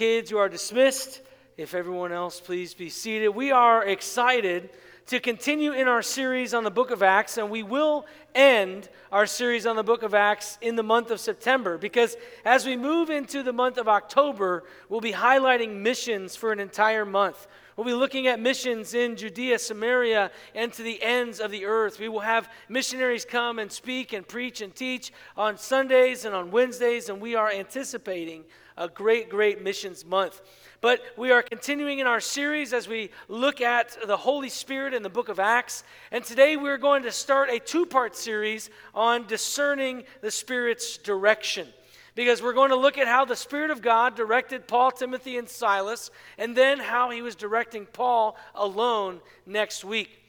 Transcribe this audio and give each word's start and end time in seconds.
Kids, 0.00 0.30
you 0.30 0.38
are 0.38 0.48
dismissed. 0.48 1.20
If 1.58 1.74
everyone 1.74 2.10
else, 2.10 2.40
please 2.40 2.72
be 2.72 2.88
seated. 2.88 3.28
We 3.28 3.52
are 3.52 3.84
excited 3.84 4.70
to 5.08 5.20
continue 5.20 5.72
in 5.72 5.88
our 5.88 6.00
series 6.00 6.54
on 6.54 6.64
the 6.64 6.70
book 6.70 6.90
of 6.90 7.02
Acts, 7.02 7.36
and 7.36 7.50
we 7.50 7.62
will 7.62 8.06
end 8.34 8.88
our 9.12 9.26
series 9.26 9.66
on 9.66 9.76
the 9.76 9.82
book 9.82 10.02
of 10.02 10.14
Acts 10.14 10.56
in 10.62 10.74
the 10.74 10.82
month 10.82 11.10
of 11.10 11.20
September 11.20 11.76
because 11.76 12.16
as 12.46 12.64
we 12.64 12.78
move 12.78 13.10
into 13.10 13.42
the 13.42 13.52
month 13.52 13.76
of 13.76 13.88
October, 13.88 14.64
we'll 14.88 15.02
be 15.02 15.12
highlighting 15.12 15.82
missions 15.82 16.34
for 16.34 16.50
an 16.50 16.60
entire 16.60 17.04
month. 17.04 17.46
We'll 17.76 17.86
be 17.86 17.92
looking 17.92 18.26
at 18.26 18.40
missions 18.40 18.94
in 18.94 19.16
Judea, 19.16 19.58
Samaria, 19.58 20.30
and 20.54 20.72
to 20.72 20.82
the 20.82 21.02
ends 21.02 21.40
of 21.40 21.50
the 21.50 21.66
earth. 21.66 22.00
We 22.00 22.08
will 22.08 22.20
have 22.20 22.50
missionaries 22.70 23.26
come 23.26 23.58
and 23.58 23.70
speak 23.70 24.14
and 24.14 24.26
preach 24.26 24.62
and 24.62 24.74
teach 24.74 25.12
on 25.36 25.58
Sundays 25.58 26.24
and 26.24 26.34
on 26.34 26.50
Wednesdays, 26.50 27.10
and 27.10 27.20
we 27.20 27.34
are 27.34 27.50
anticipating 27.50 28.44
a 28.80 28.88
great, 28.88 29.28
great 29.28 29.62
missions 29.62 30.06
month. 30.06 30.40
But 30.80 31.02
we 31.18 31.30
are 31.30 31.42
continuing 31.42 31.98
in 31.98 32.06
our 32.06 32.18
series 32.18 32.72
as 32.72 32.88
we 32.88 33.10
look 33.28 33.60
at 33.60 33.94
the 34.06 34.16
Holy 34.16 34.48
Spirit 34.48 34.94
in 34.94 35.02
the 35.02 35.10
book 35.10 35.28
of 35.28 35.38
Acts. 35.38 35.84
And 36.10 36.24
today 36.24 36.56
we're 36.56 36.78
going 36.78 37.02
to 37.02 37.12
start 37.12 37.50
a 37.50 37.58
two 37.60 37.84
part 37.84 38.16
series 38.16 38.70
on 38.94 39.26
discerning 39.26 40.04
the 40.22 40.30
Spirit's 40.30 40.96
direction 40.96 41.68
because 42.14 42.42
we're 42.42 42.54
going 42.54 42.70
to 42.70 42.76
look 42.76 42.96
at 42.96 43.06
how 43.06 43.26
the 43.26 43.36
Spirit 43.36 43.70
of 43.70 43.82
God 43.82 44.16
directed 44.16 44.66
Paul, 44.66 44.90
Timothy, 44.90 45.36
and 45.36 45.48
Silas, 45.48 46.10
and 46.38 46.56
then 46.56 46.78
how 46.78 47.10
he 47.10 47.20
was 47.20 47.34
directing 47.34 47.84
Paul 47.84 48.34
alone 48.54 49.20
next 49.44 49.84
week. 49.84 50.19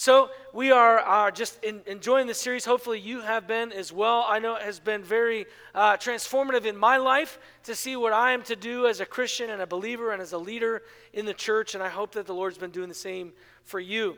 So, 0.00 0.30
we 0.54 0.70
are 0.72 1.00
uh, 1.00 1.30
just 1.30 1.62
in, 1.62 1.82
enjoying 1.86 2.26
the 2.26 2.32
series. 2.32 2.64
Hopefully, 2.64 2.98
you 2.98 3.20
have 3.20 3.46
been 3.46 3.70
as 3.70 3.92
well. 3.92 4.24
I 4.26 4.38
know 4.38 4.54
it 4.54 4.62
has 4.62 4.80
been 4.80 5.04
very 5.04 5.44
uh, 5.74 5.98
transformative 5.98 6.64
in 6.64 6.74
my 6.74 6.96
life 6.96 7.38
to 7.64 7.74
see 7.74 7.96
what 7.96 8.14
I 8.14 8.32
am 8.32 8.42
to 8.44 8.56
do 8.56 8.86
as 8.86 9.00
a 9.00 9.04
Christian 9.04 9.50
and 9.50 9.60
a 9.60 9.66
believer 9.66 10.12
and 10.12 10.22
as 10.22 10.32
a 10.32 10.38
leader 10.38 10.84
in 11.12 11.26
the 11.26 11.34
church, 11.34 11.74
and 11.74 11.84
I 11.84 11.90
hope 11.90 12.12
that 12.12 12.24
the 12.24 12.32
Lord's 12.32 12.56
been 12.56 12.70
doing 12.70 12.88
the 12.88 12.94
same 12.94 13.34
for 13.64 13.78
you. 13.78 14.16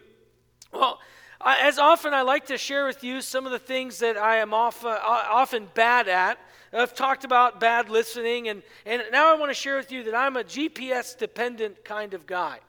Well, 0.72 1.00
as 1.44 1.80
often, 1.80 2.14
I 2.14 2.22
like 2.22 2.46
to 2.46 2.58
share 2.58 2.86
with 2.86 3.02
you 3.02 3.20
some 3.20 3.44
of 3.44 3.50
the 3.50 3.58
things 3.58 3.98
that 3.98 4.16
I 4.16 4.36
am 4.36 4.54
often, 4.54 4.88
uh, 4.88 4.98
often 5.02 5.68
bad 5.74 6.06
at. 6.06 6.38
I've 6.72 6.94
talked 6.94 7.24
about 7.24 7.58
bad 7.58 7.88
listening, 7.88 8.46
and, 8.46 8.62
and 8.86 9.02
now 9.10 9.34
I 9.34 9.36
want 9.36 9.50
to 9.50 9.54
share 9.54 9.78
with 9.78 9.90
you 9.90 10.04
that 10.04 10.14
I'm 10.14 10.36
a 10.36 10.44
GPS 10.44 11.18
dependent 11.18 11.84
kind 11.84 12.14
of 12.14 12.24
guy, 12.24 12.60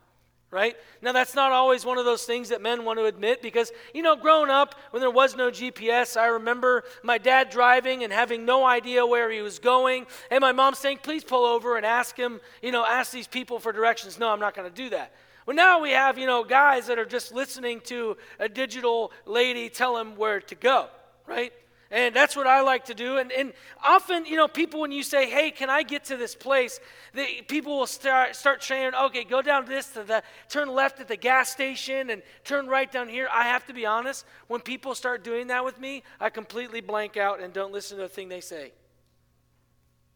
right? 0.54 0.78
Now, 1.02 1.12
that's 1.12 1.34
not 1.34 1.52
always 1.52 1.84
one 1.84 1.98
of 1.98 2.06
those 2.06 2.24
things 2.24 2.50
that 2.50 2.62
men 2.62 2.86
want 2.86 3.00
to 3.00 3.06
admit 3.06 3.42
because, 3.42 3.72
you 3.94 4.04
know, 4.04 4.16
growing 4.16 4.52
up 4.52 4.76
when 4.92 5.02
there 5.02 5.10
was 5.10 5.36
no 5.36 5.50
GPS, 5.50 6.16
I 6.16 6.28
remember 6.28 6.84
my 7.02 7.18
dad 7.18 7.50
driving 7.50 8.04
and 8.04 8.14
having 8.14 8.46
no 8.46 8.64
idea 8.66 9.06
where 9.06 9.32
he 9.32 9.42
was 9.42 9.58
going, 9.58 10.06
and 10.30 10.42
my 10.42 10.52
mom 10.52 10.76
saying, 10.76 11.00
please 11.02 11.24
pull 11.24 11.44
over 11.44 11.76
and 11.76 11.86
ask 11.86 12.16
him, 12.16 12.40
you 12.62 12.72
know, 12.72 12.86
ask 12.86 13.12
these 13.12 13.28
people 13.28 13.60
for 13.60 13.74
directions. 13.74 14.20
No, 14.20 14.30
I'm 14.30 14.40
not 14.40 14.54
going 14.54 14.70
to 14.70 14.76
do 14.76 14.92
that. 14.92 15.12
Well, 15.46 15.56
now 15.56 15.82
we 15.82 15.92
have, 15.92 16.18
you 16.18 16.28
know, 16.28 16.44
guys 16.44 16.88
that 16.88 17.00
are 17.00 17.06
just 17.06 17.34
listening 17.34 17.82
to 17.86 18.16
a 18.40 18.48
digital 18.48 19.12
lady 19.26 19.70
tell 19.70 19.96
them 19.96 20.16
where 20.16 20.40
to 20.40 20.56
go, 20.56 20.88
right? 21.28 21.52
And 21.94 22.16
that's 22.16 22.36
what 22.36 22.48
I 22.48 22.62
like 22.62 22.86
to 22.86 22.96
do. 22.96 23.20
And, 23.20 23.32
and 23.32 23.54
often, 23.84 24.26
you 24.26 24.36
know, 24.36 24.48
people, 24.48 24.82
when 24.82 24.92
you 24.92 25.04
say, 25.04 25.30
hey, 25.30 25.52
can 25.52 25.70
I 25.70 25.84
get 25.84 26.06
to 26.06 26.18
this 26.18 26.34
place, 26.34 26.80
the, 27.14 27.24
people 27.48 27.78
will 27.78 27.86
start, 27.86 28.36
start 28.36 28.64
saying, 28.64 28.94
okay, 28.96 29.24
go 29.24 29.44
down 29.44 29.66
this 29.66 29.90
to 29.90 30.04
the, 30.04 30.24
turn 30.50 30.70
left 30.70 31.00
at 31.00 31.08
the 31.08 31.16
gas 31.16 31.52
station 31.52 32.10
and 32.10 32.24
turn 32.44 32.66
right 32.66 32.92
down 32.92 33.08
here. 33.08 33.28
I 33.32 33.44
have 33.44 33.68
to 33.68 33.74
be 33.74 33.86
honest, 33.86 34.26
when 34.48 34.60
people 34.60 34.96
start 34.96 35.24
doing 35.24 35.48
that 35.48 35.64
with 35.64 35.80
me, 35.80 36.02
I 36.20 36.32
completely 36.32 36.82
blank 36.82 37.16
out 37.16 37.40
and 37.40 37.54
don't 37.54 37.72
listen 37.72 38.00
to 38.00 38.06
a 38.06 38.10
thing 38.10 38.28
they 38.28 38.42
say. 38.42 38.72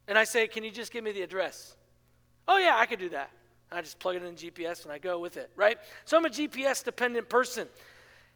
And 0.07 0.17
I 0.17 0.23
say, 0.23 0.47
can 0.47 0.63
you 0.63 0.71
just 0.71 0.91
give 0.91 1.03
me 1.03 1.11
the 1.11 1.21
address? 1.21 1.75
Oh, 2.47 2.57
yeah, 2.57 2.75
I 2.75 2.87
could 2.87 2.99
do 2.99 3.09
that. 3.09 3.29
I 3.71 3.81
just 3.81 3.99
plug 3.99 4.15
it 4.15 4.23
in 4.23 4.33
GPS 4.33 4.83
and 4.83 4.91
I 4.91 4.97
go 4.97 5.19
with 5.19 5.37
it, 5.37 5.51
right? 5.55 5.77
So 6.05 6.17
I'm 6.17 6.25
a 6.25 6.29
GPS 6.29 6.83
dependent 6.83 7.29
person. 7.29 7.67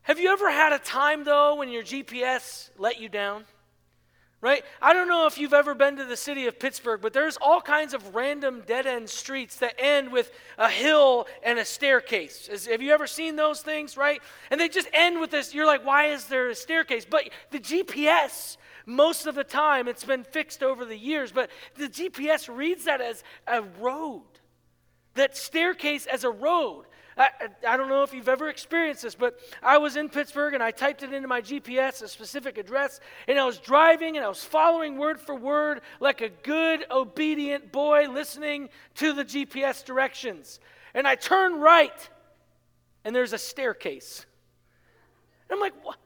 Have 0.03 0.19
you 0.19 0.31
ever 0.31 0.49
had 0.49 0.73
a 0.73 0.79
time, 0.79 1.23
though, 1.23 1.55
when 1.55 1.69
your 1.69 1.83
GPS 1.83 2.69
let 2.77 2.99
you 2.99 3.07
down? 3.07 3.45
Right? 4.41 4.63
I 4.81 4.93
don't 4.93 5.07
know 5.07 5.27
if 5.27 5.37
you've 5.37 5.53
ever 5.53 5.75
been 5.75 5.97
to 5.97 6.05
the 6.05 6.17
city 6.17 6.47
of 6.47 6.59
Pittsburgh, 6.59 6.99
but 6.99 7.13
there's 7.13 7.37
all 7.37 7.61
kinds 7.61 7.93
of 7.93 8.15
random 8.15 8.63
dead 8.65 8.87
end 8.87 9.07
streets 9.07 9.57
that 9.57 9.75
end 9.77 10.11
with 10.11 10.31
a 10.57 10.67
hill 10.67 11.27
and 11.43 11.59
a 11.59 11.65
staircase. 11.65 12.49
have 12.67 12.81
you 12.81 12.91
ever 12.91 13.05
seen 13.05 13.35
those 13.35 13.61
things, 13.61 13.95
right? 13.95 14.19
And 14.49 14.59
they 14.59 14.67
just 14.67 14.87
end 14.93 15.21
with 15.21 15.29
this. 15.29 15.53
You're 15.53 15.67
like, 15.67 15.85
why 15.85 16.07
is 16.07 16.25
there 16.25 16.49
a 16.49 16.55
staircase? 16.55 17.05
But 17.07 17.29
the 17.51 17.59
GPS, 17.59 18.57
most 18.87 19.27
of 19.27 19.35
the 19.35 19.43
time, 19.43 19.87
it's 19.87 20.03
been 20.03 20.23
fixed 20.23 20.63
over 20.63 20.85
the 20.85 20.97
years, 20.97 21.31
but 21.31 21.51
the 21.77 21.87
GPS 21.87 22.49
reads 22.53 22.85
that 22.85 22.99
as 22.99 23.23
a 23.45 23.61
road, 23.79 24.23
that 25.13 25.37
staircase 25.37 26.07
as 26.07 26.23
a 26.23 26.31
road. 26.31 26.85
I, 27.17 27.29
I 27.67 27.77
don't 27.77 27.89
know 27.89 28.03
if 28.03 28.13
you've 28.13 28.29
ever 28.29 28.49
experienced 28.49 29.01
this, 29.01 29.15
but 29.15 29.39
I 29.61 29.77
was 29.77 29.95
in 29.95 30.09
Pittsburgh 30.09 30.53
and 30.53 30.63
I 30.63 30.71
typed 30.71 31.03
it 31.03 31.13
into 31.13 31.27
my 31.27 31.41
GPS, 31.41 32.01
a 32.01 32.07
specific 32.07 32.57
address, 32.57 32.99
and 33.27 33.37
I 33.37 33.45
was 33.45 33.57
driving 33.57 34.15
and 34.15 34.25
I 34.25 34.29
was 34.29 34.43
following 34.43 34.97
word 34.97 35.19
for 35.19 35.35
word 35.35 35.81
like 35.99 36.21
a 36.21 36.29
good, 36.29 36.85
obedient 36.89 37.71
boy 37.71 38.07
listening 38.09 38.69
to 38.95 39.13
the 39.13 39.25
GPS 39.25 39.83
directions. 39.83 40.59
And 40.93 41.07
I 41.07 41.15
turn 41.15 41.59
right 41.59 42.09
and 43.03 43.15
there's 43.15 43.33
a 43.33 43.37
staircase. 43.37 44.25
And 45.49 45.57
I'm 45.57 45.61
like, 45.61 45.73
what? 45.83 45.97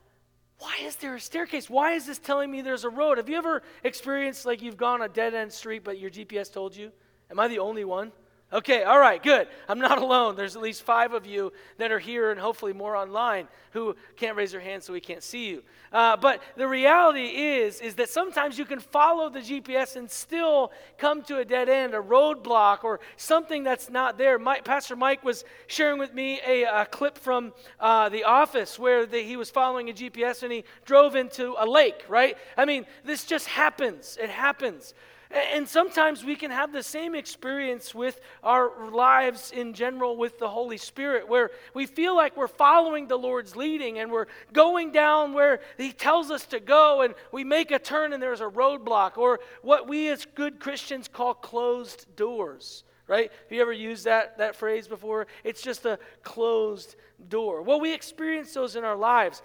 Why 0.60 0.78
is 0.84 0.96
there 0.96 1.16
a 1.16 1.20
staircase? 1.20 1.70
Why 1.70 1.92
is 1.92 2.06
this 2.06 2.18
telling 2.18 2.50
me 2.50 2.62
there's 2.62 2.86
a 2.86 2.90
road? 2.90 3.18
Have 3.18 3.30
you 3.30 3.38
ever 3.38 3.62
experienced 3.84 4.46
like 4.46 4.62
you've 4.62 4.78
gone 4.78 5.02
a 5.02 5.10
dead 5.10 5.34
end 5.34 5.52
street, 5.52 5.84
but 5.84 6.00
your 6.00 6.10
GPS 6.10 6.52
told 6.52 6.76
you? 6.76 6.92
Am 7.30 7.40
I 7.40 7.48
the 7.48 7.60
only 7.60 7.84
one? 7.84 8.12
Okay, 8.54 8.84
all 8.84 9.00
right, 9.00 9.22
good. 9.22 9.48
I'm 9.68 9.80
not 9.80 9.98
alone. 10.02 10.36
There's 10.36 10.56
at 10.56 10.62
least 10.62 10.84
five 10.84 11.14
of 11.14 11.26
you 11.26 11.52
that 11.78 11.92
are 11.92 12.00
here 12.00 12.32
and 12.32 12.40
hopefully 12.40 12.74
more 12.74 12.96
online 12.96 13.48
who 13.72 13.96
can't 14.16 14.38
raise 14.38 14.52
their 14.52 14.62
hand 14.62 14.84
so 14.84 14.94
we 14.94 15.02
can't 15.02 15.24
see 15.24 15.48
you. 15.48 15.64
Uh, 15.92 16.16
but 16.16 16.42
the 16.56 16.68
reality 16.68 17.26
is, 17.26 17.82
is 17.82 17.96
that 17.96 18.10
sometimes 18.10 18.58
you 18.58 18.66
can 18.66 18.80
follow 18.80 19.30
the 19.30 19.40
GPS 19.40 19.96
and 19.96 20.10
still 20.10 20.72
come 20.98 21.24
to 21.24 21.40
a 21.40 21.46
dead 21.46 21.70
end, 21.70 21.94
a 21.94 22.00
roadblock, 22.00 22.84
or 22.84 23.00
something 23.18 23.64
that's 23.64 23.90
not 23.90 24.18
there. 24.18 24.38
Mike, 24.38 24.64
Pastor 24.64 24.96
Mike 24.96 25.24
was 25.24 25.44
sharing 25.68 26.00
with 26.00 26.14
me 26.14 26.40
a, 26.46 26.64
a 26.64 26.86
clip 26.86 27.18
from 27.18 27.52
uh, 27.80 28.10
The 28.10 28.24
Office 28.24 28.78
where 28.78 29.06
the, 29.06 29.20
he 29.20 29.38
was 29.38 29.50
following 29.50 29.90
a 29.90 29.94
GPS 29.94 30.44
and 30.44 30.52
he 30.52 30.64
drove 30.86 31.16
into 31.16 31.56
a 31.58 31.66
lake, 31.66 32.06
right? 32.08 32.38
I 32.58 32.66
mean, 32.66 32.86
this 33.04 33.26
just 33.26 33.48
happens. 33.48 34.18
It 34.22 34.30
happens. 34.30 34.94
And 35.36 35.68
sometimes 35.68 36.24
we 36.24 36.38
can 36.38 36.50
have 36.50 36.72
the 36.72 36.82
same 36.82 37.14
experience 37.14 37.94
with 37.94 38.22
our 38.42 38.90
lives 38.90 39.52
in 39.52 39.74
general 39.74 40.16
with 40.16 40.40
the 40.40 40.48
Holy 40.48 40.78
Spirit, 40.78 41.28
where 41.28 41.52
we 41.74 41.86
feel 41.86 42.16
like 42.16 42.38
we're 42.38 42.48
following 42.48 43.08
the 43.08 43.18
Lord's 43.18 43.54
leading 43.54 44.00
and 44.00 44.10
we're 44.10 44.28
going 44.54 44.94
down 44.94 45.34
where 45.34 45.60
He 45.78 45.92
tells 45.92 46.32
us 46.32 46.46
to 46.48 46.62
go, 46.62 47.02
and 47.02 47.14
we 47.34 47.44
make 47.44 47.72
a 47.72 47.80
turn 47.80 48.14
and 48.14 48.24
there's 48.24 48.40
a 48.40 48.46
roadblock, 48.46 49.18
or 49.18 49.42
what 49.62 49.90
we 49.90 50.08
as 50.08 50.26
good 50.36 50.62
Christians 50.62 51.10
call 51.10 51.34
closed 51.34 52.06
doors. 52.16 52.86
Right? 53.08 53.30
Have 53.30 53.52
you 53.52 53.62
ever 53.62 53.74
used 53.74 54.06
that, 54.06 54.38
that 54.38 54.56
phrase 54.56 54.88
before? 54.88 55.28
It's 55.44 55.62
just 55.62 55.86
a 55.86 56.00
closed 56.24 56.96
door. 57.28 57.62
Well, 57.62 57.80
we 57.80 57.94
experience 57.94 58.54
those 58.54 58.76
in 58.76 58.84
our 58.84 58.96
lives. 58.96 59.44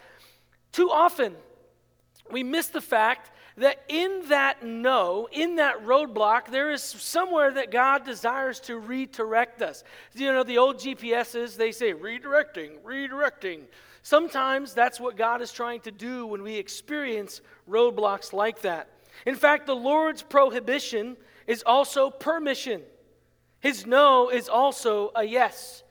Too 0.72 0.88
often, 0.88 1.34
we 2.30 2.42
miss 2.42 2.68
the 2.68 2.80
fact 2.80 3.32
that 3.60 3.82
in 3.88 4.22
that 4.28 4.64
no, 4.64 5.28
in 5.30 5.56
that 5.56 5.84
roadblock, 5.84 6.50
there 6.50 6.70
is 6.70 6.82
somewhere 6.82 7.52
that 7.52 7.70
God 7.70 8.04
desires 8.04 8.58
to 8.60 8.78
redirect 8.78 9.62
us. 9.62 9.84
You 10.14 10.32
know, 10.32 10.42
the 10.42 10.58
old 10.58 10.76
GPSs, 10.76 11.56
they 11.56 11.70
say 11.70 11.92
redirecting, 11.92 12.80
redirecting. 12.84 13.60
Sometimes 14.02 14.72
that's 14.72 14.98
what 14.98 15.16
God 15.16 15.42
is 15.42 15.52
trying 15.52 15.80
to 15.80 15.90
do 15.90 16.26
when 16.26 16.42
we 16.42 16.56
experience 16.56 17.42
roadblocks 17.68 18.32
like 18.32 18.62
that. 18.62 18.88
In 19.26 19.36
fact, 19.36 19.66
the 19.66 19.76
Lord's 19.76 20.22
prohibition 20.22 21.18
is 21.46 21.62
also 21.64 22.08
permission. 22.08 22.80
His 23.60 23.86
no 23.86 24.30
is 24.30 24.48
also 24.48 25.12
a 25.14 25.24
yes. 25.24 25.82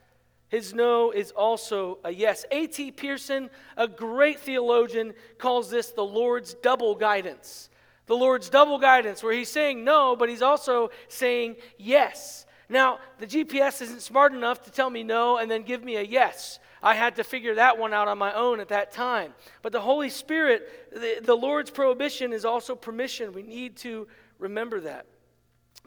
His 0.50 0.74
no 0.74 1.12
is 1.12 1.30
also 1.32 2.00
a 2.04 2.12
yes. 2.12 2.44
A.T. 2.50 2.92
Pierson, 2.92 3.52
a 3.78 3.88
great 3.88 4.40
theologian, 4.40 5.14
calls 5.38 5.70
this 5.70 5.92
the 5.92 6.04
Lord's 6.04 6.56
double 6.56 6.96
guidance. 6.96 7.69
The 8.10 8.16
Lord's 8.16 8.50
double 8.50 8.80
guidance, 8.80 9.22
where 9.22 9.34
he's 9.34 9.50
saying 9.50 9.84
no, 9.84 10.16
but 10.16 10.30
he's 10.30 10.42
also 10.42 10.90
saying 11.10 11.58
yes. 11.78 12.48
Now, 12.68 12.98
the 13.20 13.28
GPS 13.28 13.84
isn't 13.84 14.02
smart 14.02 14.34
enough 14.34 14.64
to 14.64 14.72
tell 14.72 14.90
me 14.90 15.04
no 15.04 15.38
and 15.38 15.50
then 15.50 15.62
give 15.62 15.84
me 15.84 15.96
a 15.96 16.02
yes. 16.02 16.58
I 16.82 16.96
had 16.96 17.18
to 17.18 17.24
figure 17.24 17.54
that 17.54 17.78
one 17.78 17.94
out 17.94 18.08
on 18.08 18.18
my 18.18 18.34
own 18.34 18.62
at 18.62 18.70
that 18.70 18.92
time. 18.92 19.36
But 19.62 19.74
the 19.74 19.82
Holy 19.82 20.10
Spirit, 20.10 20.92
the, 20.92 21.20
the 21.22 21.36
Lord's 21.36 21.70
prohibition 21.70 22.34
is 22.34 22.46
also 22.46 22.74
permission. 22.74 23.32
We 23.32 23.44
need 23.44 23.78
to 23.78 24.08
remember 24.40 24.80
that. 24.80 25.06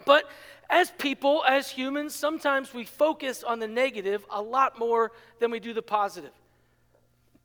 But 0.07 0.31
as 0.71 0.93
people, 0.93 1.43
as 1.45 1.71
humans, 1.71 2.15
sometimes 2.15 2.73
we 2.73 2.85
focus 2.85 3.43
on 3.43 3.59
the 3.59 3.67
negative 3.67 4.25
a 4.31 4.41
lot 4.41 4.79
more 4.79 5.11
than 5.41 5.51
we 5.51 5.59
do 5.59 5.73
the 5.73 5.83
positive. 5.83 6.31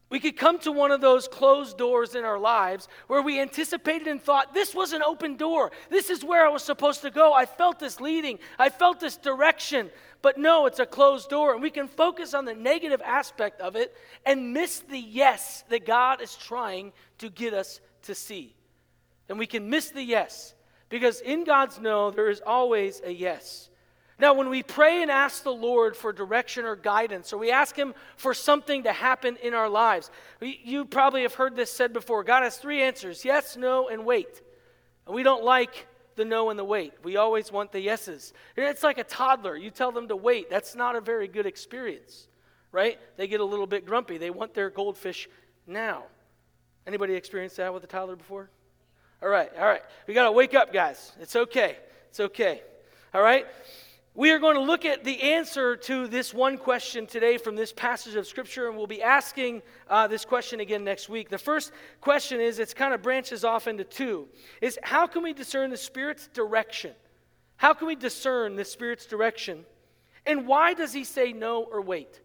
We 0.10 0.22
could 0.22 0.38
come 0.38 0.58
to 0.60 0.72
one 0.72 0.92
of 0.92 1.02
those 1.02 1.28
closed 1.28 1.78
doors 1.78 2.16
in 2.16 2.24
our 2.24 2.40
lives 2.40 2.88
where 3.08 3.22
we 3.22 3.42
anticipated 3.42 4.08
and 4.08 4.22
thought, 4.22 4.54
this 4.54 4.74
was 4.74 4.94
an 4.94 5.04
open 5.04 5.36
door. 5.36 5.72
This 5.90 6.10
is 6.10 6.24
where 6.24 6.46
I 6.46 6.50
was 6.50 6.64
supposed 6.64 7.02
to 7.02 7.12
go. 7.12 7.34
I 7.34 7.46
felt 7.46 7.78
this 7.78 8.00
leading, 8.00 8.40
I 8.58 8.70
felt 8.70 9.02
this 9.02 9.18
direction. 9.18 9.90
But 10.22 10.38
no, 10.38 10.66
it's 10.66 10.80
a 10.80 10.86
closed 10.86 11.30
door. 11.30 11.54
And 11.54 11.62
we 11.62 11.70
can 11.70 11.88
focus 11.90 12.34
on 12.34 12.46
the 12.46 12.56
negative 12.56 13.02
aspect 13.04 13.60
of 13.60 13.76
it 13.76 13.96
and 14.26 14.54
miss 14.54 14.80
the 14.80 14.98
yes 14.98 15.66
that 15.70 15.86
God 15.86 16.22
is 16.22 16.36
trying 16.36 16.94
to 17.18 17.30
get 17.30 17.54
us 17.54 17.82
to 18.04 18.16
see. 18.16 18.56
And 19.28 19.38
we 19.38 19.46
can 19.46 19.70
miss 19.70 19.90
the 19.90 20.04
yes 20.04 20.56
because 20.90 21.20
in 21.20 21.44
God's 21.44 21.80
no, 21.80 22.12
there 22.12 22.30
is 22.30 22.42
always 22.46 23.02
a 23.04 23.12
yes. 23.12 23.70
Now, 24.20 24.34
when 24.34 24.50
we 24.50 24.64
pray 24.64 25.04
and 25.04 25.12
ask 25.12 25.44
the 25.44 25.54
Lord 25.54 25.96
for 25.96 26.12
direction 26.12 26.66
or 26.66 26.76
guidance, 26.76 27.34
or 27.34 27.38
we 27.38 27.52
ask 27.52 27.76
Him 27.76 27.94
for 28.16 28.34
something 28.34 28.84
to 28.84 28.92
happen 28.92 29.38
in 29.44 29.54
our 29.54 29.70
lives, 29.70 30.10
you 30.42 30.86
probably 30.86 31.22
have 31.22 31.36
heard 31.36 31.56
this 31.56 31.72
said 31.72 31.94
before. 31.94 32.24
God 32.24 32.42
has 32.42 32.58
three 32.58 32.82
answers 32.82 33.24
yes, 33.24 33.56
no, 33.56 33.90
and 33.90 34.06
wait. 34.06 34.42
And 35.06 35.16
we 35.16 35.22
don't 35.22 35.44
like 35.44 35.88
the 36.16 36.26
no 36.26 36.50
and 36.50 36.58
the 36.58 36.64
wait. 36.64 36.94
We 37.04 37.18
always 37.18 37.52
want 37.52 37.72
the 37.72 37.80
yeses. 37.80 38.34
It's 38.56 38.82
like 38.82 38.98
a 38.98 39.04
toddler. 39.04 39.56
You 39.56 39.70
tell 39.70 39.92
them 39.92 40.08
to 40.08 40.16
wait. 40.16 40.50
That's 40.50 40.76
not 40.76 40.96
a 40.96 41.02
very 41.02 41.28
good 41.28 41.46
experience, 41.46 42.28
right? 42.72 43.00
They 43.18 43.28
get 43.28 43.40
a 43.40 43.46
little 43.46 43.68
bit 43.68 43.86
grumpy. 43.86 44.18
They 44.18 44.32
want 44.32 44.56
their 44.56 44.72
goldfish 44.72 45.30
now. 45.68 46.06
Anybody 46.88 47.14
experienced 47.14 47.58
that 47.58 47.72
with 47.72 47.84
a 47.84 47.88
toddler 47.88 48.16
before? 48.16 48.50
All 49.22 49.30
right, 49.30 49.52
all 49.58 49.66
right. 49.66 49.84
We 50.08 50.16
got 50.16 50.24
to 50.24 50.32
wake 50.32 50.56
up, 50.56 50.74
guys. 50.74 51.12
It's 51.20 51.36
okay. 51.36 51.78
It's 52.10 52.20
okay. 52.20 52.62
All 53.14 53.22
right? 53.22 53.46
We 54.18 54.32
are 54.32 54.40
going 54.40 54.56
to 54.56 54.62
look 54.62 54.84
at 54.84 55.04
the 55.04 55.22
answer 55.22 55.76
to 55.76 56.08
this 56.08 56.34
one 56.34 56.58
question 56.58 57.06
today 57.06 57.38
from 57.38 57.56
this 57.56 57.72
passage 57.72 58.16
of 58.16 58.26
Scripture, 58.26 58.68
and 58.68 58.76
we'll 58.76 58.88
be 58.88 59.04
asking 59.04 59.62
uh, 59.88 60.08
this 60.08 60.26
question 60.26 60.60
again 60.60 60.84
next 60.84 61.08
week. 61.08 61.30
The 61.30 61.38
first 61.38 61.72
question 62.02 62.42
is 62.42 62.58
it's 62.58 62.74
kind 62.74 62.96
of 62.96 63.04
branches 63.04 63.44
off 63.44 63.68
into 63.68 63.84
two 63.84 64.28
is 64.60 64.80
how 64.82 65.06
can 65.06 65.22
we 65.22 65.34
discern 65.34 65.70
the 65.70 65.78
Spirit's 65.78 66.30
direction? 66.30 66.94
How 67.58 67.76
can 67.76 67.86
we 67.86 67.96
discern 67.96 68.56
the 68.56 68.66
Spirit's 68.66 69.06
direction? 69.06 69.66
And 70.26 70.48
why 70.48 70.74
does 70.74 70.94
he 70.94 71.04
say 71.04 71.32
no 71.32 71.62
or 71.66 71.80
wait? 71.80 72.20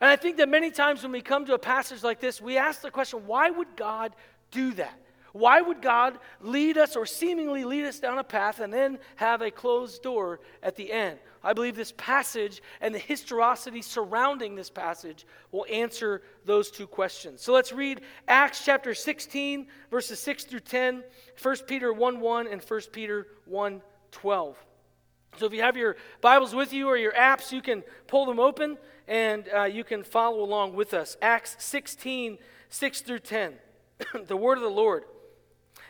And 0.00 0.10
I 0.10 0.16
think 0.16 0.38
that 0.38 0.48
many 0.48 0.72
times 0.72 1.04
when 1.04 1.12
we 1.12 1.20
come 1.20 1.46
to 1.46 1.54
a 1.54 1.58
passage 1.58 2.02
like 2.02 2.18
this, 2.18 2.40
we 2.40 2.58
ask 2.58 2.80
the 2.80 2.90
question 2.90 3.28
why 3.28 3.48
would 3.48 3.76
God 3.76 4.16
do 4.50 4.72
that? 4.72 4.98
Why 5.32 5.62
would 5.62 5.80
God 5.80 6.18
lead 6.40 6.76
us 6.76 6.94
or 6.94 7.06
seemingly 7.06 7.64
lead 7.64 7.86
us 7.86 7.98
down 7.98 8.18
a 8.18 8.24
path 8.24 8.60
and 8.60 8.72
then 8.72 8.98
have 9.16 9.40
a 9.40 9.50
closed 9.50 10.02
door 10.02 10.40
at 10.62 10.76
the 10.76 10.92
end? 10.92 11.18
I 11.42 11.54
believe 11.54 11.74
this 11.74 11.92
passage 11.96 12.62
and 12.80 12.94
the 12.94 12.98
historicity 12.98 13.82
surrounding 13.82 14.54
this 14.54 14.70
passage 14.70 15.26
will 15.50 15.66
answer 15.70 16.22
those 16.44 16.70
two 16.70 16.86
questions. 16.86 17.40
So 17.40 17.52
let's 17.52 17.72
read 17.72 18.02
Acts 18.28 18.64
chapter 18.64 18.94
16, 18.94 19.66
verses 19.90 20.20
6 20.20 20.44
through 20.44 20.60
10, 20.60 21.02
1 21.40 21.56
Peter 21.66 21.92
1 21.92 22.20
1, 22.20 22.46
and 22.46 22.62
1 22.62 22.80
Peter 22.92 23.26
1 23.46 23.82
12. 24.12 24.56
So 25.38 25.46
if 25.46 25.54
you 25.54 25.62
have 25.62 25.78
your 25.78 25.96
Bibles 26.20 26.54
with 26.54 26.74
you 26.74 26.88
or 26.88 26.96
your 26.96 27.12
apps, 27.12 27.52
you 27.52 27.62
can 27.62 27.82
pull 28.06 28.26
them 28.26 28.38
open 28.38 28.76
and 29.08 29.48
uh, 29.54 29.64
you 29.64 29.82
can 29.82 30.04
follow 30.04 30.42
along 30.42 30.74
with 30.74 30.92
us. 30.92 31.16
Acts 31.22 31.56
16, 31.58 32.36
6 32.68 33.00
through 33.00 33.18
10. 33.20 33.54
the 34.26 34.36
word 34.36 34.58
of 34.58 34.62
the 34.62 34.70
Lord. 34.70 35.04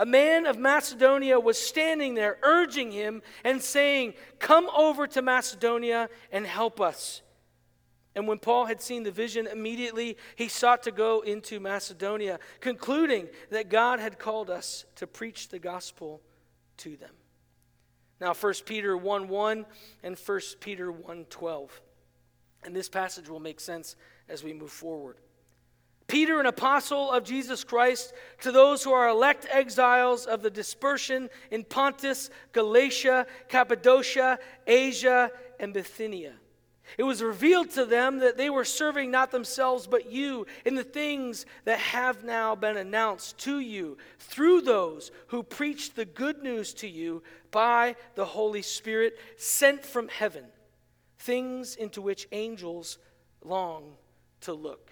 a 0.00 0.06
man 0.06 0.46
of 0.46 0.58
Macedonia 0.58 1.38
was 1.38 1.58
standing 1.58 2.14
there, 2.14 2.38
urging 2.42 2.90
him 2.90 3.20
and 3.44 3.60
saying, 3.60 4.14
Come 4.38 4.70
over 4.74 5.06
to 5.08 5.20
Macedonia 5.20 6.08
and 6.32 6.46
help 6.46 6.80
us. 6.80 7.20
And 8.14 8.26
when 8.26 8.38
Paul 8.38 8.64
had 8.64 8.80
seen 8.80 9.02
the 9.02 9.10
vision, 9.10 9.46
immediately 9.46 10.16
he 10.36 10.48
sought 10.48 10.84
to 10.84 10.90
go 10.90 11.20
into 11.20 11.60
Macedonia, 11.60 12.38
concluding 12.60 13.28
that 13.50 13.68
God 13.68 14.00
had 14.00 14.18
called 14.18 14.48
us 14.48 14.86
to 14.96 15.06
preach 15.06 15.50
the 15.50 15.58
gospel 15.58 16.22
to 16.78 16.96
them. 16.96 17.12
Now 18.22 18.32
1 18.32 18.54
Peter 18.64 18.96
1 18.96 19.28
1 19.28 19.66
and 20.02 20.18
1 20.18 20.40
Peter 20.60 20.90
1 20.90 21.26
12. 21.26 21.82
And 22.64 22.74
this 22.74 22.88
passage 22.88 23.28
will 23.28 23.38
make 23.38 23.60
sense 23.60 23.96
as 24.30 24.42
we 24.42 24.54
move 24.54 24.72
forward. 24.72 25.18
Peter, 26.10 26.40
an 26.40 26.46
apostle 26.46 27.12
of 27.12 27.22
Jesus 27.22 27.62
Christ, 27.62 28.12
to 28.40 28.50
those 28.50 28.82
who 28.82 28.92
are 28.92 29.08
elect 29.08 29.46
exiles 29.48 30.26
of 30.26 30.42
the 30.42 30.50
dispersion 30.50 31.30
in 31.52 31.62
Pontus, 31.62 32.30
Galatia, 32.50 33.28
Cappadocia, 33.48 34.40
Asia, 34.66 35.30
and 35.60 35.72
Bithynia. 35.72 36.32
It 36.98 37.04
was 37.04 37.22
revealed 37.22 37.70
to 37.70 37.84
them 37.84 38.18
that 38.18 38.36
they 38.36 38.50
were 38.50 38.64
serving 38.64 39.12
not 39.12 39.30
themselves 39.30 39.86
but 39.86 40.10
you 40.10 40.48
in 40.64 40.74
the 40.74 40.82
things 40.82 41.46
that 41.64 41.78
have 41.78 42.24
now 42.24 42.56
been 42.56 42.76
announced 42.76 43.38
to 43.44 43.60
you 43.60 43.96
through 44.18 44.62
those 44.62 45.12
who 45.28 45.44
preached 45.44 45.94
the 45.94 46.04
good 46.04 46.42
news 46.42 46.74
to 46.74 46.88
you 46.88 47.22
by 47.52 47.94
the 48.16 48.24
Holy 48.24 48.62
Spirit 48.62 49.16
sent 49.36 49.86
from 49.86 50.08
heaven, 50.08 50.46
things 51.18 51.76
into 51.76 52.02
which 52.02 52.26
angels 52.32 52.98
long 53.44 53.92
to 54.40 54.52
look. 54.52 54.90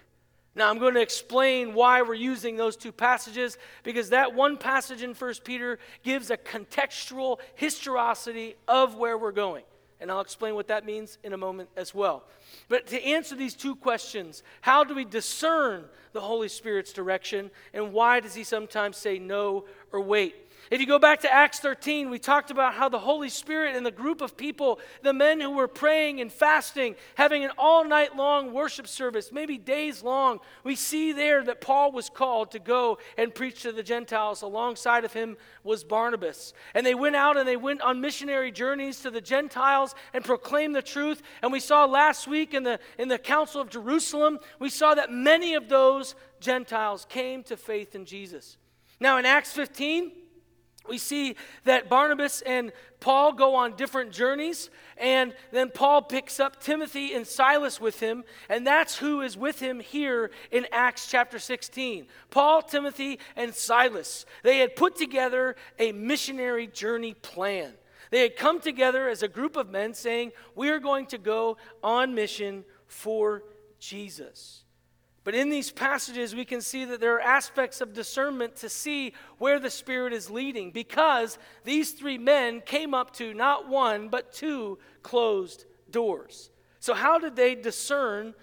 Now, 0.55 0.69
I'm 0.69 0.79
going 0.79 0.95
to 0.95 1.01
explain 1.01 1.73
why 1.73 2.01
we're 2.01 2.15
using 2.15 2.57
those 2.57 2.75
two 2.75 2.91
passages 2.91 3.57
because 3.83 4.09
that 4.09 4.33
one 4.33 4.57
passage 4.57 5.03
in 5.03 5.13
1 5.13 5.33
Peter 5.43 5.79
gives 6.03 6.31
a 6.31 6.37
contextual 6.37 7.37
historicity 7.55 8.55
of 8.67 8.95
where 8.95 9.17
we're 9.17 9.31
going. 9.31 9.63
And 10.01 10.09
I'll 10.09 10.21
explain 10.21 10.55
what 10.55 10.67
that 10.69 10.85
means 10.85 11.17
in 11.23 11.33
a 11.33 11.37
moment 11.37 11.69
as 11.75 11.93
well. 11.93 12.23
But 12.67 12.87
to 12.87 13.03
answer 13.03 13.35
these 13.35 13.53
two 13.53 13.75
questions, 13.75 14.43
how 14.61 14.83
do 14.83 14.95
we 14.95 15.05
discern 15.05 15.85
the 16.13 16.21
Holy 16.21 16.47
Spirit's 16.47 16.93
direction, 16.93 17.51
and 17.73 17.93
why 17.93 18.19
does 18.19 18.33
he 18.33 18.43
sometimes 18.43 18.97
say 18.97 19.19
no 19.19 19.65
or 19.91 20.01
wait? 20.01 20.35
If 20.69 20.79
you 20.79 20.85
go 20.85 20.99
back 20.99 21.21
to 21.21 21.33
Acts 21.33 21.59
13, 21.59 22.09
we 22.09 22.19
talked 22.19 22.51
about 22.51 22.75
how 22.75 22.89
the 22.89 22.99
Holy 22.99 23.29
Spirit 23.29 23.75
and 23.75 23.85
the 23.85 23.91
group 23.91 24.21
of 24.21 24.37
people, 24.37 24.79
the 25.01 25.13
men 25.13 25.39
who 25.39 25.51
were 25.51 25.67
praying 25.67 26.21
and 26.21 26.31
fasting, 26.31 26.95
having 27.15 27.43
an 27.43 27.51
all 27.57 27.83
night 27.83 28.15
long 28.15 28.53
worship 28.53 28.87
service, 28.87 29.31
maybe 29.31 29.57
days 29.57 30.03
long, 30.03 30.39
we 30.63 30.75
see 30.75 31.11
there 31.11 31.43
that 31.43 31.61
Paul 31.61 31.91
was 31.91 32.09
called 32.09 32.51
to 32.51 32.59
go 32.59 32.99
and 33.17 33.33
preach 33.33 33.63
to 33.63 33.71
the 33.71 33.81
Gentiles. 33.81 34.41
Alongside 34.41 35.05
of 35.05 35.13
him 35.13 35.37
was 35.63 35.83
Barnabas. 35.83 36.53
And 36.75 36.85
they 36.85 36.95
went 36.95 37.15
out 37.15 37.37
and 37.37 37.47
they 37.47 37.57
went 37.57 37.81
on 37.81 37.99
missionary 38.01 38.51
journeys 38.51 38.99
to 39.01 39.11
the 39.11 39.21
Gentiles 39.21 39.95
and 40.13 40.23
proclaimed 40.23 40.75
the 40.75 40.81
truth. 40.81 41.23
And 41.41 41.51
we 41.51 41.59
saw 41.59 41.85
last 41.85 42.27
week 42.27 42.53
in 42.53 42.63
the, 42.63 42.79
in 42.99 43.07
the 43.07 43.17
Council 43.17 43.61
of 43.61 43.69
Jerusalem, 43.69 44.39
we 44.59 44.69
saw 44.69 44.93
that 44.93 45.11
many 45.11 45.55
of 45.55 45.67
those 45.67 46.15
Gentiles 46.39 47.05
came 47.09 47.43
to 47.43 47.57
faith 47.57 47.95
in 47.95 48.05
Jesus. 48.05 48.57
Now 48.99 49.17
in 49.17 49.25
Acts 49.25 49.51
15, 49.53 50.11
we 50.89 50.97
see 50.97 51.35
that 51.65 51.89
Barnabas 51.89 52.41
and 52.41 52.71
Paul 52.99 53.33
go 53.33 53.55
on 53.55 53.75
different 53.75 54.11
journeys, 54.11 54.69
and 54.97 55.33
then 55.51 55.69
Paul 55.69 56.01
picks 56.01 56.39
up 56.39 56.61
Timothy 56.61 57.13
and 57.13 57.25
Silas 57.25 57.79
with 57.79 57.99
him, 57.99 58.23
and 58.49 58.67
that's 58.67 58.97
who 58.97 59.21
is 59.21 59.37
with 59.37 59.59
him 59.59 59.79
here 59.79 60.31
in 60.51 60.67
Acts 60.71 61.07
chapter 61.07 61.39
16. 61.39 62.07
Paul, 62.29 62.61
Timothy, 62.61 63.19
and 63.35 63.53
Silas. 63.55 64.25
They 64.43 64.57
had 64.57 64.75
put 64.75 64.97
together 64.97 65.55
a 65.77 65.93
missionary 65.93 66.67
journey 66.67 67.13
plan. 67.13 67.73
They 68.11 68.21
had 68.21 68.35
come 68.35 68.59
together 68.59 69.07
as 69.07 69.23
a 69.23 69.27
group 69.27 69.55
of 69.55 69.69
men 69.69 69.93
saying, 69.93 70.31
We 70.55 70.69
are 70.69 70.79
going 70.79 71.05
to 71.07 71.17
go 71.17 71.57
on 71.83 72.15
mission 72.15 72.65
for 72.87 73.43
Jesus. 73.79 74.63
But 75.29 75.35
in 75.35 75.51
these 75.51 75.69
passages, 75.69 76.33
we 76.33 76.43
can 76.43 76.59
see 76.59 76.85
that 76.85 76.99
there 76.99 77.13
are 77.13 77.21
aspects 77.21 77.81
of 77.81 77.93
discernment 77.93 78.55
to 78.55 78.67
see 78.67 79.13
where 79.37 79.59
the 79.59 79.69
Spirit 79.69 80.11
is 80.11 80.31
leading 80.31 80.71
because 80.71 81.37
these 81.63 81.91
three 81.91 82.17
men 82.17 82.61
came 82.61 82.95
up 82.95 83.13
to 83.17 83.35
not 83.35 83.69
one, 83.69 84.09
but 84.09 84.33
two 84.33 84.79
closed 85.03 85.65
doors. 85.91 86.49
So, 86.79 86.95
how 86.95 87.19
did 87.19 87.35
they 87.35 87.53
discern 87.53 88.33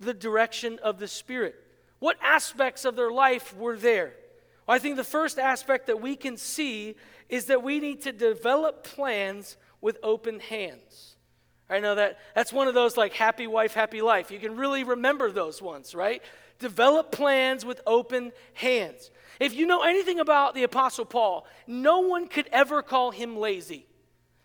the 0.00 0.12
direction 0.12 0.80
of 0.82 0.98
the 0.98 1.06
Spirit? 1.06 1.54
What 2.00 2.16
aspects 2.20 2.84
of 2.84 2.96
their 2.96 3.12
life 3.12 3.56
were 3.56 3.76
there? 3.76 4.14
Well, 4.66 4.74
I 4.74 4.80
think 4.80 4.96
the 4.96 5.04
first 5.04 5.38
aspect 5.38 5.86
that 5.86 6.00
we 6.00 6.16
can 6.16 6.36
see 6.36 6.96
is 7.28 7.44
that 7.44 7.62
we 7.62 7.78
need 7.78 8.00
to 8.00 8.10
develop 8.10 8.82
plans 8.82 9.56
with 9.80 9.96
open 10.02 10.40
hands. 10.40 11.14
I 11.70 11.78
know 11.78 11.94
that 11.94 12.18
that's 12.34 12.52
one 12.52 12.68
of 12.68 12.74
those 12.74 12.96
like 12.96 13.12
happy 13.12 13.46
wife, 13.46 13.72
happy 13.74 14.02
life. 14.02 14.30
You 14.30 14.40
can 14.40 14.56
really 14.56 14.82
remember 14.84 15.30
those 15.30 15.62
ones, 15.62 15.94
right? 15.94 16.22
Develop 16.58 17.12
plans 17.12 17.64
with 17.64 17.80
open 17.86 18.32
hands. 18.54 19.10
If 19.38 19.54
you 19.54 19.66
know 19.66 19.82
anything 19.82 20.20
about 20.20 20.54
the 20.54 20.64
Apostle 20.64 21.06
Paul, 21.06 21.46
no 21.66 22.00
one 22.00 22.28
could 22.28 22.48
ever 22.52 22.82
call 22.82 23.12
him 23.12 23.38
lazy. 23.38 23.86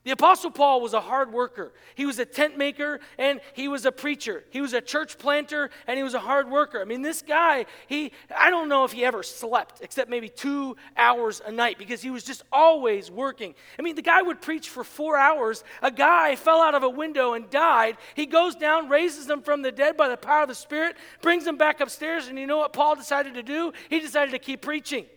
The 0.06 0.12
Apostle 0.12 0.52
Paul 0.52 0.82
was 0.82 0.94
a 0.94 1.02
hard 1.02 1.34
worker. 1.34 1.74
He 1.96 2.06
was 2.06 2.20
a 2.20 2.26
tent 2.26 2.60
maker 2.60 3.00
and 3.18 3.42
he 3.54 3.68
was 3.68 3.88
a 3.88 3.92
preacher. 3.92 4.46
He 4.52 4.62
was 4.62 4.74
a 4.74 4.80
church 4.80 5.18
planter 5.18 5.72
and 5.88 5.98
he 5.98 6.04
was 6.04 6.14
a 6.14 6.20
hard 6.20 6.48
worker. 6.48 6.80
I 6.80 6.86
mean, 6.86 7.02
this 7.02 7.24
guy, 7.24 7.66
he, 7.88 8.12
I 8.36 8.52
don't 8.52 8.70
know 8.70 8.84
if 8.84 8.92
he 8.92 9.04
ever 9.04 9.24
slept 9.24 9.82
except 9.82 10.12
maybe 10.12 10.30
two 10.30 10.78
hours 10.96 11.42
a 11.44 11.52
night 11.52 11.80
because 11.80 12.04
he 12.04 12.12
was 12.12 12.24
just 12.24 12.44
always 12.52 13.10
working. 13.10 13.56
I 13.80 13.82
mean, 13.82 13.96
the 13.96 14.04
guy 14.04 14.22
would 14.22 14.42
preach 14.42 14.70
for 14.70 14.84
four 14.84 15.18
hours. 15.18 15.64
A 15.82 15.90
guy 15.90 16.36
fell 16.36 16.62
out 16.62 16.76
of 16.76 16.84
a 16.84 16.90
window 16.90 17.34
and 17.34 17.50
died. 17.50 17.98
He 18.14 18.28
goes 18.28 18.54
down, 18.54 18.90
raises 18.90 19.26
them 19.26 19.42
from 19.42 19.64
the 19.64 19.72
dead 19.72 19.98
by 19.98 20.08
the 20.08 20.18
power 20.18 20.44
of 20.44 20.50
the 20.50 20.56
Spirit, 20.56 20.98
brings 21.24 21.46
them 21.46 21.58
back 21.58 21.82
upstairs. 21.82 22.28
And 22.28 22.38
you 22.38 22.46
know 22.46 22.58
what 22.58 22.74
Paul 22.74 22.96
decided 22.96 23.34
to 23.34 23.44
do? 23.44 23.74
He 23.90 24.00
decided 24.00 24.34
to 24.34 24.40
keep 24.40 24.62
preaching 24.62 25.08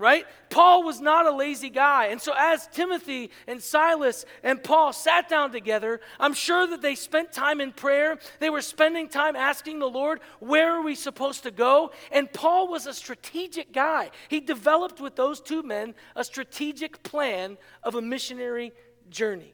right? 0.00 0.24
Paul 0.48 0.82
was 0.82 0.98
not 0.98 1.26
a 1.26 1.30
lazy 1.30 1.68
guy. 1.68 2.06
And 2.06 2.20
so, 2.20 2.32
as 2.36 2.66
Timothy 2.68 3.30
and 3.46 3.62
Silas 3.62 4.24
and 4.42 4.64
Paul 4.64 4.94
sat 4.94 5.28
down 5.28 5.52
together, 5.52 6.00
I'm 6.18 6.32
sure 6.32 6.66
that 6.66 6.80
they 6.80 6.94
spent 6.94 7.32
time 7.32 7.60
in 7.60 7.70
prayer. 7.70 8.18
They 8.40 8.48
were 8.48 8.62
spending 8.62 9.08
time 9.08 9.36
asking 9.36 9.78
the 9.78 9.90
Lord, 9.90 10.20
where 10.40 10.72
are 10.72 10.82
we 10.82 10.94
supposed 10.94 11.42
to 11.42 11.50
go? 11.50 11.92
And 12.10 12.32
Paul 12.32 12.68
was 12.68 12.86
a 12.86 12.94
strategic 12.94 13.72
guy. 13.72 14.10
He 14.28 14.40
developed 14.40 15.00
with 15.00 15.16
those 15.16 15.38
two 15.38 15.62
men 15.62 15.94
a 16.16 16.24
strategic 16.24 17.02
plan 17.02 17.58
of 17.82 17.94
a 17.94 18.00
missionary 18.00 18.72
journey. 19.10 19.52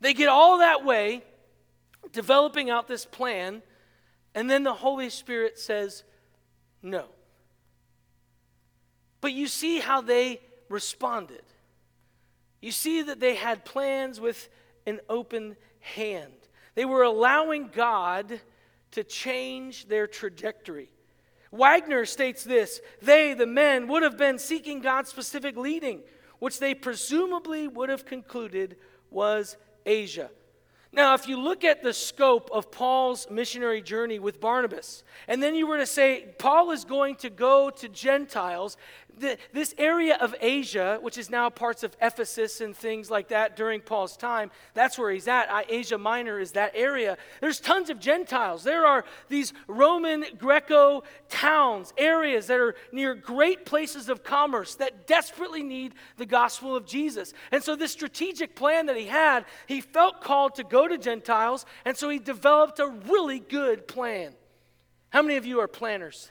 They 0.00 0.14
get 0.14 0.28
all 0.28 0.58
that 0.58 0.84
way, 0.84 1.24
developing 2.12 2.70
out 2.70 2.86
this 2.86 3.04
plan, 3.04 3.62
and 4.36 4.48
then 4.48 4.62
the 4.62 4.72
Holy 4.72 5.10
Spirit 5.10 5.58
says, 5.58 6.04
no. 6.80 7.06
But 9.22 9.32
you 9.32 9.46
see 9.46 9.78
how 9.78 10.02
they 10.02 10.40
responded. 10.68 11.42
You 12.60 12.72
see 12.72 13.02
that 13.02 13.20
they 13.20 13.36
had 13.36 13.64
plans 13.64 14.20
with 14.20 14.50
an 14.84 15.00
open 15.08 15.56
hand. 15.80 16.32
They 16.74 16.84
were 16.84 17.04
allowing 17.04 17.68
God 17.68 18.40
to 18.90 19.04
change 19.04 19.86
their 19.86 20.06
trajectory. 20.06 20.90
Wagner 21.52 22.04
states 22.04 22.44
this 22.44 22.80
they, 23.00 23.32
the 23.32 23.46
men, 23.46 23.86
would 23.88 24.02
have 24.02 24.18
been 24.18 24.38
seeking 24.38 24.80
God's 24.80 25.10
specific 25.10 25.56
leading, 25.56 26.00
which 26.40 26.58
they 26.58 26.74
presumably 26.74 27.68
would 27.68 27.90
have 27.90 28.04
concluded 28.04 28.76
was 29.10 29.56
Asia. 29.86 30.30
Now, 30.94 31.14
if 31.14 31.26
you 31.26 31.40
look 31.40 31.64
at 31.64 31.82
the 31.82 31.94
scope 31.94 32.50
of 32.52 32.70
Paul's 32.70 33.26
missionary 33.30 33.80
journey 33.80 34.18
with 34.18 34.42
Barnabas, 34.42 35.04
and 35.26 35.42
then 35.42 35.54
you 35.54 35.66
were 35.66 35.78
to 35.78 35.86
say, 35.86 36.34
Paul 36.38 36.70
is 36.70 36.84
going 36.84 37.16
to 37.16 37.30
go 37.30 37.70
to 37.70 37.88
Gentiles, 37.88 38.76
the, 39.18 39.38
this 39.52 39.74
area 39.78 40.16
of 40.20 40.34
Asia, 40.40 40.98
which 41.00 41.18
is 41.18 41.30
now 41.30 41.50
parts 41.50 41.82
of 41.82 41.96
Ephesus 42.00 42.60
and 42.60 42.76
things 42.76 43.10
like 43.10 43.28
that 43.28 43.56
during 43.56 43.80
Paul's 43.80 44.16
time, 44.16 44.50
that's 44.74 44.98
where 44.98 45.10
he's 45.10 45.28
at. 45.28 45.48
Asia 45.68 45.98
Minor 45.98 46.38
is 46.38 46.52
that 46.52 46.72
area. 46.74 47.16
There's 47.40 47.60
tons 47.60 47.90
of 47.90 47.98
Gentiles. 47.98 48.64
There 48.64 48.86
are 48.86 49.04
these 49.28 49.52
Roman 49.66 50.24
Greco 50.38 51.04
towns, 51.28 51.92
areas 51.96 52.46
that 52.46 52.58
are 52.58 52.74
near 52.90 53.14
great 53.14 53.64
places 53.64 54.08
of 54.08 54.24
commerce 54.24 54.74
that 54.76 55.06
desperately 55.06 55.62
need 55.62 55.94
the 56.16 56.26
gospel 56.26 56.74
of 56.74 56.86
Jesus. 56.86 57.32
And 57.50 57.62
so, 57.62 57.76
this 57.76 57.92
strategic 57.92 58.54
plan 58.56 58.86
that 58.86 58.96
he 58.96 59.06
had, 59.06 59.44
he 59.66 59.80
felt 59.80 60.20
called 60.20 60.54
to 60.56 60.64
go 60.64 60.81
to 60.88 60.98
Gentiles, 60.98 61.66
and 61.84 61.96
so 61.96 62.08
he 62.08 62.18
developed 62.18 62.78
a 62.78 62.86
really 62.88 63.38
good 63.38 63.88
plan. 63.88 64.34
How 65.10 65.22
many 65.22 65.36
of 65.36 65.46
you 65.46 65.60
are 65.60 65.68
planners? 65.68 66.30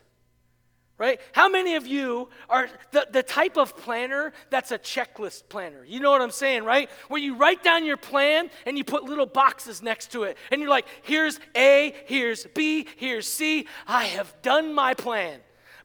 right? 1.01 1.19
How 1.31 1.49
many 1.49 1.73
of 1.73 1.87
you 1.87 2.29
are 2.47 2.69
the, 2.91 3.07
the 3.11 3.23
type 3.23 3.57
of 3.57 3.75
planner 3.75 4.33
that's 4.51 4.69
a 4.69 4.77
checklist 4.77 5.49
planner? 5.49 5.83
You 5.83 5.99
know 5.99 6.11
what 6.11 6.21
I'm 6.21 6.29
saying, 6.29 6.63
right? 6.63 6.91
Where 7.07 7.19
you 7.19 7.33
write 7.33 7.63
down 7.63 7.85
your 7.87 7.97
plan 7.97 8.51
and 8.67 8.77
you 8.77 8.83
put 8.83 9.05
little 9.05 9.25
boxes 9.25 9.81
next 9.81 10.11
to 10.11 10.25
it. 10.25 10.37
And 10.51 10.61
you're 10.61 10.69
like, 10.69 10.85
here's 11.01 11.39
A, 11.57 11.95
here's 12.05 12.45
B, 12.53 12.85
here's 12.97 13.25
C. 13.25 13.67
I 13.87 14.03
have 14.05 14.31
done 14.43 14.75
my 14.75 14.93
plan. 14.93 15.39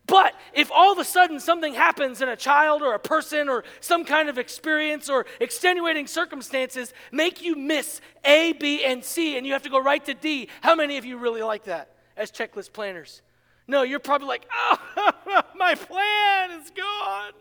But 0.06 0.34
if 0.54 0.70
all 0.70 0.92
of 0.92 0.98
a 0.98 1.04
sudden 1.04 1.40
something 1.40 1.74
happens 1.74 2.22
in 2.22 2.28
a 2.28 2.36
child 2.36 2.82
or 2.82 2.94
a 2.94 2.98
person 2.98 3.48
or 3.48 3.64
some 3.80 4.04
kind 4.04 4.28
of 4.28 4.38
experience 4.38 5.08
or 5.08 5.26
extenuating 5.40 6.06
circumstances 6.06 6.92
make 7.10 7.42
you 7.42 7.56
miss 7.56 8.00
A, 8.24 8.52
B, 8.52 8.84
and 8.84 9.04
C 9.04 9.36
and 9.36 9.46
you 9.46 9.52
have 9.52 9.62
to 9.62 9.70
go 9.70 9.82
right 9.82 10.04
to 10.04 10.14
D, 10.14 10.48
how 10.60 10.74
many 10.74 10.96
of 10.98 11.04
you 11.04 11.18
really 11.18 11.42
like 11.42 11.64
that 11.64 11.96
as 12.16 12.30
checklist 12.30 12.72
planners? 12.72 13.22
No, 13.66 13.82
you're 13.82 13.98
probably 13.98 14.28
like, 14.28 14.46
oh, 14.96 15.12
my 15.56 15.74
plan 15.74 16.52
is 16.52 16.70
gone. 16.70 17.32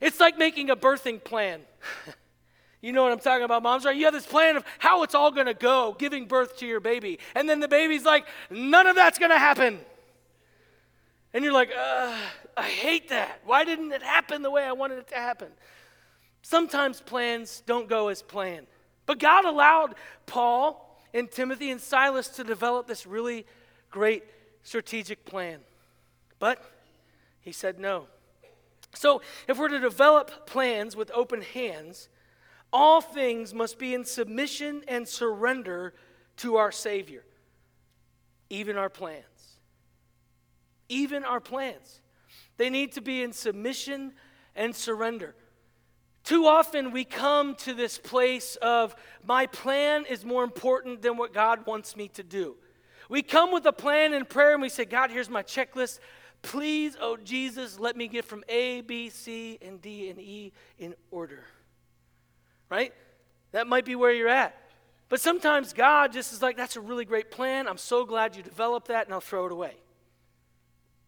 It's 0.00 0.18
like 0.18 0.36
making 0.36 0.70
a 0.70 0.76
birthing 0.76 1.22
plan. 1.22 1.60
you 2.80 2.92
know 2.92 3.04
what 3.04 3.12
I'm 3.12 3.20
talking 3.20 3.44
about, 3.44 3.62
moms, 3.62 3.84
right? 3.84 3.96
You 3.96 4.06
have 4.06 4.14
this 4.14 4.26
plan 4.26 4.56
of 4.56 4.64
how 4.80 5.04
it's 5.04 5.14
all 5.14 5.30
going 5.30 5.46
to 5.46 5.54
go, 5.54 5.94
giving 5.96 6.26
birth 6.26 6.56
to 6.58 6.66
your 6.66 6.80
baby. 6.80 7.20
And 7.36 7.48
then 7.48 7.60
the 7.60 7.68
baby's 7.68 8.04
like, 8.04 8.26
none 8.50 8.88
of 8.88 8.96
that's 8.96 9.20
going 9.20 9.30
to 9.30 9.38
happen. 9.38 9.78
And 11.34 11.44
you're 11.44 11.52
like, 11.52 11.70
I 11.74 12.68
hate 12.68 13.08
that. 13.08 13.40
Why 13.44 13.64
didn't 13.64 13.92
it 13.92 14.02
happen 14.02 14.42
the 14.42 14.50
way 14.50 14.64
I 14.64 14.72
wanted 14.72 14.98
it 14.98 15.08
to 15.08 15.16
happen? 15.16 15.48
Sometimes 16.42 17.00
plans 17.00 17.62
don't 17.66 17.88
go 17.88 18.08
as 18.08 18.20
planned. 18.20 18.66
But 19.06 19.18
God 19.18 19.44
allowed 19.44 19.94
Paul 20.26 21.00
and 21.14 21.30
Timothy 21.30 21.70
and 21.70 21.80
Silas 21.80 22.28
to 22.28 22.44
develop 22.44 22.86
this 22.86 23.06
really 23.06 23.46
great 23.90 24.24
strategic 24.62 25.24
plan. 25.24 25.60
But 26.38 26.62
he 27.40 27.52
said 27.52 27.78
no. 27.78 28.06
So, 28.94 29.22
if 29.48 29.58
we're 29.58 29.68
to 29.68 29.80
develop 29.80 30.46
plans 30.46 30.94
with 30.94 31.10
open 31.14 31.40
hands, 31.40 32.08
all 32.72 33.00
things 33.00 33.54
must 33.54 33.78
be 33.78 33.94
in 33.94 34.04
submission 34.04 34.82
and 34.86 35.08
surrender 35.08 35.94
to 36.38 36.56
our 36.56 36.70
Savior, 36.70 37.24
even 38.50 38.76
our 38.76 38.90
plans. 38.90 39.24
Even 40.92 41.24
our 41.24 41.40
plans. 41.40 42.00
They 42.58 42.68
need 42.68 42.92
to 42.92 43.00
be 43.00 43.22
in 43.22 43.32
submission 43.32 44.12
and 44.54 44.76
surrender. 44.76 45.34
Too 46.22 46.46
often 46.46 46.92
we 46.92 47.04
come 47.04 47.54
to 47.56 47.72
this 47.72 47.98
place 47.98 48.56
of 48.56 48.94
my 49.24 49.46
plan 49.46 50.04
is 50.08 50.22
more 50.24 50.44
important 50.44 51.00
than 51.00 51.16
what 51.16 51.32
God 51.32 51.66
wants 51.66 51.96
me 51.96 52.08
to 52.08 52.22
do. 52.22 52.56
We 53.08 53.22
come 53.22 53.52
with 53.52 53.64
a 53.64 53.72
plan 53.72 54.12
and 54.12 54.28
prayer 54.28 54.52
and 54.52 54.60
we 54.60 54.68
say, 54.68 54.84
God, 54.84 55.10
here's 55.10 55.30
my 55.30 55.42
checklist. 55.42 55.98
Please, 56.42 56.94
oh 57.00 57.16
Jesus, 57.16 57.78
let 57.80 57.96
me 57.96 58.06
get 58.06 58.26
from 58.26 58.44
A, 58.48 58.82
B, 58.82 59.08
C, 59.08 59.58
and 59.62 59.80
D, 59.80 60.10
and 60.10 60.18
E 60.20 60.52
in 60.78 60.94
order. 61.10 61.44
Right? 62.68 62.92
That 63.52 63.66
might 63.66 63.84
be 63.84 63.96
where 63.96 64.12
you're 64.12 64.28
at. 64.28 64.54
But 65.08 65.20
sometimes 65.20 65.72
God 65.72 66.12
just 66.12 66.32
is 66.32 66.42
like, 66.42 66.56
that's 66.56 66.76
a 66.76 66.80
really 66.80 67.04
great 67.04 67.30
plan. 67.30 67.66
I'm 67.66 67.78
so 67.78 68.04
glad 68.04 68.36
you 68.36 68.42
developed 68.42 68.88
that, 68.88 69.06
and 69.06 69.14
I'll 69.14 69.20
throw 69.20 69.46
it 69.46 69.52
away. 69.52 69.74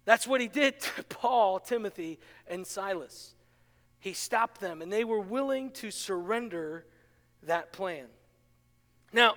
That's 0.05 0.27
what 0.27 0.41
he 0.41 0.49
did 0.49 0.81
to 0.81 1.03
Paul, 1.09 1.61
Timothy, 1.61 2.19
and 2.47 2.67
Silas. 2.67 3.35
He 4.01 4.13
stopped 4.13 4.61
them, 4.61 4.83
and 4.83 4.93
they 4.93 5.05
were 5.05 5.21
willing 5.21 5.71
to 5.73 5.91
surrender 5.91 6.85
that 7.45 7.73
plan. 7.73 8.07
Now, 9.13 9.35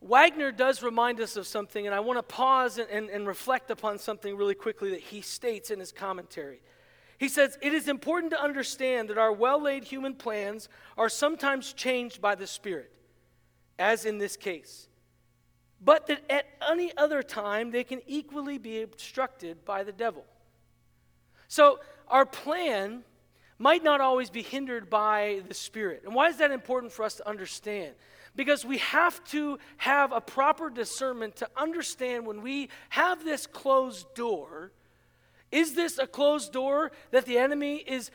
Wagner 0.00 0.52
does 0.52 0.82
remind 0.82 1.20
us 1.20 1.36
of 1.36 1.46
something, 1.46 1.86
and 1.86 1.94
I 1.94 2.00
want 2.00 2.18
to 2.18 2.22
pause 2.22 2.78
and, 2.78 2.88
and, 2.88 3.10
and, 3.10 3.26
reflect 3.26 3.70
upon 3.70 3.98
something 3.98 4.34
really 4.34 4.54
quickly 4.54 4.90
that 4.92 5.00
he 5.00 5.20
states 5.20 5.70
in 5.70 5.78
his 5.78 5.92
commentary. 5.92 6.62
He 7.18 7.28
says, 7.28 7.58
It 7.60 7.74
is 7.74 7.86
important 7.86 8.32
to 8.32 8.42
understand 8.42 9.10
that 9.10 9.18
our 9.18 9.32
well 9.32 9.60
laid 9.60 9.84
human 9.84 10.14
plans 10.14 10.70
are 10.96 11.10
sometimes 11.10 11.74
changed 11.74 12.22
by 12.22 12.34
the 12.34 12.46
Spirit, 12.46 12.90
as 13.78 14.06
in 14.06 14.16
this 14.16 14.38
case, 14.38 14.88
but 15.80 16.06
that 16.06 16.22
at 16.30 16.46
any 16.70 16.96
other 16.96 17.22
time 17.22 17.70
they 17.70 17.84
can 17.84 18.00
equally 18.06 18.58
be 18.58 18.82
obstructed 18.82 19.64
by 19.64 19.82
the 19.82 19.92
devil. 19.92 20.24
So, 21.48 21.80
our 22.08 22.26
plan 22.26 23.04
might 23.58 23.84
not 23.84 24.00
always 24.00 24.30
be 24.30 24.42
hindered 24.42 24.88
by 24.88 25.42
the 25.46 25.54
Spirit. 25.54 26.02
And 26.04 26.14
why 26.14 26.28
is 26.28 26.38
that 26.38 26.50
important 26.50 26.92
for 26.92 27.04
us 27.04 27.16
to 27.16 27.28
understand? 27.28 27.94
Because 28.34 28.64
we 28.64 28.78
have 28.78 29.22
to 29.26 29.58
have 29.76 30.12
a 30.12 30.20
proper 30.20 30.70
discernment 30.70 31.36
to 31.36 31.48
understand 31.56 32.26
when 32.26 32.42
we 32.42 32.68
have 32.88 33.24
this 33.24 33.46
closed 33.46 34.12
door, 34.14 34.72
is 35.52 35.74
this 35.74 35.98
a 35.98 36.06
closed 36.06 36.52
door 36.52 36.92
that 37.10 37.26
the 37.26 37.38
enemy 37.38 37.76
is 37.76 38.10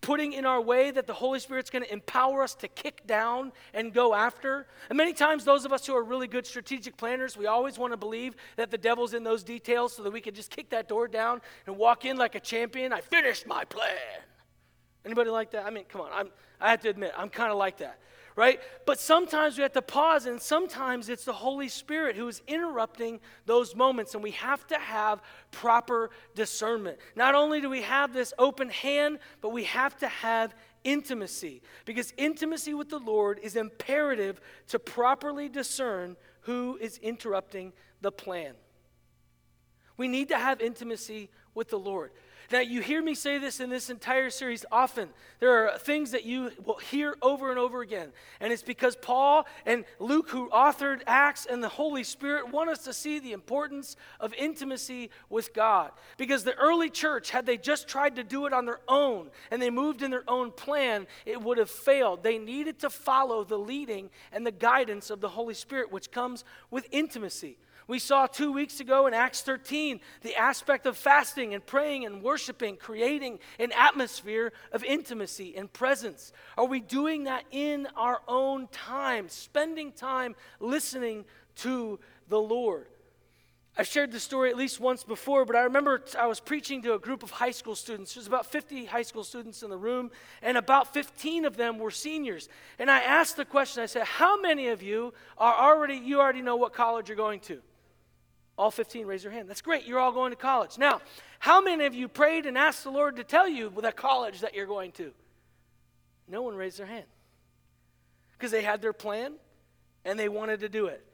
putting 0.00 0.32
in 0.32 0.44
our 0.44 0.60
way 0.60 0.90
that 0.90 1.06
the 1.06 1.12
Holy 1.14 1.38
Spirit's 1.38 1.70
going 1.70 1.84
to 1.84 1.92
empower 1.92 2.42
us 2.42 2.54
to 2.56 2.68
kick 2.68 3.06
down 3.06 3.52
and 3.72 3.92
go 3.92 4.14
after? 4.14 4.66
And 4.88 4.96
many 4.96 5.12
times, 5.12 5.44
those 5.44 5.64
of 5.64 5.72
us 5.72 5.86
who 5.86 5.94
are 5.96 6.02
really 6.02 6.26
good 6.26 6.46
strategic 6.46 6.96
planners, 6.96 7.36
we 7.36 7.46
always 7.46 7.78
want 7.78 7.92
to 7.92 7.96
believe 7.96 8.34
that 8.56 8.70
the 8.70 8.78
devil's 8.78 9.14
in 9.14 9.24
those 9.24 9.42
details 9.42 9.94
so 9.94 10.02
that 10.02 10.12
we 10.12 10.20
can 10.20 10.34
just 10.34 10.50
kick 10.50 10.70
that 10.70 10.88
door 10.88 11.08
down 11.08 11.40
and 11.66 11.76
walk 11.76 12.04
in 12.04 12.16
like 12.16 12.34
a 12.34 12.40
champion. 12.40 12.92
I 12.92 13.00
finished 13.00 13.46
my 13.46 13.64
plan. 13.64 13.96
Anybody 15.04 15.30
like 15.30 15.52
that? 15.52 15.64
I 15.64 15.70
mean, 15.70 15.84
come 15.88 16.00
on. 16.00 16.10
I'm, 16.12 16.28
I 16.60 16.70
have 16.70 16.80
to 16.80 16.88
admit, 16.88 17.12
I'm 17.16 17.28
kind 17.28 17.52
of 17.52 17.58
like 17.58 17.78
that 17.78 17.98
right? 18.36 18.60
But 18.84 19.00
sometimes 19.00 19.56
we 19.56 19.62
have 19.62 19.72
to 19.72 19.82
pause, 19.82 20.26
and 20.26 20.40
sometimes 20.40 21.08
it's 21.08 21.24
the 21.24 21.32
Holy 21.32 21.68
Spirit 21.68 22.16
who 22.16 22.28
is 22.28 22.42
interrupting 22.46 23.18
those 23.46 23.74
moments, 23.74 24.14
and 24.14 24.22
we 24.22 24.32
have 24.32 24.66
to 24.68 24.78
have 24.78 25.22
proper 25.50 26.10
discernment. 26.34 26.98
Not 27.16 27.34
only 27.34 27.62
do 27.62 27.70
we 27.70 27.82
have 27.82 28.12
this 28.12 28.34
open 28.38 28.68
hand, 28.68 29.18
but 29.40 29.48
we 29.48 29.64
have 29.64 29.96
to 29.98 30.08
have 30.08 30.54
intimacy, 30.84 31.62
because 31.86 32.12
intimacy 32.16 32.74
with 32.74 32.90
the 32.90 32.98
Lord 32.98 33.40
is 33.42 33.56
imperative 33.56 34.40
to 34.68 34.78
properly 34.78 35.48
discern 35.48 36.16
who 36.42 36.78
is 36.80 36.98
interrupting 36.98 37.72
the 38.02 38.12
plan. 38.12 38.54
We 39.96 40.08
need 40.08 40.28
to 40.28 40.38
have 40.38 40.60
intimacy 40.60 41.30
with 41.54 41.70
the 41.70 41.78
Lord. 41.78 42.12
Now, 42.52 42.60
you 42.60 42.80
hear 42.80 43.02
me 43.02 43.14
say 43.14 43.38
this 43.38 43.58
in 43.60 43.70
this 43.70 43.90
entire 43.90 44.30
series 44.30 44.64
often. 44.70 45.08
There 45.40 45.68
are 45.68 45.78
things 45.78 46.12
that 46.12 46.24
you 46.24 46.52
will 46.64 46.76
hear 46.76 47.16
over 47.20 47.50
and 47.50 47.58
over 47.58 47.80
again. 47.80 48.12
And 48.40 48.52
it's 48.52 48.62
because 48.62 48.94
Paul 48.96 49.46
and 49.64 49.84
Luke, 49.98 50.30
who 50.30 50.48
authored 50.50 51.02
Acts, 51.06 51.46
and 51.46 51.62
the 51.62 51.68
Holy 51.68 52.04
Spirit 52.04 52.52
want 52.52 52.70
us 52.70 52.84
to 52.84 52.92
see 52.92 53.18
the 53.18 53.32
importance 53.32 53.96
of 54.20 54.32
intimacy 54.34 55.10
with 55.28 55.52
God. 55.54 55.90
Because 56.16 56.44
the 56.44 56.54
early 56.54 56.88
church, 56.88 57.30
had 57.30 57.46
they 57.46 57.56
just 57.56 57.88
tried 57.88 58.16
to 58.16 58.24
do 58.24 58.46
it 58.46 58.52
on 58.52 58.64
their 58.64 58.80
own 58.86 59.30
and 59.50 59.60
they 59.60 59.70
moved 59.70 60.02
in 60.02 60.10
their 60.10 60.28
own 60.28 60.52
plan, 60.52 61.06
it 61.24 61.42
would 61.42 61.58
have 61.58 61.70
failed. 61.70 62.22
They 62.22 62.38
needed 62.38 62.78
to 62.80 62.90
follow 62.90 63.42
the 63.44 63.58
leading 63.58 64.10
and 64.32 64.46
the 64.46 64.52
guidance 64.52 65.10
of 65.10 65.20
the 65.20 65.28
Holy 65.30 65.54
Spirit, 65.54 65.90
which 65.90 66.10
comes 66.10 66.44
with 66.70 66.86
intimacy. 66.92 67.58
We 67.88 68.00
saw 68.00 68.26
two 68.26 68.50
weeks 68.50 68.80
ago 68.80 69.06
in 69.06 69.14
Acts 69.14 69.42
13 69.42 70.00
the 70.22 70.34
aspect 70.34 70.86
of 70.86 70.96
fasting 70.96 71.54
and 71.54 71.64
praying 71.64 72.04
and 72.04 72.20
worshiping, 72.20 72.76
creating 72.76 73.38
an 73.60 73.70
atmosphere 73.72 74.52
of 74.72 74.82
intimacy 74.82 75.56
and 75.56 75.72
presence. 75.72 76.32
Are 76.58 76.66
we 76.66 76.80
doing 76.80 77.24
that 77.24 77.44
in 77.52 77.86
our 77.96 78.22
own 78.26 78.66
time, 78.72 79.28
spending 79.28 79.92
time 79.92 80.34
listening 80.58 81.24
to 81.56 82.00
the 82.28 82.40
Lord? 82.40 82.88
I've 83.78 83.86
shared 83.86 84.10
this 84.10 84.24
story 84.24 84.48
at 84.48 84.56
least 84.56 84.80
once 84.80 85.04
before, 85.04 85.44
but 85.44 85.54
I 85.54 85.60
remember 85.60 86.02
I 86.18 86.26
was 86.26 86.40
preaching 86.40 86.80
to 86.82 86.94
a 86.94 86.98
group 86.98 87.22
of 87.22 87.30
high 87.30 87.50
school 87.50 87.74
students. 87.76 88.14
There's 88.14 88.26
about 88.26 88.46
50 88.46 88.86
high 88.86 89.02
school 89.02 89.22
students 89.22 89.62
in 89.62 89.68
the 89.68 89.76
room, 89.76 90.10
and 90.40 90.56
about 90.56 90.94
15 90.94 91.44
of 91.44 91.58
them 91.58 91.78
were 91.78 91.90
seniors. 91.90 92.48
And 92.78 92.90
I 92.90 93.00
asked 93.00 93.36
the 93.36 93.44
question 93.44 93.82
I 93.82 93.86
said, 93.86 94.04
How 94.04 94.40
many 94.40 94.68
of 94.68 94.82
you 94.82 95.12
are 95.36 95.54
already, 95.54 95.96
you 95.96 96.20
already 96.20 96.40
know 96.40 96.56
what 96.56 96.72
college 96.72 97.10
you're 97.10 97.16
going 97.16 97.40
to? 97.40 97.60
All 98.58 98.70
15 98.70 99.06
raise 99.06 99.22
your 99.22 99.32
hand. 99.32 99.48
That's 99.48 99.60
great. 99.60 99.86
You're 99.86 99.98
all 99.98 100.12
going 100.12 100.30
to 100.30 100.36
college. 100.36 100.78
Now, 100.78 101.02
how 101.38 101.60
many 101.60 101.84
of 101.84 101.94
you 101.94 102.08
prayed 102.08 102.46
and 102.46 102.56
asked 102.56 102.84
the 102.84 102.90
Lord 102.90 103.16
to 103.16 103.24
tell 103.24 103.48
you 103.48 103.70
the 103.70 103.92
college 103.92 104.40
that 104.40 104.54
you're 104.54 104.66
going 104.66 104.92
to? 104.92 105.12
No 106.28 106.42
one 106.42 106.56
raised 106.56 106.78
their 106.78 106.86
hand. 106.86 107.04
Because 108.32 108.50
they 108.50 108.62
had 108.62 108.80
their 108.80 108.92
plan 108.92 109.34
and 110.04 110.18
they 110.18 110.28
wanted 110.28 110.60
to 110.60 110.68
do 110.68 110.86
it. 110.86 111.04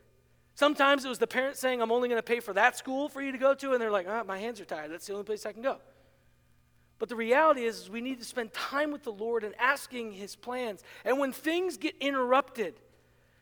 Sometimes 0.54 1.04
it 1.04 1.08
was 1.08 1.18
the 1.18 1.26
parents 1.26 1.60
saying, 1.60 1.80
I'm 1.80 1.90
only 1.90 2.08
going 2.08 2.18
to 2.18 2.22
pay 2.22 2.40
for 2.40 2.52
that 2.52 2.76
school 2.76 3.08
for 3.08 3.22
you 3.22 3.32
to 3.32 3.38
go 3.38 3.54
to, 3.54 3.72
and 3.72 3.80
they're 3.80 3.90
like, 3.90 4.06
oh, 4.06 4.22
my 4.24 4.38
hands 4.38 4.60
are 4.60 4.64
tired. 4.64 4.92
That's 4.92 5.06
the 5.06 5.14
only 5.14 5.24
place 5.24 5.46
I 5.46 5.52
can 5.52 5.62
go. 5.62 5.78
But 6.98 7.08
the 7.08 7.16
reality 7.16 7.64
is, 7.64 7.80
is, 7.80 7.90
we 7.90 8.00
need 8.00 8.18
to 8.18 8.24
spend 8.24 8.52
time 8.52 8.92
with 8.92 9.02
the 9.02 9.12
Lord 9.12 9.44
and 9.44 9.54
asking 9.58 10.12
His 10.12 10.36
plans. 10.36 10.82
And 11.04 11.18
when 11.18 11.32
things 11.32 11.78
get 11.78 11.96
interrupted, 12.00 12.74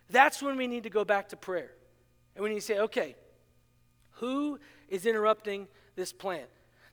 that's 0.09 0.41
when 0.41 0.57
we 0.57 0.67
need 0.67 0.85
to 0.85 0.91
go 0.91 1.05
back 1.05 1.29
to 1.31 1.37
prayer. 1.37 1.73
And 2.35 2.45
we 2.45 2.51
need 2.51 2.57
to 2.57 2.63
say, 2.63 2.79
okay, 2.79 3.17
who 4.21 4.59
is 4.89 5.07
interrupting 5.07 5.69
this 5.97 6.13
plan? 6.13 6.45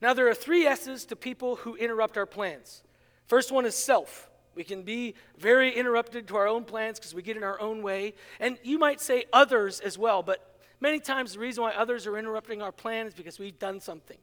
Now, 0.02 0.14
there 0.14 0.28
are 0.28 0.36
three 0.36 0.66
S's 0.66 1.06
to 1.06 1.16
people 1.16 1.58
who 1.58 1.76
interrupt 1.76 2.18
our 2.18 2.26
plans. 2.26 2.84
First 3.26 3.52
one 3.52 3.66
is 3.66 3.76
self. 3.76 4.30
We 4.56 4.64
can 4.64 4.84
be 4.84 5.16
very 5.38 5.76
interrupted 5.76 6.28
to 6.30 6.36
our 6.36 6.48
own 6.48 6.64
plans 6.64 7.00
because 7.00 7.14
we 7.14 7.22
get 7.22 7.38
in 7.38 7.44
our 7.44 7.60
own 7.60 7.84
way. 7.84 8.16
And 8.40 8.58
you 8.64 8.80
might 8.80 9.00
say 9.00 9.26
others 9.32 9.80
as 9.80 9.98
well, 9.98 10.24
but 10.24 10.60
many 10.80 11.00
times 11.00 11.34
the 11.34 11.40
reason 11.40 11.64
why 11.64 11.74
others 11.74 12.08
are 12.08 12.18
interrupting 12.18 12.62
our 12.62 12.72
plan 12.72 13.08
is 13.08 13.14
because 13.14 13.38
we've 13.38 13.60
done 13.60 13.80
something. 13.80 14.18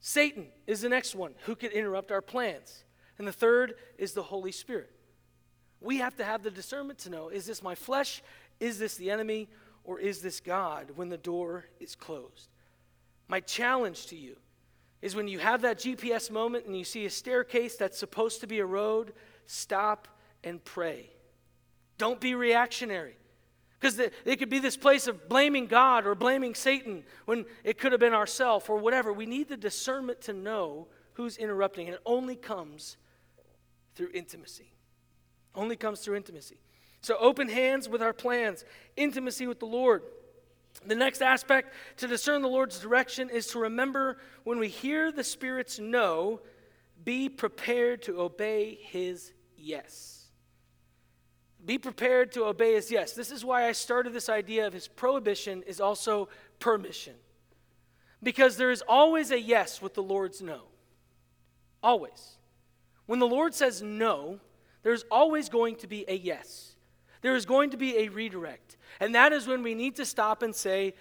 Satan 0.00 0.46
is 0.66 0.80
the 0.80 0.88
next 0.88 1.14
one 1.14 1.34
who 1.44 1.54
can 1.54 1.70
interrupt 1.70 2.10
our 2.10 2.22
plans. 2.22 2.84
And 3.18 3.26
the 3.26 3.32
third 3.32 3.74
is 3.98 4.12
the 4.12 4.22
Holy 4.22 4.52
Spirit. 4.52 4.90
We 5.80 5.98
have 5.98 6.16
to 6.16 6.24
have 6.24 6.42
the 6.42 6.50
discernment 6.50 7.00
to 7.00 7.10
know 7.10 7.28
is 7.28 7.46
this 7.46 7.62
my 7.62 7.74
flesh? 7.74 8.22
Is 8.60 8.78
this 8.78 8.96
the 8.96 9.10
enemy? 9.10 9.48
Or 9.88 9.98
is 9.98 10.20
this 10.20 10.38
God 10.38 10.92
when 10.96 11.08
the 11.08 11.16
door 11.16 11.64
is 11.80 11.96
closed? 11.96 12.50
My 13.26 13.40
challenge 13.40 14.08
to 14.08 14.16
you 14.16 14.36
is 15.00 15.16
when 15.16 15.28
you 15.28 15.38
have 15.38 15.62
that 15.62 15.78
GPS 15.78 16.30
moment 16.30 16.66
and 16.66 16.76
you 16.76 16.84
see 16.84 17.06
a 17.06 17.10
staircase 17.10 17.74
that's 17.76 17.98
supposed 17.98 18.42
to 18.42 18.46
be 18.46 18.58
a 18.58 18.66
road, 18.66 19.14
stop 19.46 20.06
and 20.44 20.62
pray. 20.62 21.08
Don't 21.96 22.20
be 22.20 22.34
reactionary. 22.34 23.16
Because 23.80 23.98
it 23.98 24.38
could 24.38 24.50
be 24.50 24.58
this 24.58 24.76
place 24.76 25.06
of 25.06 25.26
blaming 25.26 25.66
God 25.66 26.06
or 26.06 26.14
blaming 26.14 26.54
Satan 26.54 27.02
when 27.24 27.46
it 27.64 27.78
could 27.78 27.92
have 27.92 28.00
been 28.00 28.12
ourself 28.12 28.68
or 28.68 28.76
whatever. 28.76 29.10
We 29.10 29.24
need 29.24 29.48
the 29.48 29.56
discernment 29.56 30.20
to 30.22 30.34
know 30.34 30.88
who's 31.14 31.38
interrupting, 31.38 31.86
and 31.86 31.94
it 31.94 32.02
only 32.04 32.36
comes 32.36 32.98
through 33.94 34.10
intimacy. 34.12 34.74
Only 35.54 35.76
comes 35.76 36.00
through 36.00 36.16
intimacy. 36.16 36.58
So, 37.00 37.16
open 37.18 37.48
hands 37.48 37.88
with 37.88 38.02
our 38.02 38.12
plans, 38.12 38.64
intimacy 38.96 39.46
with 39.46 39.60
the 39.60 39.66
Lord. 39.66 40.02
The 40.86 40.94
next 40.94 41.22
aspect 41.22 41.72
to 41.96 42.06
discern 42.06 42.42
the 42.42 42.48
Lord's 42.48 42.78
direction 42.78 43.30
is 43.30 43.48
to 43.48 43.60
remember 43.60 44.18
when 44.44 44.58
we 44.58 44.68
hear 44.68 45.10
the 45.10 45.24
Spirit's 45.24 45.78
no, 45.78 46.40
be 47.04 47.28
prepared 47.28 48.02
to 48.02 48.20
obey 48.20 48.78
His 48.82 49.32
yes. 49.56 50.26
Be 51.64 51.78
prepared 51.78 52.32
to 52.32 52.44
obey 52.44 52.74
His 52.74 52.90
yes. 52.90 53.12
This 53.12 53.30
is 53.30 53.44
why 53.44 53.66
I 53.66 53.72
started 53.72 54.12
this 54.12 54.28
idea 54.28 54.66
of 54.66 54.72
His 54.72 54.88
prohibition 54.88 55.62
is 55.66 55.80
also 55.80 56.28
permission. 56.58 57.14
Because 58.22 58.56
there 58.56 58.70
is 58.70 58.82
always 58.88 59.30
a 59.30 59.40
yes 59.40 59.80
with 59.80 59.94
the 59.94 60.02
Lord's 60.02 60.42
no. 60.42 60.62
Always. 61.82 62.36
When 63.06 63.20
the 63.20 63.26
Lord 63.26 63.54
says 63.54 63.82
no, 63.82 64.40
there's 64.82 65.04
always 65.10 65.48
going 65.48 65.76
to 65.76 65.86
be 65.86 66.04
a 66.08 66.14
yes. 66.14 66.74
There 67.22 67.36
is 67.36 67.46
going 67.46 67.70
to 67.70 67.76
be 67.76 67.98
a 67.98 68.08
redirect. 68.08 68.76
And 69.00 69.14
that 69.14 69.32
is 69.32 69.46
when 69.46 69.62
we 69.62 69.74
need 69.74 69.96
to 69.96 70.06
stop 70.06 70.42
and 70.42 70.54
say, 70.54 70.94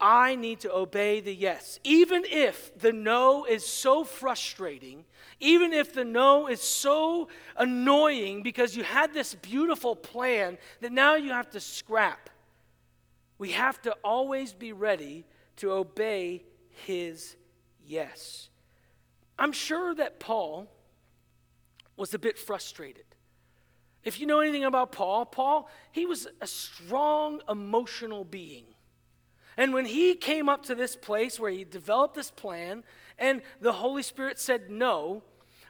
I 0.00 0.34
need 0.34 0.60
to 0.60 0.74
obey 0.74 1.20
the 1.20 1.34
yes. 1.34 1.78
Even 1.84 2.24
if 2.28 2.76
the 2.78 2.92
no 2.92 3.44
is 3.44 3.64
so 3.64 4.02
frustrating, 4.02 5.04
even 5.38 5.72
if 5.72 5.92
the 5.92 6.04
no 6.04 6.48
is 6.48 6.60
so 6.60 7.28
annoying 7.56 8.42
because 8.42 8.76
you 8.76 8.82
had 8.82 9.14
this 9.14 9.34
beautiful 9.36 9.94
plan 9.94 10.58
that 10.80 10.92
now 10.92 11.14
you 11.14 11.30
have 11.30 11.50
to 11.50 11.60
scrap, 11.60 12.30
we 13.38 13.52
have 13.52 13.80
to 13.82 13.92
always 14.02 14.52
be 14.52 14.72
ready 14.72 15.24
to 15.56 15.72
obey 15.72 16.42
his 16.86 17.36
yes. 17.86 18.48
I'm 19.38 19.52
sure 19.52 19.94
that 19.94 20.20
Paul 20.20 20.68
was 21.96 22.14
a 22.14 22.18
bit 22.18 22.38
frustrated. 22.38 23.04
If 24.04 24.20
you 24.20 24.26
know 24.26 24.40
anything 24.40 24.64
about 24.64 24.92
Paul, 24.92 25.26
Paul, 25.26 25.68
he 25.92 26.06
was 26.06 26.26
a 26.40 26.46
strong 26.46 27.40
emotional 27.48 28.24
being. 28.24 28.64
And 29.56 29.74
when 29.74 29.84
he 29.84 30.14
came 30.14 30.48
up 30.48 30.64
to 30.64 30.74
this 30.74 30.96
place 30.96 31.38
where 31.38 31.50
he 31.50 31.64
developed 31.64 32.14
this 32.14 32.30
plan 32.30 32.84
and 33.18 33.42
the 33.60 33.72
Holy 33.72 34.02
Spirit 34.02 34.38
said 34.38 34.70
no, 34.70 35.22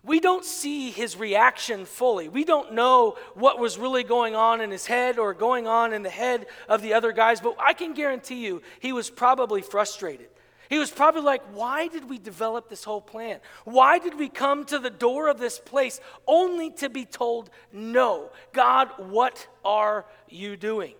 we 0.04 0.18
don't 0.18 0.44
see 0.44 0.90
his 0.90 1.16
reaction 1.16 1.84
fully. 1.84 2.28
We 2.28 2.44
don't 2.44 2.72
know 2.72 3.16
what 3.34 3.58
was 3.58 3.78
really 3.78 4.02
going 4.02 4.34
on 4.34 4.60
in 4.60 4.70
his 4.70 4.86
head 4.86 5.18
or 5.18 5.32
going 5.32 5.66
on 5.68 5.92
in 5.92 6.02
the 6.02 6.10
head 6.10 6.46
of 6.68 6.82
the 6.82 6.94
other 6.94 7.12
guys, 7.12 7.40
but 7.40 7.56
I 7.60 7.72
can 7.72 7.94
guarantee 7.94 8.44
you 8.44 8.62
he 8.80 8.92
was 8.92 9.10
probably 9.10 9.62
frustrated. 9.62 10.28
He 10.72 10.78
was 10.78 10.90
probably 10.90 11.20
like, 11.20 11.42
Why 11.52 11.86
did 11.88 12.08
we 12.08 12.16
develop 12.16 12.70
this 12.70 12.82
whole 12.82 13.02
plan? 13.02 13.40
Why 13.64 13.98
did 13.98 14.18
we 14.18 14.30
come 14.30 14.64
to 14.64 14.78
the 14.78 14.88
door 14.88 15.28
of 15.28 15.38
this 15.38 15.58
place 15.58 16.00
only 16.26 16.70
to 16.76 16.88
be 16.88 17.04
told, 17.04 17.50
No? 17.74 18.30
God, 18.54 18.88
what 18.96 19.46
are 19.66 20.06
you 20.30 20.56
doing? 20.56 20.94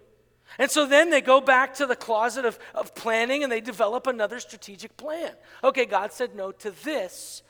And 0.58 0.70
so 0.70 0.84
then 0.84 1.08
they 1.08 1.22
go 1.22 1.40
back 1.40 1.72
to 1.76 1.86
the 1.86 1.96
closet 1.96 2.44
of, 2.44 2.58
of 2.74 2.94
planning 2.94 3.44
and 3.44 3.50
they 3.50 3.62
develop 3.62 4.06
another 4.06 4.40
strategic 4.40 4.94
plan. 4.98 5.32
Okay, 5.64 5.86
God 5.86 6.12
said 6.12 6.34
no 6.34 6.52
to 6.52 6.72
this 6.84 7.42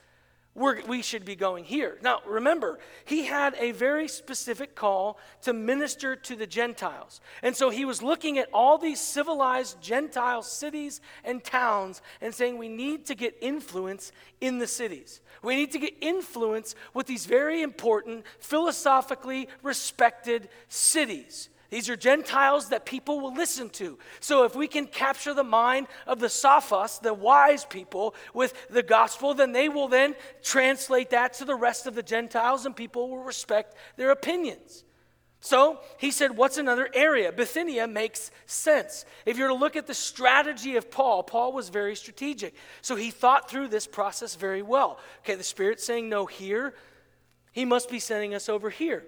we're, 0.55 0.83
we 0.83 1.01
should 1.01 1.25
be 1.25 1.35
going 1.35 1.65
here. 1.65 1.97
Now, 2.03 2.21
remember, 2.27 2.79
he 3.07 3.25
had 3.25 3.55
a 3.59 3.73
very 3.73 4.07
specific 4.07 4.75
call 4.75 5.19
to 5.43 5.55
minister 5.55 6.15
to 6.15 6.37
the 6.37 6.47
Gentiles. 6.47 7.23
And 7.43 7.57
so 7.57 7.71
he 7.71 7.87
was 7.87 8.03
looking 8.03 8.37
at 8.37 8.51
all 8.53 8.77
these 8.77 9.01
civilized 9.01 9.81
Gentile 9.81 10.43
cities 10.43 11.01
and 11.25 11.43
towns 11.43 12.03
and 12.21 12.35
saying 12.35 12.59
we 12.59 12.69
need 12.69 13.07
to 13.07 13.15
get 13.15 13.35
influence 13.41 14.13
in 14.43 14.59
the 14.59 14.67
cities. 14.67 15.23
We 15.43 15.57
need 15.57 15.73
to 15.73 15.79
get 15.79 15.95
influence 16.03 16.75
with 16.93 17.07
these 17.07 17.25
very 17.25 17.63
important, 17.63 18.25
philosophically 18.39 19.49
respected 19.63 20.51
cities. 20.69 21.49
These 21.73 21.89
are 21.89 21.97
Gentiles 21.97 22.69
that 22.69 22.85
people 22.85 23.19
will 23.19 23.33
listen 23.33 23.71
to. 23.71 23.99
So 24.21 24.45
if 24.45 24.55
we 24.55 24.69
can 24.69 24.87
capture 24.87 25.33
the 25.33 25.43
mind 25.43 25.87
of 26.07 26.21
the 26.21 26.27
Sophos, 26.27 27.01
the 27.01 27.15
wise 27.15 27.65
people, 27.65 28.15
with 28.35 28.53
the 28.69 28.83
gospel, 28.83 29.33
then 29.33 29.53
they 29.53 29.71
will 29.71 29.89
then 29.89 30.15
translate 30.43 31.09
that 31.11 31.33
to 31.35 31.47
the 31.47 31.55
rest 31.55 31.87
of 31.87 31.95
the 31.95 32.03
Gentiles 32.03 32.67
and 32.67 32.77
people 32.77 33.09
will 33.09 33.25
respect 33.25 33.75
their 33.97 34.11
opinions. 34.11 34.85
So 35.41 35.81
he 35.97 36.11
said, 36.11 36.37
What's 36.37 36.59
another 36.59 36.91
area? 36.93 37.33
Bithynia 37.33 37.87
makes 37.89 38.31
sense. 38.45 39.07
If 39.25 39.39
you're 39.39 39.49
to 39.49 39.55
look 39.55 39.75
at 39.75 39.87
the 39.87 39.95
strategy 39.95 40.77
of 40.77 40.91
Paul, 40.91 41.23
Paul 41.23 41.55
was 41.55 41.71
very 41.71 41.97
strategic. 41.97 42.55
So 42.83 42.97
he 42.97 43.11
thought 43.11 43.49
through 43.49 43.69
this 43.69 43.87
process 43.87 44.35
very 44.35 44.61
well. 44.61 44.99
Okay, 45.21 45.37
the 45.37 45.43
Spirit's 45.43 45.87
saying 45.87 46.11
no 46.11 46.27
here. 46.27 46.75
He 47.51 47.65
must 47.65 47.89
be 47.89 47.99
sending 47.99 48.35
us 48.35 48.51
over 48.51 48.69
here. 48.69 49.05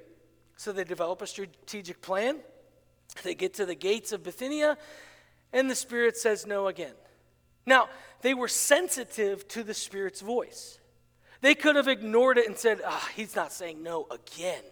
So 0.57 0.73
they 0.73 0.85
develop 0.85 1.21
a 1.21 1.27
strategic 1.27 2.01
plan. 2.01 2.41
They 3.23 3.35
get 3.35 3.55
to 3.55 3.67
the 3.67 3.75
gates 3.75 4.13
of 4.13 4.23
Bithynia, 4.23 4.77
and 5.53 5.71
the 5.71 5.75
Spirit 5.75 6.17
says 6.17 6.47
no 6.47 6.67
again. 6.67 6.95
Now, 7.67 7.89
they 8.23 8.35
were 8.35 8.49
sensitive 8.49 9.47
to 9.49 9.63
the 9.63 9.75
Spirit's 9.75 10.21
voice. 10.21 10.79
They 11.41 11.55
could 11.55 11.77
have 11.77 11.89
ignored 11.89 12.39
it 12.39 12.49
and 12.49 12.57
said, 12.57 12.81
oh, 12.85 13.09
He's 13.15 13.37
not 13.37 13.53
saying 13.53 13.83
no 13.83 14.07
again. 14.11 14.63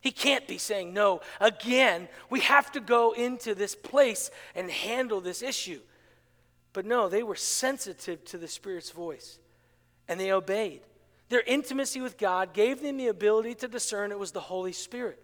He 0.00 0.12
can't 0.12 0.46
be 0.46 0.58
saying 0.58 0.94
no 0.94 1.20
again. 1.40 2.08
We 2.30 2.40
have 2.40 2.70
to 2.72 2.80
go 2.80 3.12
into 3.12 3.54
this 3.54 3.74
place 3.74 4.30
and 4.54 4.70
handle 4.70 5.20
this 5.20 5.42
issue. 5.42 5.80
But 6.72 6.86
no, 6.86 7.08
they 7.08 7.22
were 7.22 7.34
sensitive 7.34 8.24
to 8.26 8.38
the 8.38 8.46
Spirit's 8.46 8.90
voice 8.90 9.38
and 10.06 10.20
they 10.20 10.30
obeyed. 10.30 10.82
Their 11.28 11.40
intimacy 11.40 12.00
with 12.00 12.18
God 12.18 12.52
gave 12.52 12.82
them 12.82 12.98
the 12.98 13.08
ability 13.08 13.54
to 13.56 13.68
discern 13.68 14.12
it 14.12 14.18
was 14.18 14.30
the 14.30 14.40
Holy 14.40 14.72
Spirit. 14.72 15.20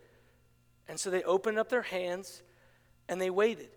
And 0.89 0.99
so 0.99 1.11
they 1.11 1.23
opened 1.23 1.59
up 1.59 1.69
their 1.69 1.83
hands 1.83 2.43
and 3.13 3.21
they 3.21 3.29
waited. 3.29 3.69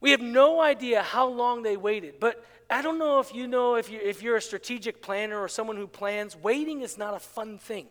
We 0.00 0.12
have 0.12 0.22
no 0.22 0.62
idea 0.62 1.02
how 1.02 1.28
long 1.28 1.62
they 1.62 1.76
waited, 1.76 2.18
but 2.18 2.42
I 2.70 2.80
don't 2.80 2.98
know 2.98 3.20
if 3.20 3.34
you 3.34 3.46
know 3.46 3.74
if, 3.74 3.90
you, 3.90 4.00
if 4.02 4.22
you're 4.22 4.36
a 4.36 4.42
strategic 4.42 5.02
planner 5.02 5.38
or 5.38 5.48
someone 5.48 5.76
who 5.76 5.86
plans, 5.86 6.34
waiting 6.34 6.80
is 6.80 6.96
not 6.96 7.14
a 7.14 7.18
fun 7.18 7.58
thing. 7.58 7.88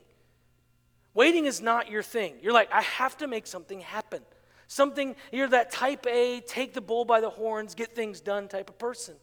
Waiting 1.14 1.46
is 1.46 1.62
not 1.62 1.92
your 1.92 2.02
thing. 2.02 2.38
You're 2.42 2.54
like, 2.54 2.72
I 2.72 2.82
have 2.82 3.16
to 3.18 3.28
make 3.28 3.46
something 3.46 3.82
happen. 3.82 4.24
Something, 4.66 5.16
you're 5.32 5.48
that 5.48 5.70
type 5.70 6.08
A, 6.08 6.42
take 6.42 6.74
the 6.74 6.82
bull 6.82 7.06
by 7.06 7.22
the 7.22 7.30
horns, 7.30 7.76
get 7.76 7.96
things 7.96 8.20
done 8.20 8.48
type 8.48 8.72
of 8.72 8.80
person. 8.80 9.14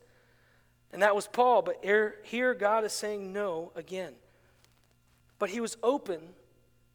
And 0.92 1.02
that 1.02 1.16
was 1.16 1.26
Paul, 1.26 1.62
but 1.62 1.84
here 2.22 2.54
God 2.54 2.84
is 2.84 2.92
saying 2.92 3.32
no 3.32 3.72
again. 3.74 4.12
But 5.40 5.50
he 5.50 5.58
was 5.58 5.76
open 5.82 6.20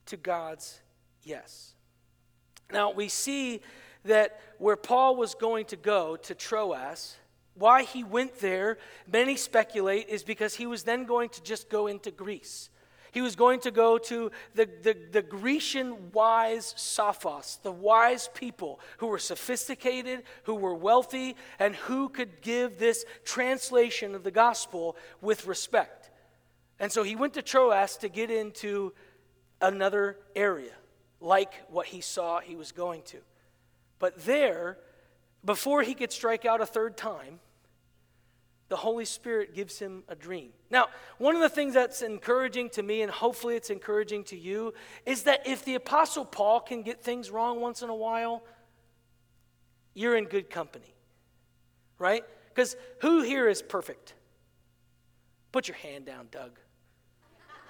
to 0.06 0.16
God's 0.16 0.80
yes. 1.24 1.74
Now 2.72 2.92
we 2.92 3.10
see 3.10 3.62
that 4.06 4.40
where 4.58 4.76
Paul 4.76 5.16
was 5.16 5.36
going 5.36 5.66
to 5.66 5.76
go 5.76 6.16
to 6.18 6.36
Troas, 6.36 7.16
why 7.56 7.84
he 7.84 8.04
went 8.04 8.40
there, 8.40 8.78
many 9.12 9.36
speculate, 9.36 10.08
is 10.10 10.24
because 10.24 10.56
he 10.56 10.66
was 10.66 10.84
then 10.84 11.06
going 11.06 11.30
to 11.30 11.44
just 11.44 11.70
go 11.70 11.88
into 11.88 12.12
Greece. 12.12 12.70
He 13.12 13.22
was 13.22 13.36
going 13.36 13.60
to 13.62 13.72
go 13.72 13.98
to 13.98 14.32
the, 14.54 14.70
the, 14.84 14.96
the, 15.12 15.22
Grecian 15.22 16.12
wise 16.12 16.76
Sophos, 16.78 17.62
the 17.62 17.72
wise 17.72 18.30
people 18.34 18.80
who 18.98 19.08
were 19.08 19.18
sophisticated, 19.20 20.24
who 20.44 20.56
were 20.56 20.76
wealthy, 20.76 21.36
and 21.58 21.76
who 21.76 22.10
could 22.10 22.42
give 22.42 22.78
this 22.78 23.06
translation 23.26 24.14
of 24.14 24.24
the 24.24 24.32
gospel 24.32 24.96
with 25.22 25.48
respect. 25.48 26.12
And 26.80 26.92
so 26.92 27.04
he 27.04 27.16
went 27.16 27.34
to 27.34 27.42
Troas 27.42 27.98
to 27.98 28.10
get 28.10 28.30
into 28.30 28.94
another 29.60 30.18
area, 30.36 30.72
like 31.20 31.54
what 31.70 31.88
he 31.88 32.02
saw 32.02 32.40
he 32.40 32.56
was 32.56 32.72
going 32.72 33.02
to. 33.08 33.18
But 34.00 34.26
there, 34.26 34.78
before 35.44 35.84
he 35.84 35.94
could 35.94 36.12
strike 36.12 36.46
out 36.46 36.62
a 36.62 36.66
third 36.66 36.98
time, 36.98 37.40
the 38.70 38.78
Holy 38.78 39.06
Spirit 39.06 39.56
gives 39.56 39.80
him 39.80 40.04
a 40.08 40.16
dream. 40.16 40.52
Now, 40.70 40.88
one 41.18 41.36
of 41.36 41.42
the 41.42 41.50
things 41.50 41.74
that's 41.74 42.02
encouraging 42.02 42.70
to 42.72 42.84
me, 42.84 43.02
and 43.02 43.12
hopefully 43.12 43.56
it's 43.56 43.72
encouraging 43.72 44.24
to 44.26 44.38
you, 44.38 44.74
is 45.06 45.24
that 45.24 45.46
if 45.48 45.66
the 45.66 45.76
Apostle 45.76 46.24
Paul 46.24 46.60
can 46.60 46.84
get 46.84 47.04
things 47.04 47.32
wrong 47.32 47.60
once 47.60 47.82
in 47.82 47.90
a 47.90 47.96
while, 47.96 48.44
you're 49.96 50.16
in 50.16 50.26
good 50.26 50.50
company, 50.50 50.94
right? 51.98 52.24
Because 52.50 52.76
who 53.02 53.24
here 53.24 53.50
is 53.50 53.62
perfect? 53.62 54.14
Put 55.52 55.68
your 55.68 55.78
hand 55.78 56.06
down, 56.06 56.28
Doug. 56.30 56.60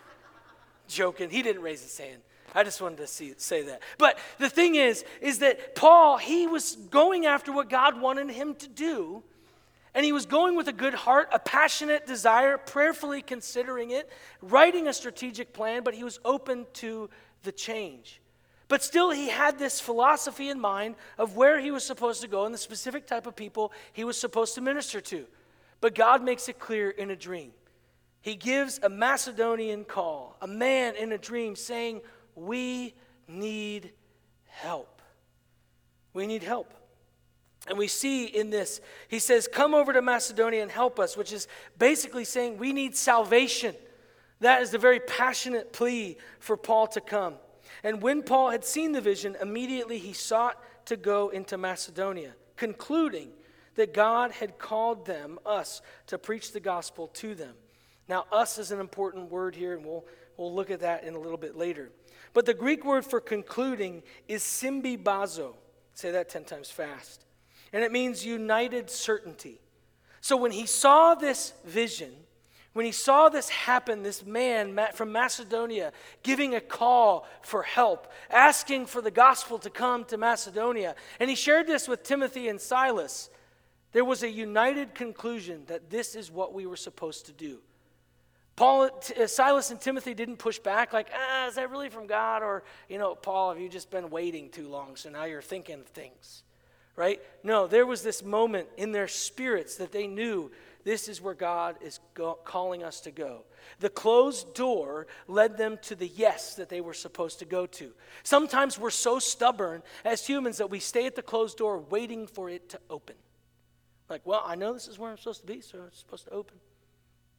Joking. 0.90 1.30
He 1.30 1.42
didn't 1.42 1.62
raise 1.62 1.82
his 1.82 1.98
hand. 1.98 2.22
I 2.56 2.64
just 2.64 2.82
wanted 2.82 2.98
to 2.98 3.08
see, 3.08 3.34
say 3.38 3.64
that. 3.64 3.82
But 3.98 4.18
the 4.38 4.50
thing 4.50 4.76
is, 4.76 5.06
is 5.22 5.40
that 5.40 5.76
Paul, 5.76 6.18
he 6.18 6.48
was 6.48 6.76
going 6.76 7.26
after 7.26 7.52
what 7.52 7.70
God 7.70 8.00
wanted 8.00 8.30
him 8.30 8.56
to 8.56 8.68
do 8.68 9.24
and 9.94 10.06
he 10.06 10.12
was 10.12 10.26
going 10.26 10.56
with 10.56 10.68
a 10.68 10.74
good 10.74 10.94
heart, 10.94 11.30
a 11.34 11.40
passionate 11.40 12.06
desire, 12.06 12.58
prayerfully 12.58 13.22
considering 13.22 13.92
it, 13.92 14.10
writing 14.42 14.88
a 14.88 14.94
strategic 14.94 15.52
plan, 15.52 15.84
but 15.84 15.94
he 15.94 16.04
was 16.04 16.20
open 16.24 16.68
to 16.74 17.10
the 17.44 17.52
change. 17.52 18.22
But 18.68 18.84
still, 18.84 19.10
he 19.10 19.30
had 19.30 19.58
this 19.58 19.80
philosophy 19.80 20.50
in 20.50 20.60
mind 20.60 20.96
of 21.18 21.36
where 21.36 21.60
he 21.60 21.72
was 21.72 21.84
supposed 21.84 22.22
to 22.22 22.28
go 22.28 22.46
and 22.46 22.54
the 22.54 22.60
specific 22.60 23.08
type 23.08 23.26
of 23.26 23.36
people 23.36 23.72
he 23.94 24.04
was 24.04 24.18
supposed 24.18 24.54
to 24.56 24.62
minister 24.62 25.02
to. 25.02 25.26
But 25.82 25.96
God 25.96 26.24
makes 26.24 26.48
it 26.50 26.60
clear 26.60 26.92
in 26.92 27.10
a 27.10 27.16
dream. 27.16 27.52
He 28.22 28.36
gives 28.36 28.80
a 28.84 28.90
Macedonian 28.90 29.86
call, 29.86 30.38
a 30.42 30.48
man 30.48 30.96
in 30.96 31.12
a 31.14 31.18
dream 31.18 31.56
saying, 31.56 32.02
We 32.46 32.96
need 33.28 33.92
help. 34.48 35.02
We 36.14 36.28
need 36.28 36.44
help. 36.44 36.74
And 37.68 37.78
we 37.78 37.88
see 37.88 38.26
in 38.26 38.50
this, 38.50 38.82
he 39.08 39.20
says, 39.20 39.48
Come 39.48 39.74
over 39.76 39.94
to 39.94 40.02
Macedonia 40.02 40.62
and 40.62 40.72
help 40.72 41.00
us, 41.00 41.16
which 41.16 41.32
is 41.32 41.48
basically 41.78 42.26
saying 42.26 42.58
we 42.58 42.74
need 42.74 42.96
salvation. 42.96 43.76
That 44.40 44.62
is 44.62 44.72
the 44.72 44.78
very 44.78 45.00
passionate 45.00 45.74
plea 45.74 46.18
for 46.40 46.56
Paul 46.56 46.88
to 46.88 47.02
come. 47.02 47.36
And 47.84 48.02
when 48.02 48.24
Paul 48.24 48.50
had 48.50 48.66
seen 48.66 48.94
the 48.94 49.02
vision, 49.02 49.36
immediately 49.42 50.00
he 50.00 50.14
sought 50.14 50.58
to 50.86 50.98
go 50.98 51.30
into 51.30 51.58
Macedonia, 51.58 52.34
concluding 52.56 53.30
that 53.76 53.94
God 53.94 54.32
had 54.32 54.58
called 54.58 55.06
them, 55.06 55.40
us, 55.46 55.82
to 56.08 56.18
preach 56.18 56.52
the 56.52 56.60
gospel 56.60 57.08
to 57.16 57.36
them. 57.36 57.54
Now, 58.08 58.26
us 58.32 58.58
is 58.58 58.72
an 58.72 58.80
important 58.80 59.30
word 59.30 59.56
here, 59.56 59.76
and 59.76 59.86
we'll, 59.86 60.06
we'll 60.36 60.54
look 60.54 60.72
at 60.72 60.80
that 60.80 61.04
in 61.04 61.14
a 61.14 61.20
little 61.20 61.38
bit 61.38 61.56
later. 61.56 61.92
But 62.34 62.46
the 62.46 62.54
Greek 62.54 62.86
word 62.86 63.06
for 63.06 63.20
concluding 63.20 64.04
is 64.28 64.44
symbibazo. 64.44 65.56
Say 65.94 66.12
that 66.12 66.30
10 66.30 66.46
times 66.46 66.70
fast 66.70 67.26
and 67.72 67.84
it 67.84 67.92
means 67.92 68.26
united 68.26 68.90
certainty. 68.90 69.60
So 70.22 70.36
when 70.36 70.52
he 70.52 70.66
saw 70.66 71.16
this 71.16 71.54
vision, 71.66 72.12
when 72.74 72.86
he 72.86 72.92
saw 72.92 73.30
this 73.30 73.50
happen, 73.50 74.04
this 74.04 74.26
man 74.26 74.80
from 74.94 75.12
Macedonia 75.12 75.92
giving 76.24 76.56
a 76.56 76.62
call 76.62 77.28
for 77.42 77.64
help, 77.64 78.12
asking 78.30 78.88
for 78.88 79.02
the 79.02 79.12
gospel 79.12 79.60
to 79.60 79.70
come 79.70 80.04
to 80.06 80.18
Macedonia, 80.18 80.96
and 81.20 81.30
he 81.30 81.36
shared 81.36 81.68
this 81.68 81.88
with 81.88 82.04
Timothy 82.04 82.48
and 82.48 82.60
Silas, 82.60 83.30
there 83.92 84.06
was 84.06 84.24
a 84.24 84.30
united 84.30 84.94
conclusion 84.94 85.64
that 85.68 85.90
this 85.90 86.16
is 86.16 86.32
what 86.32 86.54
we 86.54 86.66
were 86.66 86.78
supposed 86.78 87.26
to 87.26 87.32
do. 87.32 87.60
Paul, 88.60 88.90
uh, 89.18 89.26
Silas 89.26 89.72
and 89.72 89.80
Timothy 89.80 90.14
didn't 90.14 90.36
push 90.36 90.60
back 90.60 90.92
like, 90.92 91.08
ah, 91.16 91.48
is 91.48 91.56
that 91.56 91.72
really 91.72 91.88
from 91.88 92.08
God? 92.08 92.44
Or, 92.44 92.64
you 92.90 92.98
know, 92.98 93.16
Paul, 93.16 93.54
have 93.54 93.62
you 93.62 93.70
just 93.70 93.90
been 93.90 94.10
waiting 94.10 94.50
too 94.50 94.68
long, 94.68 94.98
so 94.98 95.10
now 95.10 95.24
you're 95.24 95.42
thinking 95.42 95.84
things? 95.94 96.44
right? 97.00 97.22
No, 97.44 97.66
there 97.66 97.86
was 97.86 98.04
this 98.04 98.26
moment 98.26 98.68
in 98.76 98.92
their 98.92 99.08
spirits 99.08 99.78
that 99.78 99.94
they 99.94 100.06
knew 100.06 100.52
this 100.84 101.08
is 101.08 101.22
where 101.22 101.34
God 101.34 101.78
is 101.80 102.02
go- 102.14 102.38
calling 102.44 102.84
us 102.84 103.00
to 103.02 103.12
go. 103.12 103.46
The 103.80 103.90
closed 103.90 104.54
door 104.54 105.08
led 105.26 105.58
them 105.58 105.80
to 105.84 105.96
the 105.96 106.10
yes 106.10 106.56
that 106.56 106.68
they 106.68 106.82
were 106.82 106.94
supposed 106.94 107.40
to 107.40 107.46
go 107.46 107.66
to. 107.68 107.94
Sometimes 108.24 108.78
we're 108.78 108.90
so 108.90 109.18
stubborn 109.18 109.82
as 110.04 110.28
humans 110.28 110.58
that 110.58 110.70
we 110.70 110.80
stay 110.80 111.06
at 111.06 111.16
the 111.16 111.22
closed 111.22 111.58
door 111.58 111.80
waiting 111.80 112.28
for 112.28 112.50
it 112.50 112.68
to 112.70 112.80
open. 112.90 113.16
Like, 114.10 114.26
well, 114.26 114.44
I 114.46 114.56
know 114.56 114.74
this 114.74 114.90
is 114.90 115.00
where 115.00 115.10
I'm 115.10 115.18
supposed 115.18 115.40
to 115.40 115.48
be, 115.48 115.62
so 115.62 115.80
it's 115.88 116.00
supposed 116.00 116.26
to 116.26 116.32
open. 116.32 116.58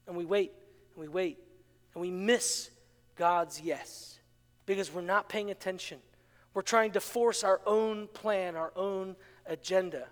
And 0.07 0.17
we 0.17 0.25
wait, 0.25 0.53
and 0.95 1.03
we 1.03 1.09
wait, 1.09 1.39
and 1.95 2.01
we 2.01 2.11
miss 2.11 2.71
God's 3.17 3.61
yes 3.61 4.19
because 4.67 4.93
we're 4.93 5.01
not 5.01 5.29
paying 5.29 5.51
attention. 5.51 5.99
We're 6.55 6.63
trying 6.63 6.93
to 6.93 7.01
force 7.01 7.45
our 7.45 7.61
own 7.67 8.09
plan, 8.09 8.57
our 8.57 8.73
own 8.77 9.17
agenda. 9.47 10.07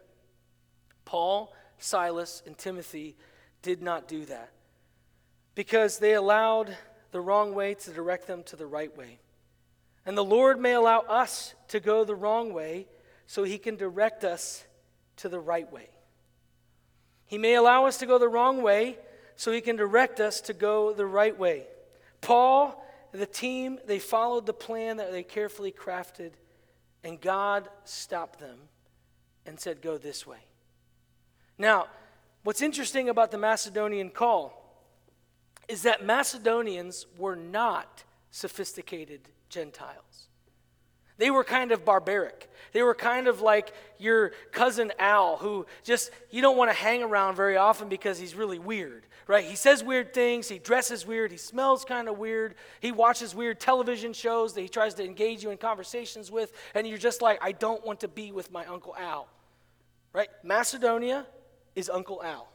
Paul, 1.04 1.52
Silas, 1.78 2.42
and 2.46 2.56
Timothy 2.56 3.16
did 3.62 3.82
not 3.82 4.08
do 4.08 4.24
that 4.26 4.50
because 5.54 5.98
they 5.98 6.14
allowed 6.14 6.76
the 7.10 7.20
wrong 7.20 7.54
way 7.54 7.74
to 7.74 7.90
direct 7.90 8.26
them 8.26 8.42
to 8.44 8.56
the 8.56 8.66
right 8.66 8.96
way. 8.96 9.18
And 10.06 10.16
the 10.16 10.24
Lord 10.24 10.60
may 10.60 10.74
allow 10.74 11.00
us 11.00 11.54
to 11.68 11.80
go 11.80 12.04
the 12.04 12.14
wrong 12.14 12.52
way 12.52 12.86
so 13.26 13.42
he 13.42 13.58
can 13.58 13.76
direct 13.76 14.24
us 14.24 14.64
to 15.16 15.28
the 15.28 15.40
right 15.40 15.70
way. 15.72 15.88
He 17.26 17.38
may 17.38 17.54
allow 17.54 17.86
us 17.86 17.98
to 17.98 18.06
go 18.06 18.18
the 18.18 18.28
wrong 18.28 18.62
way 18.62 18.98
so 19.38 19.53
he 19.53 19.61
can 19.61 19.77
direct 19.77 20.18
us 20.18 20.40
to 20.40 20.53
go 20.53 20.92
the 20.92 21.07
right 21.07 21.38
way. 21.38 21.62
Paul, 22.20 22.85
the 23.12 23.24
team, 23.24 23.79
they 23.87 24.01
followed 24.01 24.46
the 24.46 24.53
plan 24.53 24.96
that 24.96 25.12
they 25.12 25.22
carefully 25.22 25.70
crafted, 25.70 26.33
and 27.05 27.20
God 27.20 27.68
stopped 27.85 28.40
them 28.40 28.59
and 29.46 29.59
said, 29.59 29.81
Go 29.81 29.96
this 29.96 30.27
way. 30.27 30.40
Now, 31.57 31.87
what's 32.42 32.62
interesting 32.62 33.09
about 33.09 33.31
the 33.31 33.38
Macedonian 33.38 34.11
call 34.11 34.59
is 35.68 35.83
that 35.83 36.05
Macedonians 36.05 37.07
were 37.16 37.37
not 37.37 38.03
sophisticated 38.33 39.20
Gentiles. 39.48 40.27
They 41.16 41.31
were 41.31 41.44
kind 41.44 41.70
of 41.70 41.85
barbaric. 41.85 42.51
They 42.72 42.83
were 42.83 42.94
kind 42.94 43.29
of 43.29 43.40
like 43.40 43.72
your 43.98 44.31
cousin 44.51 44.92
Al, 44.98 45.37
who 45.37 45.66
just 45.85 46.11
you 46.31 46.42
don't 46.42 46.57
want 46.57 46.70
to 46.72 46.77
hang 46.77 47.05
around 47.05 47.37
very 47.37 47.57
often 47.57 47.88
because 47.88 48.18
he's 48.18 48.35
really 48.35 48.59
weird, 48.59 49.05
right? 49.28 49.44
He 49.44 49.54
says 49.54 49.84
weird 49.84 50.12
things, 50.14 50.48
he 50.48 50.58
dresses 50.58 51.06
weird, 51.06 51.30
he 51.30 51.36
smells 51.36 51.84
kind 51.84 52.08
of 52.08 52.18
weird, 52.18 52.54
he 52.80 52.90
watches 52.90 53.34
weird 53.34 53.60
television 53.60 54.14
shows 54.14 54.54
that 54.54 54.62
he 54.62 54.68
tries 54.68 54.94
to 54.94 55.04
engage 55.04 55.44
you 55.44 55.50
in 55.50 55.58
conversations 55.58 56.32
with, 56.32 56.50
and 56.74 56.88
you're 56.88 56.98
just 56.98 57.20
like, 57.22 57.38
I 57.42 57.52
don't 57.52 57.86
want 57.86 58.00
to 58.00 58.08
be 58.08 58.32
with 58.32 58.50
my 58.50 58.64
Uncle 58.64 58.96
Al, 58.98 59.28
right? 60.14 60.30
Macedonia 60.42 61.26
is 61.76 61.90
Uncle 61.90 62.22
Al. 62.24 62.48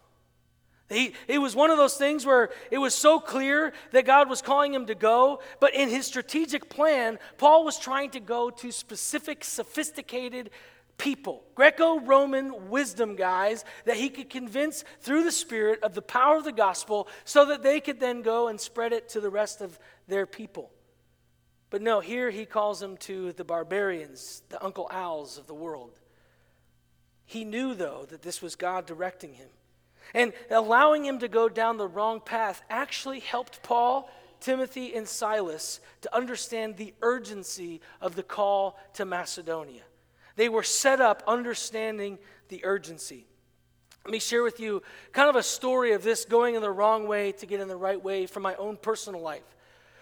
He, 0.89 1.13
it 1.27 1.37
was 1.37 1.55
one 1.55 1.69
of 1.69 1.77
those 1.77 1.95
things 1.95 2.25
where 2.25 2.49
it 2.69 2.77
was 2.77 2.93
so 2.93 3.19
clear 3.19 3.71
that 3.91 4.05
God 4.05 4.27
was 4.27 4.41
calling 4.41 4.73
him 4.73 4.87
to 4.87 4.95
go, 4.95 5.41
but 5.59 5.73
in 5.75 5.89
his 5.89 6.07
strategic 6.07 6.69
plan, 6.69 7.19
Paul 7.37 7.63
was 7.65 7.77
trying 7.77 8.09
to 8.11 8.19
go 8.19 8.49
to 8.49 8.71
specific, 8.71 9.43
sophisticated 9.43 10.49
people, 10.97 11.43
Greco 11.55 11.99
Roman 11.99 12.69
wisdom 12.69 13.15
guys, 13.15 13.65
that 13.85 13.97
he 13.97 14.09
could 14.09 14.29
convince 14.29 14.83
through 15.01 15.23
the 15.23 15.31
Spirit 15.31 15.81
of 15.83 15.93
the 15.93 16.01
power 16.01 16.37
of 16.37 16.43
the 16.43 16.51
gospel 16.51 17.07
so 17.25 17.45
that 17.45 17.63
they 17.63 17.79
could 17.79 17.99
then 17.99 18.21
go 18.21 18.47
and 18.47 18.59
spread 18.59 18.93
it 18.93 19.09
to 19.09 19.21
the 19.21 19.29
rest 19.29 19.61
of 19.61 19.77
their 20.07 20.25
people. 20.25 20.71
But 21.69 21.81
no, 21.81 21.99
here 21.99 22.29
he 22.29 22.45
calls 22.45 22.79
them 22.79 22.97
to 22.97 23.33
the 23.33 23.43
barbarians, 23.43 24.43
the 24.49 24.63
Uncle 24.63 24.87
Owls 24.91 25.37
of 25.37 25.47
the 25.47 25.55
world. 25.55 25.99
He 27.25 27.45
knew, 27.45 27.73
though, 27.73 28.05
that 28.09 28.21
this 28.21 28.41
was 28.41 28.55
God 28.55 28.85
directing 28.85 29.33
him. 29.33 29.49
And 30.13 30.33
allowing 30.51 31.03
him 31.05 31.19
to 31.19 31.27
go 31.27 31.49
down 31.49 31.77
the 31.77 31.87
wrong 31.87 32.19
path 32.19 32.61
actually 32.69 33.21
helped 33.21 33.63
Paul, 33.63 34.09
Timothy, 34.39 34.93
and 34.93 35.07
Silas 35.07 35.79
to 36.01 36.15
understand 36.15 36.77
the 36.77 36.93
urgency 37.01 37.81
of 38.01 38.15
the 38.15 38.21
call 38.21 38.77
to 38.93 39.05
Macedonia. 39.05 39.81
They 40.35 40.49
were 40.49 40.63
set 40.63 40.99
up 40.99 41.23
understanding 41.27 42.19
the 42.49 42.65
urgency. 42.65 43.27
Let 44.05 44.11
me 44.11 44.19
share 44.19 44.43
with 44.43 44.59
you 44.59 44.81
kind 45.13 45.29
of 45.29 45.35
a 45.35 45.43
story 45.43 45.93
of 45.93 46.03
this 46.03 46.25
going 46.25 46.55
in 46.55 46.61
the 46.61 46.71
wrong 46.71 47.07
way 47.07 47.31
to 47.33 47.45
get 47.45 47.61
in 47.61 47.67
the 47.67 47.77
right 47.77 48.01
way 48.01 48.25
from 48.25 48.43
my 48.43 48.55
own 48.55 48.75
personal 48.77 49.21
life. 49.21 49.43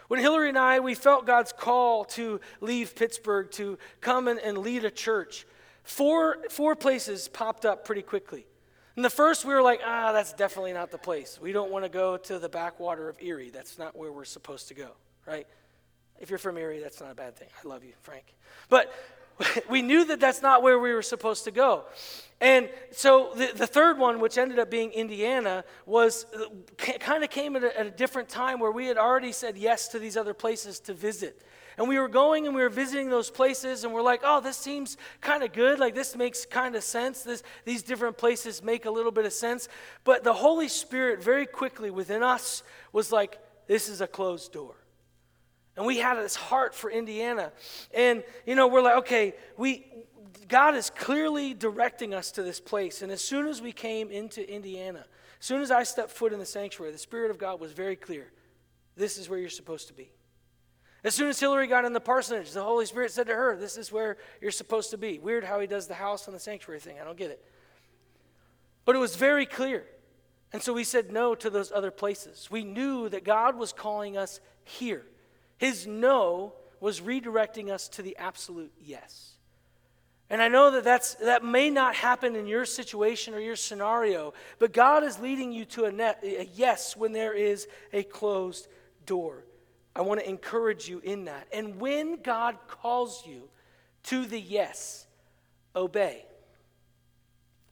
When 0.08 0.20
Hillary 0.20 0.50
and 0.50 0.58
I, 0.58 0.80
we 0.80 0.96
felt 0.96 1.26
God's 1.26 1.54
call 1.54 2.06
to 2.06 2.42
leave 2.60 2.96
Pittsburgh 2.96 3.50
to 3.52 3.78
come 4.02 4.28
and, 4.28 4.40
and 4.40 4.58
lead 4.58 4.84
a 4.84 4.92
church, 4.92 5.46
four, 5.84 6.38
four 6.50 6.76
places 6.76 7.28
popped 7.28 7.66
up 7.66 7.86
pretty 7.86 8.02
quickly. 8.02 8.46
And 8.96 9.06
the 9.06 9.10
first, 9.10 9.46
we 9.46 9.54
were 9.54 9.62
like, 9.62 9.80
ah, 9.86 10.12
that's 10.12 10.34
definitely 10.34 10.74
not 10.74 10.92
the 10.92 10.98
place. 10.98 11.40
We 11.42 11.54
don't 11.54 11.72
want 11.72 11.86
to 11.86 11.90
go 11.90 12.18
to 12.18 12.40
the 12.40 12.50
backwater 12.50 13.08
of 13.08 13.22
Erie. 13.22 13.52
That's 13.52 13.78
not 13.78 13.96
where 13.96 14.12
we're 14.12 14.26
supposed 14.26 14.68
to 14.68 14.74
go, 14.74 14.90
right? 15.26 15.48
If 16.20 16.30
you're 16.30 16.40
from 16.40 16.58
Erie, 16.58 16.80
that's 16.80 17.00
not 17.00 17.12
a 17.12 17.16
bad 17.16 17.38
thing. 17.38 17.48
I 17.64 17.68
love 17.68 17.84
you, 17.84 17.94
Frank. 18.02 18.26
But 18.68 18.94
we 19.70 19.82
knew 19.82 20.06
that 20.06 20.20
that's 20.20 20.42
not 20.42 20.64
where 20.64 20.80
we 20.80 20.94
were 20.94 21.02
supposed 21.02 21.44
to 21.46 21.52
go. 21.52 21.86
And 22.40 22.70
so 22.92 23.34
the, 23.36 23.52
the 23.56 23.68
third 23.68 24.00
one, 24.00 24.20
which 24.20 24.38
ended 24.38 24.58
up 24.58 24.72
being 24.72 24.92
Indiana, 24.92 25.64
was 25.86 26.26
uh, 26.36 26.46
kind 26.78 27.24
of 27.24 27.30
came 27.30 27.56
at 27.56 27.64
a, 27.64 27.80
at 27.80 27.86
a 27.86 27.92
different 27.92 28.30
time 28.30 28.60
where 28.60 28.72
we 28.72 28.88
had 28.88 28.98
already 28.98 29.32
said 29.32 29.58
yes 29.58 29.90
to 29.90 30.00
these 30.00 30.18
other 30.18 30.34
places 30.34 30.80
to 30.82 30.94
visit. 30.94 31.40
And 31.78 31.88
we 31.88 32.00
were 32.00 32.10
going 32.10 32.48
and 32.48 32.56
we 32.56 32.64
were 32.64 32.70
visiting 32.70 33.10
those 33.10 33.30
places, 33.30 33.84
and 33.84 33.94
we're 33.94 34.02
like, 34.02 34.22
oh, 34.24 34.42
this 34.42 34.58
seems 34.58 34.98
kind 35.22 35.44
of 35.44 35.54
good. 35.54 35.80
Like, 35.80 35.96
this 35.96 36.16
makes 36.16 36.46
kind 36.46 36.76
of 36.76 36.84
sense. 36.84 37.22
This, 37.22 37.44
these 37.64 37.84
different 37.84 38.18
places 38.18 38.64
make 38.64 38.86
a 38.86 38.92
little 38.92 39.12
bit 39.12 39.26
of 39.26 39.34
sense. 39.34 39.70
But 40.04 40.24
the 40.24 40.34
Holy 40.34 40.68
Spirit, 40.68 41.24
very 41.24 41.46
quickly 41.46 41.92
within 41.92 42.24
us, 42.24 42.64
was 42.92 43.12
like, 43.12 43.40
this 43.68 43.88
is 43.88 44.02
a 44.02 44.08
closed 44.08 44.52
door. 44.52 44.76
And 45.78 45.86
we 45.86 45.98
had 45.98 46.16
this 46.16 46.36
heart 46.36 46.76
for 46.76 46.92
Indiana. 46.92 47.52
And, 47.94 48.24
you 48.46 48.56
know, 48.56 48.68
we're 48.68 48.82
like, 48.82 48.98
okay, 48.98 49.34
we, 49.58 49.86
God 50.48 50.76
is 50.76 50.90
clearly 50.90 51.54
directing 51.54 52.14
us 52.14 52.32
to 52.32 52.44
this 52.44 52.60
place. 52.60 53.02
And 53.02 53.12
as 53.12 53.24
soon 53.24 53.48
as 53.48 53.62
we 53.62 53.72
came 53.72 54.12
into 54.12 54.48
Indiana, 54.54 55.06
as 55.40 55.46
soon 55.46 55.62
as 55.62 55.72
I 55.72 55.84
stepped 55.84 56.12
foot 56.12 56.34
in 56.34 56.40
the 56.40 56.46
sanctuary, 56.46 56.92
the 56.92 56.98
Spirit 56.98 57.32
of 57.32 57.38
God 57.38 57.60
was 57.60 57.72
very 57.72 57.96
clear. 57.96 58.32
This 58.96 59.18
is 59.18 59.30
where 59.30 59.40
you're 59.40 59.50
supposed 59.50 59.88
to 59.88 59.94
be. 59.94 60.12
As 61.04 61.16
soon 61.16 61.30
as 61.30 61.40
Hillary 61.40 61.66
got 61.66 61.86
in 61.86 61.94
the 61.94 62.00
parsonage, 62.00 62.52
the 62.52 62.62
Holy 62.62 62.86
Spirit 62.86 63.12
said 63.12 63.28
to 63.28 63.34
her, 63.34 63.56
This 63.58 63.76
is 63.76 63.92
where 63.92 64.18
you're 64.40 64.52
supposed 64.52 64.92
to 64.92 64.98
be. 64.98 65.18
Weird 65.18 65.44
how 65.44 65.60
he 65.60 65.66
does 65.66 65.88
the 65.88 65.96
house 65.96 66.28
and 66.28 66.36
the 66.36 66.40
sanctuary 66.40 66.80
thing. 66.80 66.98
I 67.02 67.04
don't 67.04 67.18
get 67.18 67.32
it. 67.32 67.44
But 68.86 68.96
it 68.96 69.00
was 69.00 69.16
very 69.16 69.46
clear. 69.46 69.86
And 70.54 70.62
so 70.62 70.74
we 70.74 70.84
said 70.84 71.12
no 71.12 71.34
to 71.34 71.50
those 71.50 71.72
other 71.72 71.92
places. 71.92 72.50
We 72.52 72.64
knew 72.64 73.10
that 73.10 73.24
God 73.24 73.58
was 73.58 73.74
calling 73.74 74.18
us 74.18 74.42
here. 74.64 75.06
His 75.62 75.86
no 75.86 76.54
was 76.80 77.02
redirecting 77.02 77.70
us 77.70 77.88
to 77.90 78.02
the 78.02 78.18
absolute 78.18 78.72
yes. 78.80 79.34
And 80.28 80.42
I 80.42 80.48
know 80.48 80.72
that 80.72 80.84
that's, 80.84 81.14
that 81.16 81.46
may 81.46 81.70
not 81.70 81.94
happen 81.94 82.36
in 82.36 82.48
your 82.48 82.66
situation 82.66 83.36
or 83.36 83.40
your 83.40 83.56
scenario, 83.56 84.34
but 84.58 84.74
God 84.74 85.04
is 85.04 85.20
leading 85.20 85.52
you 85.52 85.66
to 85.66 85.84
a, 85.84 85.92
net, 85.92 86.24
a 86.24 86.50
yes 86.56 86.98
when 86.98 87.12
there 87.12 87.36
is 87.36 87.68
a 87.94 88.02
closed 88.02 88.70
door. 89.06 89.46
I 89.96 90.02
want 90.02 90.20
to 90.20 90.28
encourage 90.28 90.90
you 90.90 90.98
in 90.98 91.26
that. 91.26 91.48
And 91.54 91.80
when 91.80 92.24
God 92.24 92.58
calls 92.68 93.22
you 93.28 93.48
to 94.06 94.26
the 94.26 94.42
yes, 94.42 95.06
obey. 95.76 96.26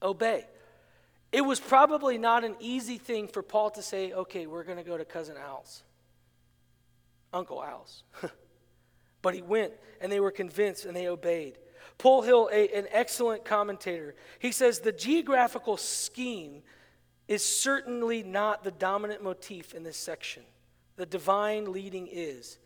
Obey. 0.04 0.45
It 1.32 1.41
was 1.41 1.60
probably 1.60 2.19
not 2.19 2.43
an 2.43 2.56
easy 2.60 2.99
thing 2.99 3.28
for 3.28 3.41
Paul 3.41 3.71
to 3.71 3.82
say, 3.82 4.13
okay, 4.13 4.45
we're 4.45 4.63
going 4.63 4.78
to 4.78 4.84
go 4.84 4.95
to 4.95 5.06
Cousin 5.06 5.38
Al's, 5.43 5.82
Uncle 7.33 7.63
Al's. 7.63 8.03
but 9.21 9.33
he 9.33 9.41
went 9.41 9.73
and 10.01 10.11
they 10.11 10.19
were 10.19 10.31
convinced 10.31 10.85
and 10.85 10.95
they 10.95 11.07
obeyed. 11.07 11.57
Polhill, 11.97 12.49
a, 12.51 12.77
an 12.77 12.87
excellent 12.91 13.43
commentator, 13.43 14.15
he 14.39 14.51
says 14.51 14.79
the 14.79 14.91
geographical 14.91 15.75
scheme 15.75 16.61
is 17.27 17.43
certainly 17.43 18.23
not 18.23 18.63
the 18.63 18.71
dominant 18.71 19.21
motif 19.21 19.73
in 19.73 19.83
this 19.83 19.97
section 19.97 20.43
the 20.99 21.05
divine 21.05 21.71
leading 21.71 22.09
is. 22.11 22.59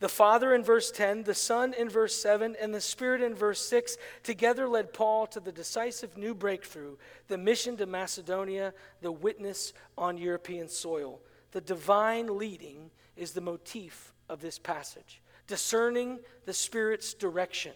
The 0.00 0.10
Father 0.10 0.54
in 0.54 0.62
verse 0.62 0.92
10, 0.92 1.24
the 1.24 1.34
Son 1.34 1.72
in 1.72 1.88
verse 1.88 2.14
7, 2.14 2.54
and 2.60 2.72
the 2.72 2.82
Spirit 2.82 3.22
in 3.22 3.34
verse 3.34 3.66
6 3.66 3.96
together 4.22 4.68
led 4.68 4.92
Paul 4.92 5.26
to 5.28 5.40
the 5.40 5.50
decisive 5.50 6.16
new 6.16 6.34
breakthrough, 6.34 6.96
the 7.28 7.38
mission 7.38 7.78
to 7.78 7.86
Macedonia, 7.86 8.74
the 9.00 9.10
witness 9.10 9.72
on 9.96 10.18
European 10.18 10.68
soil. 10.68 11.20
The 11.52 11.62
divine 11.62 12.38
leading 12.38 12.90
is 13.18 13.32
the 13.32 13.40
motif 13.40 14.12
of 14.28 14.40
this 14.40 14.58
passage, 14.58 15.20
discerning 15.46 16.18
the 16.46 16.52
Spirit's 16.52 17.14
direction. 17.14 17.72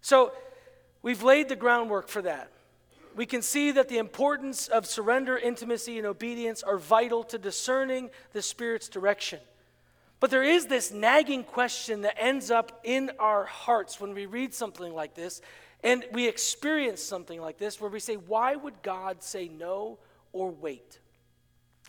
So, 0.00 0.32
we've 1.02 1.22
laid 1.22 1.48
the 1.48 1.56
groundwork 1.56 2.08
for 2.08 2.22
that 2.22 2.50
we 3.16 3.26
can 3.26 3.42
see 3.42 3.72
that 3.72 3.88
the 3.88 3.98
importance 3.98 4.68
of 4.68 4.86
surrender, 4.86 5.36
intimacy, 5.36 5.98
and 5.98 6.06
obedience 6.06 6.62
are 6.62 6.78
vital 6.78 7.24
to 7.24 7.38
discerning 7.38 8.10
the 8.32 8.42
Spirit's 8.42 8.88
direction. 8.88 9.40
But 10.20 10.30
there 10.30 10.42
is 10.42 10.66
this 10.66 10.92
nagging 10.92 11.44
question 11.44 12.02
that 12.02 12.22
ends 12.22 12.50
up 12.50 12.80
in 12.84 13.10
our 13.18 13.44
hearts 13.44 14.00
when 14.00 14.14
we 14.14 14.26
read 14.26 14.54
something 14.54 14.94
like 14.94 15.14
this 15.14 15.40
and 15.82 16.04
we 16.12 16.28
experience 16.28 17.02
something 17.02 17.40
like 17.40 17.56
this 17.56 17.80
where 17.80 17.90
we 17.90 18.00
say, 18.00 18.14
Why 18.16 18.54
would 18.54 18.82
God 18.82 19.22
say 19.22 19.48
no 19.48 19.98
or 20.32 20.50
wait? 20.50 20.99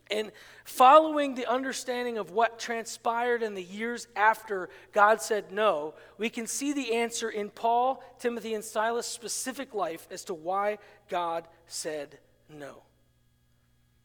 And 0.09 0.31
following 0.65 1.35
the 1.35 1.49
understanding 1.49 2.17
of 2.17 2.31
what 2.31 2.59
transpired 2.59 3.43
in 3.43 3.55
the 3.55 3.63
years 3.63 4.07
after 4.15 4.69
God 4.91 5.21
said 5.21 5.51
no, 5.51 5.93
we 6.17 6.29
can 6.29 6.47
see 6.47 6.73
the 6.73 6.95
answer 6.95 7.29
in 7.29 7.49
Paul, 7.49 8.03
Timothy, 8.19 8.53
and 8.53 8.63
Silas' 8.63 9.05
specific 9.05 9.73
life 9.73 10.07
as 10.11 10.25
to 10.25 10.33
why 10.33 10.79
God 11.09 11.47
said 11.67 12.19
no. 12.49 12.83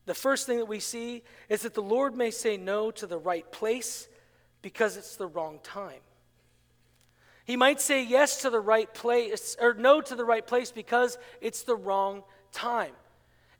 The 0.06 0.14
first 0.14 0.46
thing 0.46 0.58
that 0.58 0.66
we 0.66 0.78
see 0.78 1.24
is 1.48 1.62
that 1.62 1.74
the 1.74 1.82
Lord 1.82 2.16
may 2.16 2.30
say 2.30 2.56
no 2.56 2.92
to 2.92 3.06
the 3.06 3.18
right 3.18 3.50
place 3.50 4.08
because 4.62 4.96
it's 4.96 5.16
the 5.16 5.26
wrong 5.26 5.58
time. 5.64 6.00
He 7.44 7.56
might 7.56 7.80
say 7.80 8.04
yes 8.04 8.42
to 8.42 8.50
the 8.50 8.60
right 8.60 8.92
place 8.92 9.56
or 9.60 9.74
no 9.74 10.00
to 10.00 10.14
the 10.14 10.24
right 10.24 10.46
place 10.46 10.72
because 10.72 11.18
it's 11.40 11.62
the 11.62 11.76
wrong 11.76 12.22
time. 12.52 12.92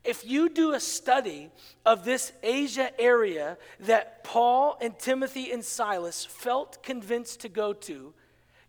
If 0.06 0.24
you 0.26 0.48
do 0.48 0.72
a 0.72 0.80
study 0.80 1.50
of 1.84 2.04
this 2.04 2.32
Asia 2.42 2.90
area 3.00 3.58
that 3.80 4.24
Paul 4.24 4.78
and 4.80 4.98
Timothy 4.98 5.50
and 5.50 5.64
Silas 5.64 6.24
felt 6.24 6.82
convinced 6.82 7.40
to 7.40 7.48
go 7.48 7.72
to, 7.72 8.14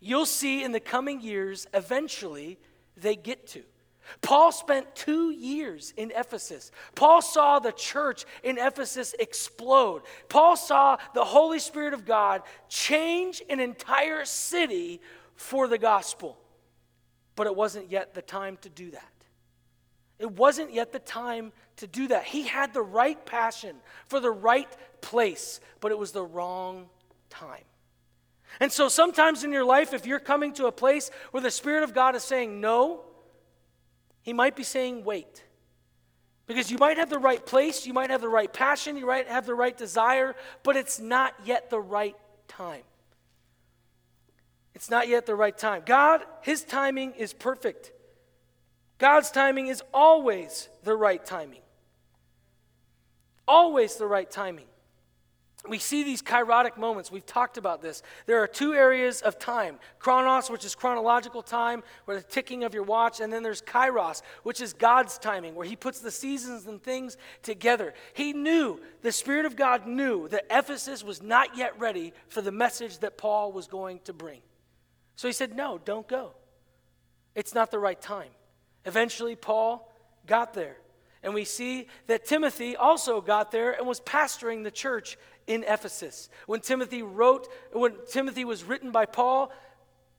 you'll 0.00 0.26
see 0.26 0.64
in 0.64 0.72
the 0.72 0.80
coming 0.80 1.20
years, 1.20 1.66
eventually, 1.72 2.58
they 2.96 3.14
get 3.16 3.46
to. 3.48 3.62
Paul 4.22 4.52
spent 4.52 4.94
two 4.94 5.30
years 5.30 5.92
in 5.96 6.12
Ephesus. 6.14 6.70
Paul 6.94 7.20
saw 7.22 7.58
the 7.58 7.72
church 7.72 8.24
in 8.42 8.58
Ephesus 8.58 9.14
explode. 9.18 10.02
Paul 10.28 10.56
saw 10.56 10.96
the 11.14 11.24
Holy 11.24 11.58
Spirit 11.58 11.94
of 11.94 12.06
God 12.06 12.42
change 12.68 13.42
an 13.50 13.60
entire 13.60 14.24
city 14.24 15.00
for 15.36 15.68
the 15.68 15.78
gospel. 15.78 16.38
But 17.36 17.46
it 17.46 17.54
wasn't 17.54 17.90
yet 17.90 18.14
the 18.14 18.22
time 18.22 18.56
to 18.62 18.68
do 18.68 18.90
that. 18.90 19.12
It 20.18 20.32
wasn't 20.32 20.72
yet 20.72 20.92
the 20.92 20.98
time 20.98 21.52
to 21.76 21.86
do 21.86 22.08
that. 22.08 22.24
He 22.24 22.42
had 22.42 22.74
the 22.74 22.82
right 22.82 23.24
passion 23.24 23.76
for 24.06 24.18
the 24.18 24.30
right 24.30 24.68
place, 25.00 25.60
but 25.80 25.92
it 25.92 25.98
was 25.98 26.12
the 26.12 26.24
wrong 26.24 26.88
time. 27.30 27.62
And 28.60 28.72
so 28.72 28.88
sometimes 28.88 29.44
in 29.44 29.52
your 29.52 29.64
life, 29.64 29.94
if 29.94 30.06
you're 30.06 30.18
coming 30.18 30.52
to 30.54 30.66
a 30.66 30.72
place 30.72 31.10
where 31.30 31.42
the 31.42 31.50
Spirit 31.50 31.84
of 31.84 31.94
God 31.94 32.16
is 32.16 32.24
saying 32.24 32.60
no, 32.60 33.02
He 34.22 34.32
might 34.32 34.56
be 34.56 34.64
saying 34.64 35.04
wait. 35.04 35.44
Because 36.46 36.70
you 36.70 36.78
might 36.78 36.96
have 36.96 37.10
the 37.10 37.18
right 37.18 37.44
place, 37.44 37.86
you 37.86 37.92
might 37.92 38.10
have 38.10 38.22
the 38.22 38.28
right 38.28 38.52
passion, 38.52 38.96
you 38.96 39.06
might 39.06 39.28
have 39.28 39.46
the 39.46 39.54
right 39.54 39.76
desire, 39.76 40.34
but 40.62 40.76
it's 40.76 40.98
not 40.98 41.34
yet 41.44 41.70
the 41.70 41.78
right 41.78 42.16
time. 42.48 42.82
It's 44.74 44.90
not 44.90 45.08
yet 45.08 45.26
the 45.26 45.34
right 45.34 45.56
time. 45.56 45.82
God, 45.84 46.22
His 46.40 46.64
timing 46.64 47.12
is 47.12 47.32
perfect. 47.32 47.92
God's 48.98 49.30
timing 49.30 49.68
is 49.68 49.82
always 49.94 50.68
the 50.82 50.96
right 50.96 51.24
timing. 51.24 51.62
Always 53.46 53.96
the 53.96 54.06
right 54.06 54.30
timing. 54.30 54.66
We 55.68 55.78
see 55.78 56.04
these 56.04 56.22
kairotic 56.22 56.76
moments. 56.76 57.10
We've 57.10 57.26
talked 57.26 57.58
about 57.58 57.82
this. 57.82 58.02
There 58.26 58.42
are 58.42 58.46
two 58.46 58.74
areas 58.74 59.22
of 59.22 59.38
time 59.38 59.78
chronos, 59.98 60.50
which 60.50 60.64
is 60.64 60.74
chronological 60.74 61.42
time, 61.42 61.82
where 62.04 62.16
the 62.16 62.22
ticking 62.22 62.64
of 62.64 62.74
your 62.74 62.84
watch, 62.84 63.20
and 63.20 63.32
then 63.32 63.42
there's 63.42 63.60
kairos, 63.62 64.22
which 64.44 64.60
is 64.60 64.72
God's 64.72 65.18
timing, 65.18 65.54
where 65.54 65.66
He 65.66 65.76
puts 65.76 66.00
the 66.00 66.10
seasons 66.10 66.66
and 66.66 66.82
things 66.82 67.16
together. 67.42 67.92
He 68.14 68.32
knew, 68.32 68.80
the 69.02 69.12
Spirit 69.12 69.46
of 69.46 69.56
God 69.56 69.86
knew 69.86 70.28
that 70.28 70.46
Ephesus 70.50 71.02
was 71.02 71.22
not 71.22 71.56
yet 71.56 71.78
ready 71.78 72.12
for 72.28 72.40
the 72.40 72.52
message 72.52 72.98
that 72.98 73.18
Paul 73.18 73.52
was 73.52 73.66
going 73.66 74.00
to 74.04 74.12
bring. 74.12 74.40
So 75.16 75.28
He 75.28 75.32
said, 75.32 75.56
No, 75.56 75.78
don't 75.84 76.06
go. 76.06 76.34
It's 77.34 77.54
not 77.54 77.70
the 77.70 77.78
right 77.78 78.00
time. 78.00 78.30
Eventually, 78.88 79.36
Paul 79.36 79.92
got 80.26 80.54
there. 80.54 80.78
And 81.22 81.34
we 81.34 81.44
see 81.44 81.88
that 82.06 82.24
Timothy 82.24 82.74
also 82.74 83.20
got 83.20 83.50
there 83.50 83.72
and 83.72 83.86
was 83.86 84.00
pastoring 84.00 84.64
the 84.64 84.70
church 84.70 85.18
in 85.46 85.62
Ephesus. 85.64 86.30
When 86.46 86.60
Timothy 86.60 87.02
wrote, 87.02 87.48
when 87.72 87.96
Timothy 88.10 88.46
was 88.46 88.64
written 88.64 88.90
by 88.90 89.04
Paul, 89.04 89.52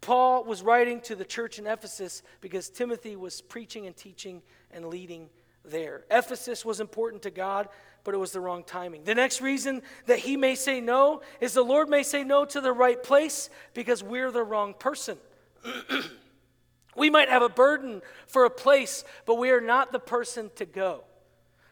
Paul 0.01 0.43
was 0.43 0.62
writing 0.62 1.01
to 1.01 1.15
the 1.15 1.25
church 1.25 1.58
in 1.58 1.65
Ephesus 1.65 2.21
because 2.41 2.69
Timothy 2.69 3.15
was 3.15 3.41
preaching 3.41 3.88
and 3.88 3.95
teaching 3.95 4.43
and 4.71 4.86
leading 4.86 5.29
there. 5.65 6.05
Ephesus 6.12 6.63
was 6.63 6.79
important 6.79 7.23
to 7.23 7.32
God, 7.32 7.69
but 8.03 8.13
it 8.13 8.17
was 8.17 8.32
the 8.32 8.39
wrong 8.39 8.63
timing. 8.63 9.03
The 9.03 9.15
next 9.15 9.41
reason 9.41 9.82
that 10.05 10.19
he 10.19 10.38
may 10.38 10.53
say 10.53 10.79
no 10.79 11.21
is 11.41 11.53
the 11.53 11.63
Lord 11.63 11.89
may 11.89 12.03
say 12.03 12.23
no 12.23 12.45
to 12.45 12.62
the 12.62 12.71
right 12.71 13.01
place 13.01 13.49
because 13.73 14.03
we're 14.03 14.32
the 14.32 14.43
wrong 14.43 14.75
person. 14.75 15.17
we 16.95 17.10
might 17.10 17.30
have 17.30 17.41
a 17.41 17.49
burden 17.49 18.02
for 18.28 18.45
a 18.45 18.49
place, 18.49 19.04
but 19.25 19.36
we 19.36 19.52
are 19.52 19.62
not 19.62 19.91
the 19.91 19.99
person 19.99 20.52
to 20.56 20.65
go 20.65 21.04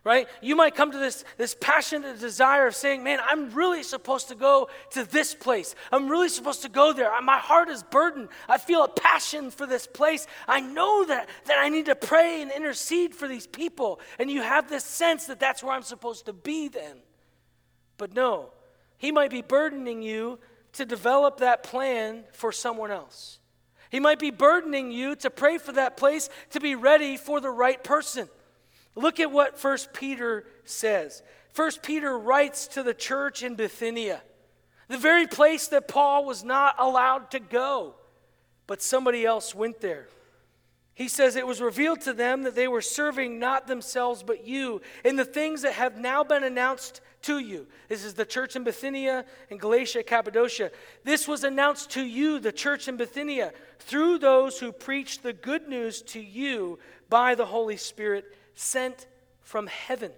right? 0.07 0.29
You 0.41 0.55
might 0.55 0.73
come 0.73 0.93
to 0.93 0.97
this, 0.97 1.25
this 1.35 1.53
passionate 1.59 2.17
desire 2.21 2.67
of 2.67 2.75
saying, 2.75 3.03
man, 3.03 3.19
I'm 3.29 3.51
really 3.51 3.83
supposed 3.83 4.29
to 4.29 4.35
go 4.35 4.69
to 4.91 5.03
this 5.03 5.35
place. 5.35 5.75
I'm 5.91 6.07
really 6.07 6.29
supposed 6.29 6.61
to 6.61 6.69
go 6.69 6.93
there. 6.93 7.11
My 7.21 7.37
heart 7.37 7.67
is 7.67 7.83
burdened. 7.83 8.29
I 8.47 8.57
feel 8.57 8.85
a 8.85 8.87
passion 8.87 9.51
for 9.51 9.65
this 9.65 9.85
place. 9.85 10.25
I 10.47 10.61
know 10.61 11.03
that, 11.07 11.27
that 11.47 11.57
I 11.59 11.67
need 11.67 11.87
to 11.87 11.95
pray 11.95 12.41
and 12.41 12.53
intercede 12.53 13.15
for 13.15 13.27
these 13.27 13.47
people. 13.47 13.99
And 14.17 14.31
you 14.31 14.41
have 14.41 14.69
this 14.69 14.85
sense 14.85 15.25
that 15.25 15.41
that's 15.41 15.61
where 15.61 15.73
I'm 15.73 15.81
supposed 15.81 16.27
to 16.27 16.33
be 16.33 16.69
then. 16.69 16.95
But 17.97 18.15
no, 18.15 18.51
he 18.97 19.11
might 19.11 19.29
be 19.29 19.41
burdening 19.41 20.01
you 20.01 20.39
to 20.73 20.85
develop 20.85 21.39
that 21.39 21.63
plan 21.63 22.23
for 22.31 22.53
someone 22.53 22.91
else. 22.91 23.39
He 23.89 23.99
might 23.99 24.19
be 24.19 24.31
burdening 24.31 24.91
you 24.91 25.15
to 25.17 25.29
pray 25.29 25.57
for 25.57 25.71
that 25.73 25.97
place 25.97 26.29
to 26.51 26.59
be 26.59 26.75
ready 26.75 27.17
for 27.17 27.39
the 27.39 27.49
right 27.49 27.81
person. 27.83 28.29
Look 28.95 29.19
at 29.19 29.31
what 29.31 29.59
First 29.59 29.93
Peter 29.93 30.45
says. 30.65 31.21
First 31.53 31.83
Peter 31.83 32.17
writes 32.17 32.67
to 32.69 32.83
the 32.83 32.93
church 32.93 33.43
in 33.43 33.55
Bithynia, 33.55 34.21
the 34.87 34.97
very 34.97 35.27
place 35.27 35.67
that 35.67 35.87
Paul 35.87 36.25
was 36.25 36.43
not 36.43 36.75
allowed 36.79 37.31
to 37.31 37.39
go, 37.39 37.95
but 38.67 38.81
somebody 38.81 39.25
else 39.25 39.53
went 39.53 39.81
there. 39.81 40.07
He 40.93 41.07
says, 41.07 41.35
It 41.35 41.45
was 41.45 41.61
revealed 41.61 42.01
to 42.01 42.13
them 42.13 42.43
that 42.43 42.55
they 42.55 42.67
were 42.67 42.81
serving 42.81 43.37
not 43.37 43.67
themselves 43.67 44.23
but 44.23 44.47
you 44.47 44.81
in 45.05 45.15
the 45.15 45.25
things 45.25 45.61
that 45.61 45.73
have 45.73 45.99
now 45.99 46.23
been 46.23 46.43
announced 46.43 47.01
to 47.27 47.39
you. 47.39 47.67
This 47.89 48.05
is 48.05 48.13
the 48.13 48.25
church 48.25 48.55
in 48.55 48.63
Bithynia 48.63 49.25
and 49.49 49.59
Galatia, 49.59 50.01
Cappadocia. 50.01 50.71
This 51.03 51.27
was 51.27 51.43
announced 51.43 51.91
to 51.91 52.03
you, 52.03 52.39
the 52.39 52.53
church 52.53 52.87
in 52.87 52.95
Bithynia, 52.95 53.51
through 53.79 54.19
those 54.19 54.59
who 54.59 54.71
preached 54.71 55.23
the 55.23 55.33
good 55.33 55.67
news 55.67 56.01
to 56.03 56.21
you 56.21 56.79
by 57.09 57.35
the 57.35 57.45
Holy 57.45 57.75
Spirit 57.75 58.25
sent 58.55 59.07
from 59.41 59.67
heaven. 59.67 60.11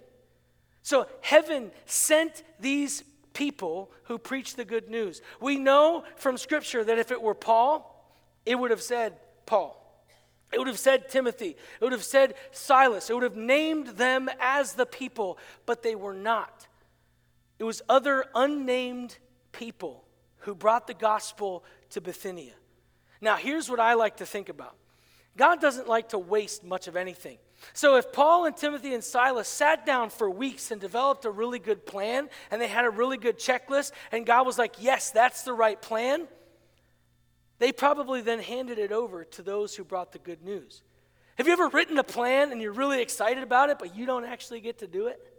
So 0.82 1.08
heaven 1.20 1.72
sent 1.84 2.44
these 2.60 3.02
people 3.32 3.90
who 4.04 4.16
preach 4.16 4.54
the 4.54 4.64
good 4.64 4.88
news. 4.88 5.20
We 5.40 5.56
know 5.56 6.04
from 6.14 6.38
Scripture 6.38 6.84
that 6.84 6.98
if 6.98 7.10
it 7.10 7.20
were 7.20 7.34
Paul, 7.34 8.08
it 8.46 8.54
would 8.54 8.70
have 8.70 8.82
said 8.82 9.14
Paul. 9.46 9.76
It 10.52 10.58
would 10.58 10.68
have 10.68 10.78
said 10.78 11.08
Timothy. 11.08 11.56
It 11.80 11.82
would 11.82 11.92
have 11.92 12.04
said 12.04 12.34
Silas. 12.52 13.10
It 13.10 13.14
would 13.14 13.24
have 13.24 13.36
named 13.36 13.88
them 13.88 14.30
as 14.40 14.74
the 14.74 14.86
people, 14.86 15.38
but 15.66 15.82
they 15.82 15.96
were 15.96 16.14
not. 16.14 16.68
It 17.60 17.64
was 17.64 17.82
other 17.90 18.24
unnamed 18.34 19.18
people 19.52 20.02
who 20.38 20.54
brought 20.54 20.86
the 20.86 20.94
gospel 20.94 21.62
to 21.90 22.00
Bithynia. 22.00 22.54
Now, 23.20 23.36
here's 23.36 23.68
what 23.68 23.78
I 23.78 23.94
like 23.94 24.16
to 24.16 24.26
think 24.26 24.48
about 24.48 24.74
God 25.36 25.60
doesn't 25.60 25.86
like 25.86 26.08
to 26.08 26.18
waste 26.18 26.64
much 26.64 26.88
of 26.88 26.96
anything. 26.96 27.36
So, 27.74 27.96
if 27.96 28.12
Paul 28.12 28.46
and 28.46 28.56
Timothy 28.56 28.94
and 28.94 29.04
Silas 29.04 29.46
sat 29.46 29.84
down 29.84 30.08
for 30.08 30.30
weeks 30.30 30.70
and 30.70 30.80
developed 30.80 31.26
a 31.26 31.30
really 31.30 31.58
good 31.58 31.84
plan, 31.84 32.30
and 32.50 32.62
they 32.62 32.66
had 32.66 32.86
a 32.86 32.90
really 32.90 33.18
good 33.18 33.38
checklist, 33.38 33.92
and 34.10 34.24
God 34.24 34.46
was 34.46 34.56
like, 34.56 34.76
Yes, 34.78 35.10
that's 35.10 35.42
the 35.42 35.52
right 35.52 35.80
plan, 35.80 36.26
they 37.58 37.72
probably 37.72 38.22
then 38.22 38.38
handed 38.38 38.78
it 38.78 38.90
over 38.90 39.24
to 39.24 39.42
those 39.42 39.76
who 39.76 39.84
brought 39.84 40.12
the 40.12 40.18
good 40.18 40.42
news. 40.42 40.82
Have 41.36 41.46
you 41.46 41.52
ever 41.52 41.68
written 41.68 41.98
a 41.98 42.04
plan 42.04 42.52
and 42.52 42.62
you're 42.62 42.72
really 42.72 43.02
excited 43.02 43.42
about 43.42 43.68
it, 43.68 43.78
but 43.78 43.94
you 43.94 44.06
don't 44.06 44.24
actually 44.24 44.60
get 44.60 44.78
to 44.78 44.86
do 44.86 45.08
it? 45.08 45.29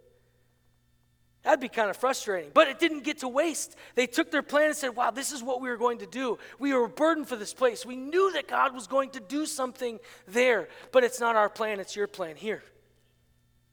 That'd 1.43 1.60
be 1.60 1.69
kind 1.69 1.89
of 1.89 1.97
frustrating. 1.97 2.51
But 2.54 2.67
it 2.67 2.80
didn't 2.80 3.04
get 3.04 3.19
to 3.19 3.27
waste. 3.27 3.75
They 3.95 4.06
took 4.06 4.30
their 4.30 4.43
plan 4.43 4.67
and 4.67 4.75
said, 4.75 4.95
wow, 4.95 5.10
this 5.10 5.32
is 5.32 5.41
what 5.41 5.60
we 5.60 5.69
were 5.69 5.77
going 5.77 5.97
to 5.99 6.06
do. 6.06 6.38
We 6.60 6.73
were 6.73 6.88
burdened 6.88 7.27
for 7.27 7.36
this 7.36 7.54
place. 7.54 7.84
We 7.86 7.95
knew 7.95 8.32
that 8.34 8.47
God 8.47 8.75
was 8.75 8.86
going 8.86 9.10
to 9.12 9.19
do 9.19 9.47
something 9.47 9.99
there. 10.27 10.69
But 10.91 11.04
it's 11.04 11.19
not 11.19 11.36
our 11.36 11.49
plan, 11.49 11.80
it's 11.80 11.95
your 11.95 12.08
plan. 12.08 12.36
Here, 12.36 12.63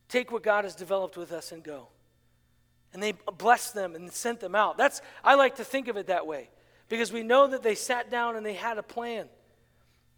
take 0.09 0.33
what 0.33 0.43
God 0.43 0.65
has 0.65 0.75
developed 0.75 1.19
with 1.19 1.31
us 1.31 1.53
and 1.53 1.63
go. 1.63 1.89
And 2.95 3.03
they 3.03 3.13
blessed 3.37 3.75
them 3.75 3.95
and 3.95 4.11
sent 4.11 4.41
them 4.41 4.55
out. 4.55 4.79
That's 4.79 5.03
I 5.23 5.35
like 5.35 5.57
to 5.57 5.65
think 5.65 5.89
of 5.89 5.99
it 5.99 6.07
that 6.07 6.27
way. 6.27 6.49
Because 6.89 7.13
we 7.13 7.23
know 7.23 7.49
that 7.49 7.63
they 7.63 7.75
sat 7.75 8.11
down 8.11 8.35
and 8.35 8.47
they 8.47 8.55
had 8.55 8.79
a 8.79 8.83
plan. 8.83 9.29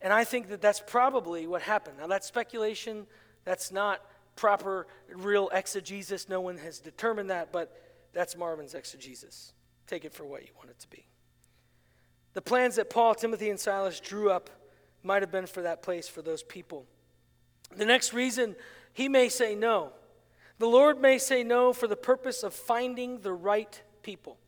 And 0.01 0.13
I 0.13 0.23
think 0.23 0.51
that 0.51 0.63
that's 0.63 0.81
probably 0.87 1.49
what 1.49 1.63
happened. 1.63 1.99
Now 1.99 2.07
that's 2.07 2.29
speculation. 2.29 3.09
That's 3.45 3.73
not 3.73 4.01
proper, 4.40 4.87
real 5.14 5.50
exegesis. 5.53 6.26
No 6.26 6.40
one 6.40 6.57
has 6.57 6.79
determined 6.79 7.29
that, 7.29 7.53
but 7.53 7.76
that's 8.14 8.38
Marvin's 8.38 8.72
exegesis. 8.72 9.53
Take 9.87 10.07
it 10.07 10.14
for 10.14 10.24
what 10.24 10.40
you 10.40 10.48
want 10.57 10.70
it 10.70 10.79
to 10.79 10.88
be. 10.88 11.05
The 12.33 12.40
plans 12.40 12.76
that 12.76 12.88
Paul, 12.88 13.14
Timothy, 13.14 13.50
and 13.50 13.61
Silas 13.61 14.00
drew 14.00 14.31
up 14.31 14.48
might 15.03 15.20
have 15.20 15.31
been 15.31 15.46
for 15.46 15.61
that 15.62 15.83
place, 15.83 16.09
for 16.09 16.22
those 16.22 16.42
people. 16.42 16.87
The 17.76 17.85
next 17.85 18.14
reason 18.14 18.57
he 18.94 19.11
may 19.11 19.29
say 19.29 19.55
no, 19.55 19.92
the 20.59 20.66
Lord 20.66 21.03
may 21.03 21.18
say 21.18 21.44
no 21.44 21.74
for 21.74 21.87
the 21.87 21.94
purpose 21.94 22.42
of 22.42 22.55
finding 22.55 23.20
the 23.20 23.35
right 23.35 23.83
people. 24.03 24.38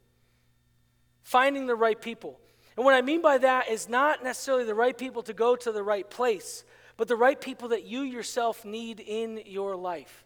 Finding 1.23 1.67
the 1.67 1.77
right 1.77 2.01
people. 2.01 2.41
And 2.79 2.87
what 2.87 2.95
I 2.95 3.03
mean 3.03 3.21
by 3.21 3.37
that 3.39 3.69
is 3.69 3.91
not 3.91 4.25
necessarily 4.25 4.65
the 4.65 4.75
right 4.75 4.97
people 4.97 5.23
to 5.25 5.35
go 5.35 5.55
to 5.55 5.71
the 5.71 5.83
right 5.83 6.09
place, 6.09 6.65
but 6.97 7.09
the 7.09 7.17
right 7.17 7.41
people 7.41 7.69
that 7.69 7.85
you 7.85 8.03
yourself 8.03 8.65
need 8.65 9.01
in 9.01 9.43
your 9.47 9.77
life. 9.77 10.25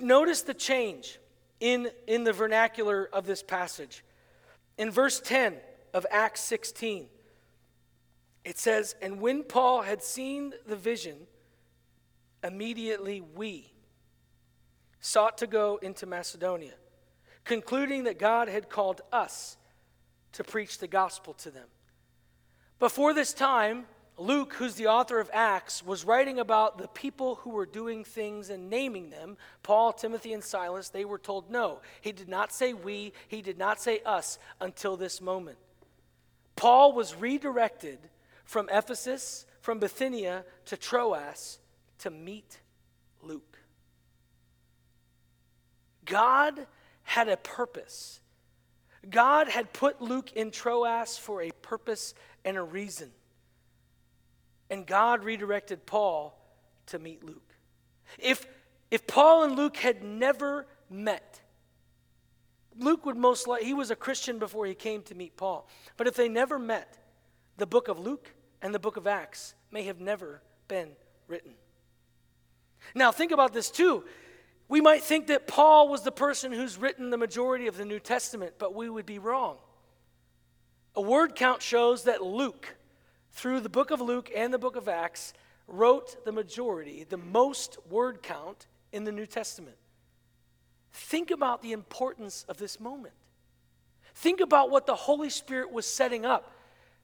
Notice 0.00 0.42
the 0.42 0.54
change 0.54 1.18
in, 1.60 1.90
in 2.06 2.24
the 2.24 2.32
vernacular 2.32 3.08
of 3.12 3.26
this 3.26 3.42
passage. 3.42 4.04
In 4.76 4.90
verse 4.90 5.20
10 5.20 5.56
of 5.94 6.06
Acts 6.10 6.42
16, 6.42 7.06
it 8.44 8.58
says, 8.58 8.94
And 9.02 9.20
when 9.20 9.42
Paul 9.42 9.82
had 9.82 10.02
seen 10.02 10.52
the 10.66 10.76
vision, 10.76 11.26
immediately 12.44 13.20
we 13.20 13.72
sought 15.00 15.38
to 15.38 15.46
go 15.46 15.78
into 15.82 16.06
Macedonia, 16.06 16.74
concluding 17.44 18.04
that 18.04 18.18
God 18.18 18.48
had 18.48 18.68
called 18.68 19.00
us 19.12 19.56
to 20.32 20.44
preach 20.44 20.78
the 20.78 20.86
gospel 20.86 21.34
to 21.34 21.50
them. 21.50 21.66
Before 22.78 23.12
this 23.12 23.32
time, 23.32 23.86
Luke, 24.18 24.54
who's 24.54 24.74
the 24.74 24.88
author 24.88 25.20
of 25.20 25.30
Acts, 25.32 25.84
was 25.84 26.04
writing 26.04 26.40
about 26.40 26.76
the 26.76 26.88
people 26.88 27.36
who 27.36 27.50
were 27.50 27.66
doing 27.66 28.02
things 28.02 28.50
and 28.50 28.68
naming 28.68 29.10
them. 29.10 29.36
Paul, 29.62 29.92
Timothy, 29.92 30.32
and 30.32 30.42
Silas, 30.42 30.88
they 30.88 31.04
were 31.04 31.18
told 31.18 31.50
no. 31.50 31.80
He 32.00 32.10
did 32.10 32.28
not 32.28 32.52
say 32.52 32.72
we, 32.72 33.12
he 33.28 33.42
did 33.42 33.58
not 33.58 33.80
say 33.80 34.00
us 34.04 34.38
until 34.60 34.96
this 34.96 35.20
moment. 35.20 35.58
Paul 36.56 36.92
was 36.92 37.14
redirected 37.14 38.00
from 38.44 38.68
Ephesus, 38.72 39.46
from 39.60 39.78
Bithynia 39.78 40.44
to 40.64 40.76
Troas 40.76 41.60
to 42.00 42.10
meet 42.10 42.58
Luke. 43.22 43.58
God 46.04 46.66
had 47.04 47.28
a 47.28 47.36
purpose. 47.36 48.20
God 49.08 49.48
had 49.48 49.72
put 49.72 50.02
Luke 50.02 50.32
in 50.32 50.50
Troas 50.50 51.16
for 51.16 51.40
a 51.40 51.52
purpose 51.62 52.14
and 52.44 52.56
a 52.56 52.62
reason. 52.62 53.12
And 54.70 54.86
God 54.86 55.24
redirected 55.24 55.86
Paul 55.86 56.38
to 56.86 56.98
meet 56.98 57.24
Luke. 57.24 57.54
If, 58.18 58.46
if 58.90 59.06
Paul 59.06 59.44
and 59.44 59.56
Luke 59.56 59.76
had 59.76 60.02
never 60.02 60.66
met, 60.90 61.40
Luke 62.76 63.04
would 63.06 63.16
most 63.16 63.46
likely, 63.46 63.66
he 63.66 63.74
was 63.74 63.90
a 63.90 63.96
Christian 63.96 64.38
before 64.38 64.66
he 64.66 64.74
came 64.74 65.02
to 65.02 65.14
meet 65.14 65.36
Paul. 65.36 65.68
But 65.96 66.06
if 66.06 66.14
they 66.14 66.28
never 66.28 66.58
met, 66.58 66.98
the 67.56 67.66
book 67.66 67.88
of 67.88 67.98
Luke 67.98 68.32
and 68.62 68.74
the 68.74 68.78
book 68.78 68.96
of 68.96 69.06
Acts 69.06 69.54
may 69.70 69.84
have 69.84 70.00
never 70.00 70.42
been 70.68 70.90
written. 71.26 71.52
Now, 72.94 73.12
think 73.12 73.32
about 73.32 73.52
this 73.52 73.70
too. 73.70 74.04
We 74.68 74.80
might 74.80 75.02
think 75.02 75.28
that 75.28 75.46
Paul 75.46 75.88
was 75.88 76.02
the 76.02 76.12
person 76.12 76.52
who's 76.52 76.78
written 76.78 77.10
the 77.10 77.16
majority 77.16 77.66
of 77.66 77.76
the 77.76 77.84
New 77.84 77.98
Testament, 77.98 78.54
but 78.58 78.74
we 78.74 78.88
would 78.88 79.06
be 79.06 79.18
wrong. 79.18 79.56
A 80.94 81.00
word 81.00 81.34
count 81.34 81.62
shows 81.62 82.04
that 82.04 82.22
Luke, 82.22 82.74
through 83.38 83.60
the 83.60 83.68
book 83.68 83.92
of 83.92 84.00
Luke 84.00 84.30
and 84.34 84.52
the 84.52 84.58
book 84.58 84.74
of 84.74 84.88
Acts, 84.88 85.32
wrote 85.68 86.24
the 86.24 86.32
majority, 86.32 87.06
the 87.08 87.16
most 87.16 87.78
word 87.88 88.22
count 88.22 88.66
in 88.90 89.04
the 89.04 89.12
New 89.12 89.26
Testament. 89.26 89.76
Think 90.92 91.30
about 91.30 91.62
the 91.62 91.72
importance 91.72 92.44
of 92.48 92.56
this 92.56 92.80
moment. 92.80 93.14
Think 94.14 94.40
about 94.40 94.70
what 94.70 94.86
the 94.86 94.96
Holy 94.96 95.30
Spirit 95.30 95.72
was 95.72 95.86
setting 95.86 96.26
up. 96.26 96.52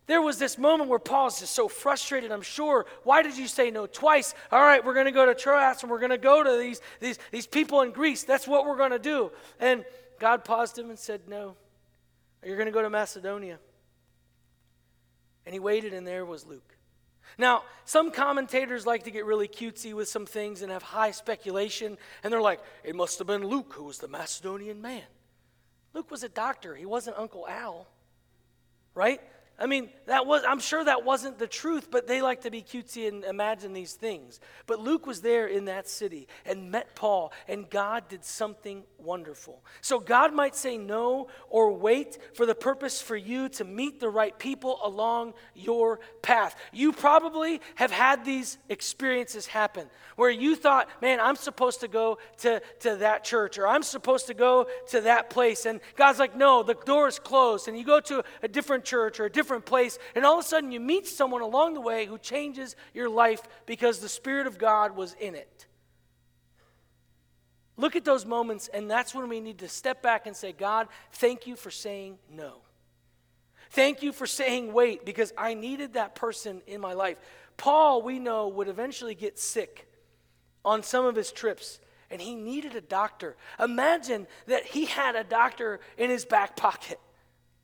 There 0.07 0.21
was 0.21 0.39
this 0.39 0.59
moment 0.59 0.91
where 0.91 0.99
Paul's 0.99 1.39
just 1.39 1.55
so 1.55 1.69
frustrated, 1.69 2.33
I'm 2.33 2.43
sure. 2.43 2.85
Why 3.05 3.23
did 3.23 3.39
you 3.39 3.47
say 3.47 3.71
no 3.71 3.87
twice? 3.87 4.35
All 4.51 4.61
right, 4.61 4.85
we're 4.85 4.95
going 4.95 5.07
to 5.07 5.13
go 5.13 5.25
to 5.25 5.35
Troas 5.35 5.83
and 5.83 5.91
we're 5.91 6.01
going 6.01 6.11
to 6.11 6.19
go 6.19 6.43
to 6.43 6.59
these, 6.59 6.81
these, 7.01 7.19
these 7.31 7.47
people 7.47 7.83
in 7.83 7.93
Greece. 7.93 8.25
That's 8.25 8.49
what 8.49 8.67
we're 8.67 8.77
going 8.77 8.91
to 8.91 8.99
do. 8.99 9.31
And 9.61 9.85
God 10.19 10.45
paused 10.45 10.77
him 10.77 10.91
and 10.91 10.99
said, 10.99 11.23
No, 11.29 11.55
you're 12.45 12.57
going 12.57 12.67
to 12.67 12.73
go 12.73 12.83
to 12.83 12.91
Macedonia. 12.91 13.59
And 15.47 15.53
he 15.53 15.61
waited, 15.61 15.93
and 15.93 16.07
there 16.07 16.25
was 16.25 16.47
Luke. 16.47 16.77
Now, 17.37 17.65
some 17.85 18.11
commentators 18.11 18.87
like 18.87 19.05
to 19.05 19.11
get 19.11 19.25
really 19.25 19.49
cutesy 19.49 19.93
with 19.93 20.09
some 20.09 20.27
things 20.27 20.63
and 20.63 20.71
have 20.71 20.83
high 20.83 21.11
speculation, 21.11 21.99
and 22.23 22.33
they're 22.33 22.41
like, 22.41 22.61
it 22.85 22.95
must 22.95 23.19
have 23.19 23.27
been 23.27 23.47
Luke 23.47 23.73
who 23.75 23.85
was 23.85 23.99
the 23.99 24.09
Macedonian 24.09 24.81
man. 24.81 25.03
Luke 25.93 26.11
was 26.11 26.23
a 26.23 26.29
doctor, 26.29 26.75
he 26.75 26.87
wasn't 26.87 27.19
Uncle 27.19 27.47
Al, 27.49 27.87
right? 28.95 29.21
I 29.57 29.67
mean, 29.67 29.89
that 30.07 30.27
was, 30.27 30.43
I'm 30.47 30.59
sure 30.59 30.85
that 30.85 31.05
wasn't 31.05 31.39
the 31.39 31.47
truth, 31.47 31.89
but 31.89 32.09
they 32.09 32.21
like 32.21 32.41
to 32.41 32.51
be 32.51 32.61
cutesy 32.61 33.07
and 33.07 33.23
imagine 33.23 33.73
these 33.73 33.93
things. 33.93 34.41
But 34.67 34.81
Luke 34.81 35.07
was 35.07 35.21
there 35.21 35.47
in 35.47 35.67
that 35.67 35.89
city 35.89 36.27
and 36.45 36.73
met 36.73 36.97
Paul, 36.97 37.33
and 37.47 37.71
God 37.71 38.09
did 38.09 38.25
something 38.25 38.83
wonderful. 38.99 39.63
So 39.81 40.01
God 40.01 40.35
might 40.35 40.57
say 40.57 40.77
no 40.77 41.29
or 41.49 41.73
wait 41.73 42.19
for 42.35 42.47
the 42.47 42.55
purpose 42.55 43.01
for 43.01 43.17
you 43.17 43.49
to 43.51 43.65
meet 43.65 44.01
the 44.01 44.09
right 44.09 44.37
people 44.37 44.81
along 44.83 45.35
your 45.55 46.01
path. 46.21 46.57
You 46.73 46.93
probably 46.93 47.61
have 47.77 47.93
had 47.93 48.25
these 48.25 48.59
experiences 48.69 49.47
happen 49.47 49.87
where 50.17 50.31
you 50.31 50.57
thought, 50.57 50.89
man, 51.01 51.21
I'm 51.21 51.37
supposed 51.37 51.81
to 51.81 51.89
go 51.89 52.19
to, 52.39 52.61
to 52.81 52.97
that 52.97 53.23
church 53.23 53.57
or 53.59 53.69
I'm 53.69 53.83
supposed 53.85 54.27
to 54.27 54.35
go 54.35 54.67
to 54.89 55.03
that 55.03 55.31
place. 55.31 55.65
And 55.65 55.81
God's 55.95 56.19
like, 56.19 56.37
no, 56.37 56.65
the 56.65 56.75
door 56.75 57.07
is 57.07 57.21
closed. 57.21 57.69
And 57.69 57.79
you 57.79 57.85
go 57.85 58.01
to 58.01 58.25
a 58.43 58.49
different 58.49 58.85
church 58.85 59.21
or 59.21 59.27
a 59.27 59.31
different 59.31 59.44
different 59.45 59.67
place, 59.67 59.99
and 60.15 60.25
all 60.25 60.39
of 60.39 60.45
a 60.45 60.49
sudden 60.49 60.73
you 60.73 60.81
meet 60.81 61.07
someone 61.07 61.43
along 61.43 61.75
the 61.75 61.81
way 61.83 62.07
who 62.07 62.17
changes 62.17 62.77
your 62.95 63.11
life 63.11 63.43
because 63.67 63.99
the 63.99 64.09
Spirit 64.09 64.47
of 64.47 64.57
God 64.57 64.97
was 64.97 65.13
in 65.21 65.35
it. 65.35 65.67
Look 67.77 67.95
at 67.95 68.07
those 68.07 68.25
moments, 68.25 68.69
and 68.73 68.91
that's 68.91 69.15
when 69.15 69.29
we 69.29 69.41
need 69.41 69.59
to 69.59 69.69
step 69.69 70.01
back 70.01 70.27
and 70.27 70.35
say, 70.35 70.53
God, 70.53 70.89
thank 71.13 71.47
you 71.47 71.57
for 71.57 71.71
saying 71.71 72.17
no. 72.31 72.55
Thank 73.69 74.03
you 74.03 74.13
for 74.13 74.27
saying 74.27 74.73
wait, 74.73 75.05
because 75.05 75.35
I 75.37 75.53
needed 75.53 75.93
that 75.93 76.15
person 76.15 76.63
in 76.67 76.81
my 76.81 76.95
life. 76.95 77.19
Paul, 77.59 78.01
we 78.01 78.19
know, 78.19 78.49
would 78.49 78.69
eventually 78.69 79.15
get 79.15 79.39
sick 79.39 79.87
on 80.65 80.83
some 80.83 81.05
of 81.05 81.17
his 81.17 81.33
trips, 81.33 81.81
and 82.11 82.19
he 82.19 82.35
needed 82.35 82.77
a 82.77 82.81
doctor. 82.81 83.37
Imagine 83.61 84.27
that 84.47 84.65
he 84.65 84.87
had 84.87 85.17
a 85.17 85.25
doctor 85.25 85.81
in 85.99 86.09
his 86.09 86.25
back 86.25 86.57
pocket. 86.57 86.99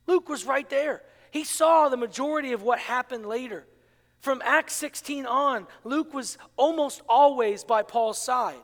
Luke 0.05 0.29
was 0.29 0.45
right 0.45 0.69
there. 0.69 1.01
He 1.31 1.43
saw 1.43 1.89
the 1.89 1.97
majority 1.97 2.51
of 2.51 2.61
what 2.61 2.79
happened 2.79 3.25
later. 3.25 3.65
From 4.19 4.41
Acts 4.45 4.73
16 4.73 5.25
on, 5.25 5.65
Luke 5.83 6.13
was 6.13 6.37
almost 6.55 7.01
always 7.09 7.63
by 7.63 7.81
Paul's 7.81 8.21
side. 8.21 8.61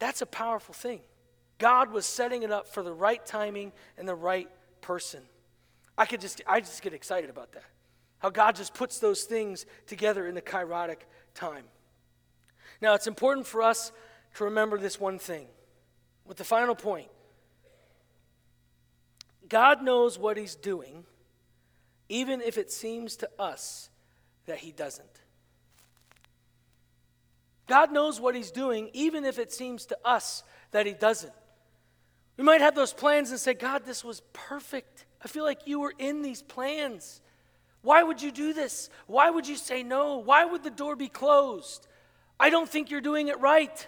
That's 0.00 0.22
a 0.22 0.26
powerful 0.26 0.74
thing. 0.74 1.00
God 1.58 1.92
was 1.92 2.06
setting 2.06 2.42
it 2.42 2.50
up 2.50 2.66
for 2.66 2.82
the 2.82 2.92
right 2.92 3.24
timing 3.24 3.72
and 3.98 4.08
the 4.08 4.14
right 4.14 4.48
person. 4.80 5.20
I 5.96 6.06
could 6.06 6.20
just 6.20 6.40
I 6.46 6.60
just 6.60 6.80
get 6.82 6.94
excited 6.94 7.28
about 7.28 7.52
that. 7.52 7.64
How 8.18 8.30
God 8.30 8.56
just 8.56 8.74
puts 8.74 8.98
those 8.98 9.24
things 9.24 9.66
together 9.86 10.26
in 10.26 10.34
the 10.34 10.42
kairotic 10.42 11.00
time. 11.34 11.64
Now, 12.80 12.94
it's 12.94 13.06
important 13.06 13.46
for 13.46 13.62
us 13.62 13.92
to 14.36 14.44
remember 14.44 14.78
this 14.78 14.98
one 14.98 15.18
thing. 15.18 15.46
With 16.26 16.38
the 16.38 16.44
final 16.44 16.74
point, 16.74 17.08
God 19.50 19.82
knows 19.82 20.18
what 20.18 20.38
He's 20.38 20.54
doing, 20.54 21.04
even 22.08 22.40
if 22.40 22.56
it 22.56 22.70
seems 22.70 23.16
to 23.16 23.28
us 23.38 23.90
that 24.46 24.58
He 24.58 24.72
doesn't. 24.72 25.06
God 27.66 27.92
knows 27.92 28.18
what 28.18 28.34
He's 28.34 28.50
doing, 28.50 28.88
even 28.94 29.24
if 29.24 29.38
it 29.38 29.52
seems 29.52 29.84
to 29.86 29.98
us 30.04 30.42
that 30.70 30.86
He 30.86 30.94
doesn't. 30.94 31.32
We 32.38 32.44
might 32.44 32.62
have 32.62 32.74
those 32.74 32.94
plans 32.94 33.30
and 33.30 33.38
say, 33.38 33.52
God, 33.52 33.84
this 33.84 34.02
was 34.02 34.22
perfect. 34.32 35.04
I 35.22 35.28
feel 35.28 35.44
like 35.44 35.66
you 35.66 35.80
were 35.80 35.92
in 35.98 36.22
these 36.22 36.40
plans. 36.42 37.20
Why 37.82 38.02
would 38.02 38.22
you 38.22 38.30
do 38.30 38.52
this? 38.52 38.88
Why 39.06 39.30
would 39.30 39.46
you 39.46 39.56
say 39.56 39.82
no? 39.82 40.18
Why 40.18 40.44
would 40.44 40.62
the 40.62 40.70
door 40.70 40.96
be 40.96 41.08
closed? 41.08 41.86
I 42.38 42.50
don't 42.50 42.68
think 42.68 42.90
you're 42.90 43.00
doing 43.00 43.28
it 43.28 43.40
right. 43.40 43.86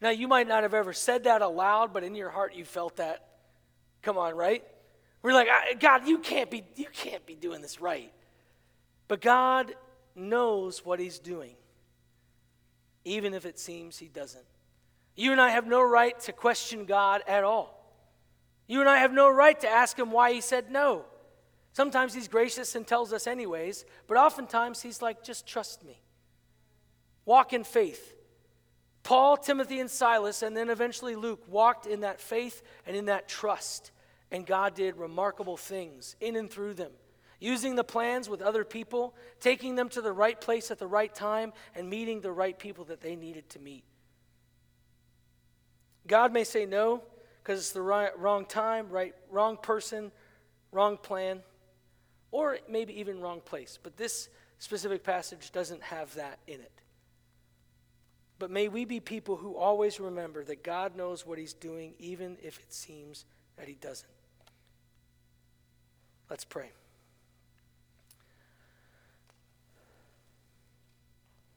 Now, 0.00 0.10
you 0.10 0.28
might 0.28 0.48
not 0.48 0.64
have 0.64 0.74
ever 0.74 0.92
said 0.92 1.24
that 1.24 1.42
aloud, 1.42 1.92
but 1.92 2.04
in 2.04 2.14
your 2.14 2.30
heart 2.30 2.54
you 2.54 2.64
felt 2.64 2.96
that. 2.96 3.26
Come 4.02 4.18
on, 4.18 4.34
right? 4.34 4.64
We're 5.22 5.32
like, 5.32 5.48
God, 5.78 6.06
you 6.06 6.18
can't 6.18 6.50
be, 6.50 6.64
you 6.74 6.86
can't 6.92 7.24
be 7.24 7.34
doing 7.34 7.62
this 7.62 7.80
right. 7.80 8.12
But 9.08 9.20
God 9.20 9.72
knows 10.14 10.84
what 10.84 10.98
He's 10.98 11.18
doing, 11.18 11.54
even 13.04 13.34
if 13.34 13.46
it 13.46 13.58
seems 13.58 13.98
He 13.98 14.08
doesn't. 14.08 14.44
You 15.14 15.32
and 15.32 15.40
I 15.40 15.50
have 15.50 15.66
no 15.66 15.82
right 15.82 16.18
to 16.20 16.32
question 16.32 16.86
God 16.86 17.22
at 17.28 17.44
all. 17.44 17.78
You 18.66 18.80
and 18.80 18.88
I 18.88 18.98
have 18.98 19.12
no 19.12 19.28
right 19.28 19.58
to 19.60 19.68
ask 19.68 19.98
Him 19.98 20.10
why 20.10 20.32
He 20.32 20.40
said 20.40 20.70
no. 20.70 21.04
Sometimes 21.72 22.14
He's 22.14 22.28
gracious 22.28 22.74
and 22.74 22.86
tells 22.86 23.12
us, 23.12 23.26
anyways, 23.26 23.84
but 24.08 24.16
oftentimes 24.16 24.82
He's 24.82 25.02
like, 25.02 25.22
just 25.22 25.46
trust 25.46 25.84
me. 25.84 26.00
Walk 27.24 27.52
in 27.52 27.64
faith. 27.64 28.14
Paul, 29.02 29.36
Timothy, 29.36 29.80
and 29.80 29.90
Silas, 29.90 30.42
and 30.42 30.56
then 30.56 30.70
eventually 30.70 31.16
Luke 31.16 31.42
walked 31.48 31.86
in 31.86 32.00
that 32.00 32.20
faith 32.20 32.62
and 32.86 32.96
in 32.96 33.06
that 33.06 33.28
trust. 33.28 33.90
And 34.32 34.46
God 34.46 34.74
did 34.74 34.96
remarkable 34.96 35.58
things 35.58 36.16
in 36.18 36.36
and 36.36 36.50
through 36.50 36.74
them, 36.74 36.90
using 37.38 37.76
the 37.76 37.84
plans 37.84 38.30
with 38.30 38.40
other 38.40 38.64
people, 38.64 39.14
taking 39.40 39.74
them 39.76 39.90
to 39.90 40.00
the 40.00 40.12
right 40.12 40.40
place 40.40 40.70
at 40.70 40.78
the 40.78 40.86
right 40.86 41.14
time, 41.14 41.52
and 41.74 41.88
meeting 41.88 42.22
the 42.22 42.32
right 42.32 42.58
people 42.58 42.86
that 42.86 43.02
they 43.02 43.14
needed 43.14 43.48
to 43.50 43.58
meet. 43.58 43.84
God 46.06 46.32
may 46.32 46.44
say 46.44 46.64
no 46.64 47.02
because 47.42 47.60
it's 47.60 47.72
the 47.72 47.82
right, 47.82 48.18
wrong 48.18 48.46
time, 48.46 48.88
right, 48.88 49.14
wrong 49.30 49.58
person, 49.58 50.10
wrong 50.72 50.96
plan, 50.96 51.40
or 52.30 52.58
maybe 52.68 52.98
even 52.98 53.20
wrong 53.20 53.42
place. 53.44 53.78
But 53.82 53.98
this 53.98 54.30
specific 54.58 55.04
passage 55.04 55.52
doesn't 55.52 55.82
have 55.82 56.14
that 56.14 56.38
in 56.46 56.60
it. 56.60 56.72
But 58.38 58.50
may 58.50 58.68
we 58.68 58.86
be 58.86 58.98
people 58.98 59.36
who 59.36 59.56
always 59.56 60.00
remember 60.00 60.42
that 60.44 60.64
God 60.64 60.96
knows 60.96 61.26
what 61.26 61.38
He's 61.38 61.52
doing, 61.52 61.92
even 61.98 62.38
if 62.42 62.58
it 62.58 62.72
seems 62.72 63.26
that 63.56 63.68
He 63.68 63.74
doesn't. 63.74 64.08
Let's 66.32 66.46
pray. 66.46 66.70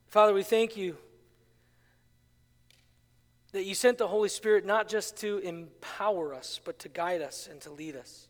Father, 0.07 0.33
we 0.33 0.43
thank 0.43 0.75
you 0.75 0.97
that 3.53 3.63
you 3.63 3.73
sent 3.73 3.97
the 3.97 4.09
Holy 4.09 4.27
Spirit 4.27 4.65
not 4.65 4.89
just 4.89 5.15
to 5.21 5.37
empower 5.37 6.33
us, 6.33 6.59
but 6.65 6.77
to 6.79 6.89
guide 6.89 7.21
us 7.21 7.47
and 7.49 7.61
to 7.61 7.71
lead 7.71 7.95
us. 7.95 8.27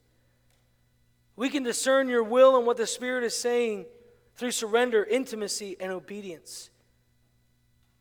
We 1.35 1.49
can 1.49 1.63
discern 1.63 2.09
your 2.09 2.21
will 2.23 2.57
and 2.57 2.67
what 2.67 2.77
the 2.77 2.85
Spirit 2.85 3.23
is 3.23 3.35
saying 3.35 3.87
through 4.35 4.51
surrender, 4.51 5.03
intimacy, 5.03 5.75
and 5.79 5.91
obedience. 5.91 6.69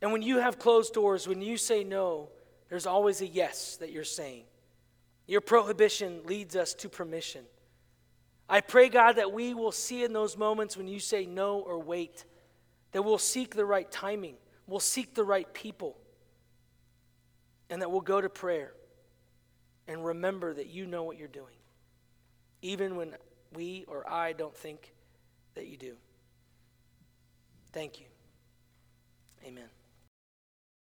And 0.03 0.13
when 0.13 0.21
you 0.21 0.41
have 0.41 0.59
closed 0.59 0.93
doors, 0.93 1.27
when 1.27 1.41
you 1.41 1.57
say 1.57 1.83
no, 1.83 2.29
there's 2.69 2.85
always 2.85 3.23
a 3.23 3.27
yes 3.27 3.79
that 3.79 3.91
you're 3.91 4.05
saying. 4.05 4.45
Your 5.27 5.41
prohibition 5.41 6.21
leads 6.27 6.57
us 6.57 6.75
to 6.75 6.91
permission. 6.91 7.47
I 8.49 8.61
pray, 8.61 8.89
God, 8.89 9.15
that 9.15 9.33
we 9.33 9.55
will 9.55 9.73
see 9.73 10.05
in 10.05 10.13
those 10.13 10.37
moments 10.37 10.77
when 10.77 10.87
you 10.87 11.01
say 11.01 11.27
no 11.27 11.61
or 11.61 11.79
wait, 11.79 12.25
that 12.93 13.03
we'll 13.03 13.19
seek 13.19 13.55
the 13.55 13.65
right 13.65 13.91
timing, 13.91 14.37
we'll 14.67 14.81
seek 14.81 15.15
the 15.15 15.25
right 15.25 15.53
people, 15.55 15.97
and 17.71 17.81
that 17.83 17.91
we'll 17.91 18.01
go 18.01 18.21
to 18.21 18.29
prayer. 18.29 18.73
and 19.87 20.05
remember 20.05 20.55
that 20.55 20.69
you 20.69 20.87
know 20.87 21.03
what 21.03 21.19
you're 21.19 21.29
doing, 21.29 21.57
even 22.63 22.97
when 22.97 23.15
we 23.53 23.85
or 23.87 24.09
I 24.11 24.33
don't 24.33 24.57
think 24.57 24.95
that 25.55 25.67
you 25.67 25.77
do. 25.77 25.95
Thank 27.73 28.01
you. 28.01 28.07
Amen. 29.47 29.69